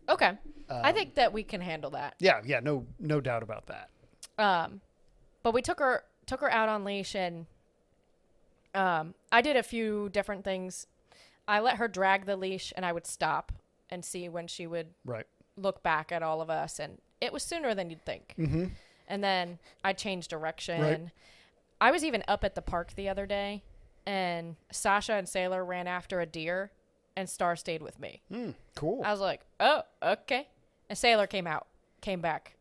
Okay. 0.08 0.32
I 0.68 0.88
Um, 0.88 0.94
think 0.94 1.14
that 1.14 1.32
we 1.32 1.44
can 1.44 1.60
handle 1.60 1.90
that. 1.90 2.14
Yeah, 2.18 2.40
yeah, 2.44 2.58
no 2.60 2.86
no 2.98 3.20
doubt 3.20 3.42
about 3.44 3.66
that. 3.66 3.90
Um, 4.36 4.80
but 5.44 5.54
we 5.54 5.62
took 5.62 5.78
her 5.78 6.02
took 6.26 6.40
her 6.40 6.50
out 6.50 6.68
on 6.68 6.82
leash, 6.84 7.14
and 7.14 7.46
um, 8.74 9.14
I 9.30 9.42
did 9.42 9.56
a 9.56 9.62
few 9.62 10.08
different 10.08 10.42
things. 10.44 10.86
I 11.46 11.60
let 11.60 11.76
her 11.76 11.88
drag 11.88 12.26
the 12.26 12.36
leash, 12.36 12.72
and 12.76 12.84
I 12.86 12.92
would 12.92 13.06
stop 13.06 13.52
and 13.90 14.04
see 14.04 14.28
when 14.28 14.46
she 14.46 14.66
would 14.66 14.94
Right. 15.04 15.26
look 15.56 15.82
back 15.82 16.10
at 16.12 16.22
all 16.22 16.40
of 16.40 16.50
us, 16.50 16.78
and 16.78 16.98
it 17.20 17.32
was 17.32 17.42
sooner 17.42 17.74
than 17.74 17.90
you'd 17.90 18.04
think. 18.04 18.34
Mm-hmm. 18.38 18.66
And 19.08 19.22
then 19.22 19.58
I 19.84 19.92
changed 19.92 20.30
direction. 20.30 20.80
Right. 20.80 21.00
I 21.80 21.90
was 21.90 22.02
even 22.04 22.24
up 22.26 22.44
at 22.44 22.54
the 22.54 22.62
park 22.62 22.94
the 22.94 23.08
other 23.08 23.26
day, 23.26 23.62
and 24.06 24.56
Sasha 24.72 25.14
and 25.14 25.28
Sailor 25.28 25.64
ran 25.64 25.86
after 25.86 26.20
a 26.20 26.26
deer, 26.26 26.70
and 27.16 27.28
Star 27.28 27.56
stayed 27.56 27.82
with 27.82 27.98
me. 28.00 28.22
Mm, 28.32 28.54
cool. 28.74 29.02
I 29.04 29.10
was 29.10 29.20
like, 29.20 29.42
oh, 29.60 29.82
okay. 30.02 30.48
And 30.88 30.96
Sailor 30.98 31.26
came 31.26 31.46
out, 31.46 31.66
came 32.00 32.20
back 32.20 32.56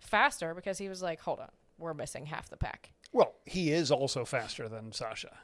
faster 0.00 0.54
because 0.54 0.78
he 0.78 0.88
was 0.88 1.02
like, 1.02 1.20
hold 1.20 1.40
on, 1.40 1.50
we're 1.78 1.94
missing 1.94 2.26
half 2.26 2.48
the 2.48 2.56
pack. 2.56 2.92
well, 3.12 3.34
he 3.46 3.70
is 3.72 3.90
also 3.90 4.24
faster 4.24 4.68
than 4.68 4.92
Sasha, 4.92 5.38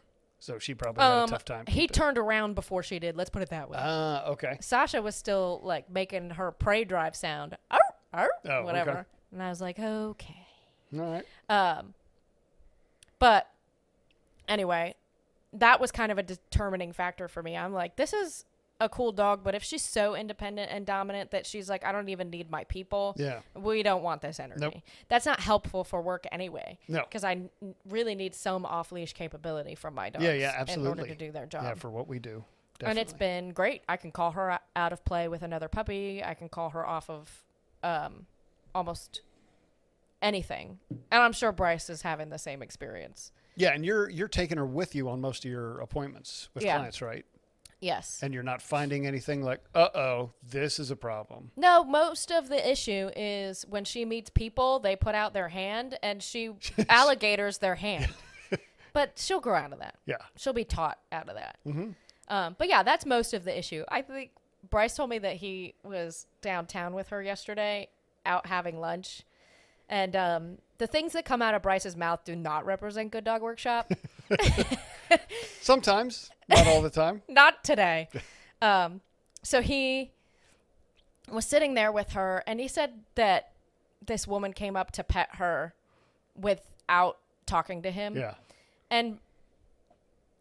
so 0.45 0.59
she 0.59 0.75
probably 0.75 1.03
had 1.03 1.13
Um, 1.13 1.25
a 1.25 1.29
tough 1.29 1.45
time. 1.45 1.65
he 1.67 1.87
turned 1.89 2.19
around 2.19 2.55
before 2.55 2.83
she 2.83 2.99
did. 2.99 3.17
Let's 3.17 3.31
put 3.31 3.41
it 3.43 3.49
that 3.51 3.71
way. 3.71 3.79
Ah, 3.81 4.27
okay. 4.27 4.59
Sasha 4.61 5.01
was 5.01 5.15
still 5.17 5.61
like 5.65 5.89
making 5.91 6.31
her 6.31 6.51
prey 6.53 6.85
drive 6.85 7.17
sound, 7.17 7.57
arr, 7.71 7.81
arr, 8.13 8.29
Oh, 8.49 8.63
whatever. 8.65 8.91
okay. 8.91 9.03
And 9.33 9.43
I 9.43 9.49
was 9.49 9.61
like, 9.63 9.79
okay. 9.79 10.47
All 10.93 11.01
right. 11.01 11.25
Um, 11.49 11.95
but 13.19 13.51
anyway, 14.47 14.95
that 15.55 15.81
was 15.81 15.91
kind 15.91 16.13
of 16.13 16.19
a 16.19 16.23
determining 16.23 16.93
factor 16.93 17.27
for 17.27 17.43
me. 17.43 17.57
I'm 17.57 17.73
like, 17.73 17.97
this 17.97 18.13
is 18.13 18.45
a 18.81 18.89
cool 18.89 19.13
dog, 19.13 19.43
but 19.45 19.55
if 19.55 19.63
she's 19.63 19.83
so 19.83 20.15
independent 20.17 20.71
and 20.71 20.85
dominant 20.85 21.31
that 21.31 21.47
she's 21.47 21.69
like, 21.71 21.85
I 21.85 21.93
don't 21.93 22.09
even 22.09 22.29
need 22.31 22.51
my 22.51 22.65
people, 22.65 23.15
Yeah. 23.17 23.41
we 23.55 23.83
don't 23.85 24.03
want 24.03 24.21
this 24.21 24.41
energy. 24.41 24.61
Nope. 24.61 24.75
That's 25.09 25.25
not 25.27 25.41
helpful 25.41 25.85
for 25.85 26.03
work 26.03 26.27
anyway. 26.33 26.79
No. 26.89 27.03
Because 27.03 27.23
I 27.25 27.33
n- 27.33 27.51
really 27.89 28.15
need 28.15 28.35
some 28.35 28.67
off 28.67 28.91
leash 28.91 29.13
capability 29.13 29.75
from 29.77 29.95
my 29.95 30.11
dogs 30.11 30.25
Yeah, 30.25 30.33
yeah, 30.33 30.55
absolutely. 30.59 30.91
in 30.93 30.99
order 31.01 31.13
to 31.13 31.15
do 31.27 31.31
their 31.33 31.47
job. 31.47 31.63
Yeah, 31.63 31.75
for 31.75 31.91
what 31.91 32.09
we 32.09 32.19
do. 32.19 32.45
and 32.81 32.99
it's 32.99 33.13
been 33.13 33.51
great. 33.53 33.83
I 33.89 33.97
can 33.97 34.11
call 34.11 34.33
her 34.33 34.59
out 34.75 34.93
of 34.93 35.05
play 35.05 35.29
with 35.29 35.43
another 35.43 35.69
puppy. 35.69 36.23
I 36.25 36.35
can 36.35 36.49
call 36.49 36.71
her 36.71 36.85
off 36.87 37.09
of 37.09 37.45
um, 37.85 38.27
almost 38.75 39.21
anything. 40.21 40.79
And 41.11 41.23
I'm 41.23 41.33
sure 41.33 41.53
Bryce 41.53 41.89
is 41.91 42.03
having 42.03 42.31
the 42.31 42.39
same 42.39 42.63
experience. 42.63 43.31
Yeah, 43.57 43.71
and 43.73 43.85
you're 43.85 44.11
you're 44.11 44.27
taking 44.29 44.59
her 44.59 44.67
with 44.67 44.95
you 44.97 45.09
on 45.09 45.21
most 45.21 45.45
of 45.45 45.51
your 45.51 45.79
appointments 45.81 46.49
with 46.55 46.65
Yeah. 46.65 46.77
clients, 46.79 47.01
right? 47.01 47.25
Yes. 47.85 48.21
And 48.23 48.33
you're 48.33 48.43
not 48.43 48.63
finding 48.63 49.07
anything 49.07 49.43
like, 49.43 49.61
uh 49.75 49.89
oh, 49.95 50.33
this 50.43 50.79
is 50.79 50.91
a 50.91 50.97
problem. 50.97 51.51
No, 51.55 51.85
most 51.85 52.31
of 52.31 52.49
the 52.49 52.71
issue 52.71 53.11
is 53.15 53.67
when 53.69 53.85
she 53.85 54.07
meets 54.07 54.31
people, 54.31 54.79
they 54.79 54.97
put 54.97 55.15
out 55.15 55.35
their 55.35 55.51
hand 55.51 55.99
and 56.03 56.23
she 56.23 56.53
alligators 56.89 57.59
their 57.59 57.75
hand. 57.75 58.09
but 58.95 59.13
she'll 59.17 59.41
grow 59.41 59.57
out 59.57 59.75
of 59.75 59.81
that. 59.81 59.97
Yeah. 60.07 60.17
She'll 60.35 60.55
be 60.55 60.65
taught 60.65 60.99
out 61.13 61.29
of 61.29 61.35
that. 61.35 61.59
Mm-hmm. 61.67 61.91
Um, 62.29 62.57
but 62.59 62.71
yeah, 62.71 62.83
that's 62.83 63.05
most 63.05 63.35
of 63.35 63.45
the 63.45 63.57
issue. 63.57 63.85
I 63.91 64.01
think 64.01 64.31
Bryce 64.71 64.97
told 64.97 65.11
me 65.11 65.19
that 65.19 65.37
he 65.37 65.75
was 65.85 66.27
downtown 66.41 66.95
with 66.95 67.09
her 67.09 67.23
yesterday, 67.23 67.89
out 68.25 68.47
having 68.47 68.81
lunch, 68.81 69.25
and 69.91 70.17
um, 70.17 70.59
the 70.79 70.87
things 70.87 71.13
that 71.13 71.27
come 71.27 71.43
out 71.43 71.55
of 71.55 71.61
Bryce's 71.61 71.97
mouth 71.97 72.25
do 72.25 72.35
not 72.35 72.65
represent 72.65 73.11
Good 73.13 73.25
Dog 73.25 73.43
Workshop. 73.43 73.93
Sometimes, 75.61 76.31
not 76.49 76.67
all 76.67 76.83
the 76.83 76.91
time. 76.91 77.23
not 77.29 77.63
today. 77.65 78.09
Um, 78.63 79.01
so 79.43 79.61
he 79.63 80.11
was 81.31 81.47
sitting 81.47 81.75
there 81.75 81.93
with 81.93 82.11
her, 82.13 82.43
and 82.47 82.61
he 82.61 82.69
said 82.69 82.93
that 83.15 83.53
this 84.05 84.27
woman 84.27 84.53
came 84.53 84.77
up 84.77 84.91
to 84.93 85.05
pet 85.05 85.29
her 85.37 85.75
without 86.37 87.19
talking 87.47 87.83
to 87.83 87.91
him, 87.91 88.17
Yeah. 88.17 88.35
and 88.91 89.19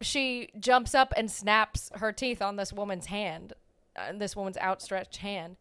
she 0.00 0.50
jumps 0.58 0.94
up 0.94 1.14
and 1.16 1.30
snaps 1.30 1.90
her 1.94 2.12
teeth 2.12 2.42
on 2.42 2.56
this 2.56 2.72
woman's 2.72 3.06
hand, 3.06 3.52
uh, 3.96 4.12
this 4.14 4.36
woman's 4.36 4.58
outstretched 4.58 5.18
hand. 5.18 5.56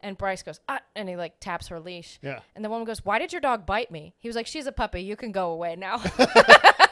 And 0.00 0.16
Bryce 0.16 0.44
goes, 0.44 0.60
ah, 0.68 0.78
and 0.94 1.08
he 1.08 1.16
like 1.16 1.40
taps 1.40 1.66
her 1.68 1.80
leash. 1.80 2.20
Yeah. 2.22 2.38
And 2.54 2.64
the 2.64 2.68
woman 2.70 2.84
goes, 2.86 3.04
Why 3.04 3.18
did 3.18 3.32
your 3.32 3.40
dog 3.40 3.66
bite 3.66 3.90
me? 3.90 4.14
He 4.20 4.28
was 4.28 4.36
like, 4.36 4.46
She's 4.46 4.68
a 4.68 4.72
puppy. 4.72 5.02
You 5.02 5.16
can 5.16 5.32
go 5.32 5.50
away 5.50 5.74
now. 5.74 6.00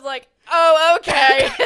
Was 0.00 0.06
like, 0.06 0.28
Oh, 0.50 0.98
okay. 1.00 1.48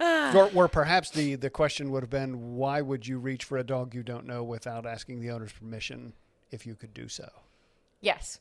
Or, 0.00 0.50
or 0.54 0.68
perhaps 0.68 1.10
the, 1.10 1.36
the 1.36 1.48
question 1.48 1.90
would 1.90 2.02
have 2.02 2.10
been, 2.10 2.56
why 2.56 2.82
would 2.82 3.06
you 3.06 3.18
reach 3.18 3.44
for 3.44 3.56
a 3.56 3.64
dog 3.64 3.94
you 3.94 4.02
don't 4.02 4.26
know 4.26 4.42
without 4.42 4.84
asking 4.84 5.20
the 5.20 5.30
owner's 5.30 5.52
permission 5.52 6.12
if 6.50 6.66
you 6.66 6.74
could 6.74 6.92
do 6.92 7.08
so? 7.08 7.28
yes. 8.00 8.40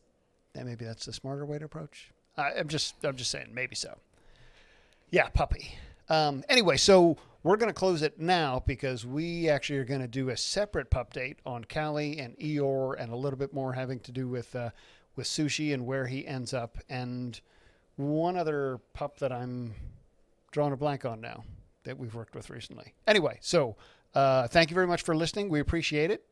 And 0.55 0.67
maybe 0.67 0.85
that's 0.85 1.05
the 1.05 1.13
smarter 1.13 1.45
way 1.45 1.57
to 1.59 1.65
approach. 1.65 2.11
I, 2.37 2.51
I'm 2.59 2.67
just 2.67 2.95
I'm 3.03 3.15
just 3.15 3.31
saying, 3.31 3.47
maybe 3.53 3.75
so. 3.75 3.97
Yeah, 5.09 5.29
puppy. 5.29 5.73
Um, 6.09 6.43
anyway, 6.47 6.77
so 6.77 7.17
we're 7.41 7.57
going 7.57 7.69
to 7.71 7.73
close 7.73 8.03
it 8.03 8.19
now 8.19 8.61
because 8.67 9.03
we 9.03 9.49
actually 9.49 9.79
are 9.79 9.85
going 9.85 10.01
to 10.01 10.07
do 10.07 10.29
a 10.29 10.37
separate 10.37 10.91
pup 10.91 11.11
date 11.13 11.39
on 11.43 11.63
Callie 11.63 12.19
and 12.19 12.37
Eeyore 12.37 12.99
and 12.99 13.11
a 13.11 13.15
little 13.15 13.39
bit 13.39 13.51
more 13.51 13.73
having 13.73 13.99
to 14.01 14.11
do 14.11 14.27
with 14.27 14.55
uh, 14.55 14.69
with 15.16 15.28
sushi 15.28 15.74
and 15.74 15.86
where 15.86 16.07
he 16.07 16.26
ends 16.26 16.53
up 16.53 16.78
and 16.89 17.39
one 17.95 18.36
other 18.36 18.80
pup 18.93 19.20
that 19.20 19.32
I'm 19.32 19.74
drawing 20.51 20.74
a 20.74 20.78
blank 20.78 21.05
on 21.05 21.22
now 21.22 21.43
that 21.84 21.97
we've 21.97 22.14
worked 22.16 22.36
with 22.36 22.49
recently. 22.49 22.93
Anyway, 23.07 23.38
so 23.41 23.76
uh, 24.16 24.47
thank 24.47 24.70
you 24.70 24.76
very 24.76 24.88
much 24.88 25.01
for 25.01 25.16
listening. 25.16 25.49
We 25.49 25.59
appreciate 25.59 26.11
it. 26.11 26.24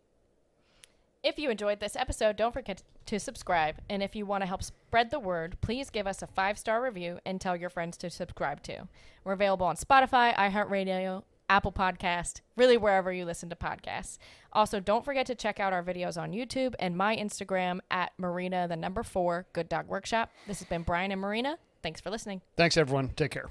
If 1.23 1.37
you 1.37 1.51
enjoyed 1.51 1.79
this 1.79 1.95
episode, 1.95 2.35
don't 2.35 2.51
forget 2.51 2.81
to 3.05 3.19
subscribe. 3.19 3.75
And 3.89 4.01
if 4.01 4.15
you 4.15 4.25
want 4.25 4.41
to 4.41 4.47
help 4.47 4.63
spread 4.63 5.11
the 5.11 5.19
word, 5.19 5.57
please 5.61 5.91
give 5.91 6.07
us 6.07 6.23
a 6.23 6.27
five 6.27 6.57
star 6.57 6.81
review 6.81 7.19
and 7.25 7.39
tell 7.39 7.55
your 7.55 7.69
friends 7.69 7.95
to 7.97 8.09
subscribe 8.09 8.63
too. 8.63 8.87
We're 9.23 9.33
available 9.33 9.67
on 9.67 9.75
Spotify, 9.75 10.33
iHeartRadio, 10.35 11.23
Apple 11.51 11.73
Podcast, 11.73 12.39
really 12.55 12.77
wherever 12.77 13.11
you 13.11 13.25
listen 13.25 13.49
to 13.49 13.57
podcasts. 13.57 14.17
Also, 14.53 14.79
don't 14.79 15.03
forget 15.03 15.25
to 15.25 15.35
check 15.35 15.59
out 15.59 15.73
our 15.73 15.83
videos 15.83 16.19
on 16.19 16.31
YouTube 16.31 16.75
and 16.79 16.95
my 16.95 17.13
Instagram 17.13 17.79
at 17.91 18.13
Marina, 18.17 18.69
the 18.69 18.77
number 18.77 19.03
four, 19.03 19.45
Good 19.51 19.67
Dog 19.67 19.89
Workshop. 19.89 20.31
This 20.47 20.59
has 20.59 20.67
been 20.69 20.83
Brian 20.83 21.11
and 21.11 21.19
Marina. 21.19 21.57
Thanks 21.83 21.99
for 21.99 22.09
listening. 22.09 22.39
Thanks, 22.55 22.77
everyone. 22.77 23.09
Take 23.09 23.31
care. 23.31 23.49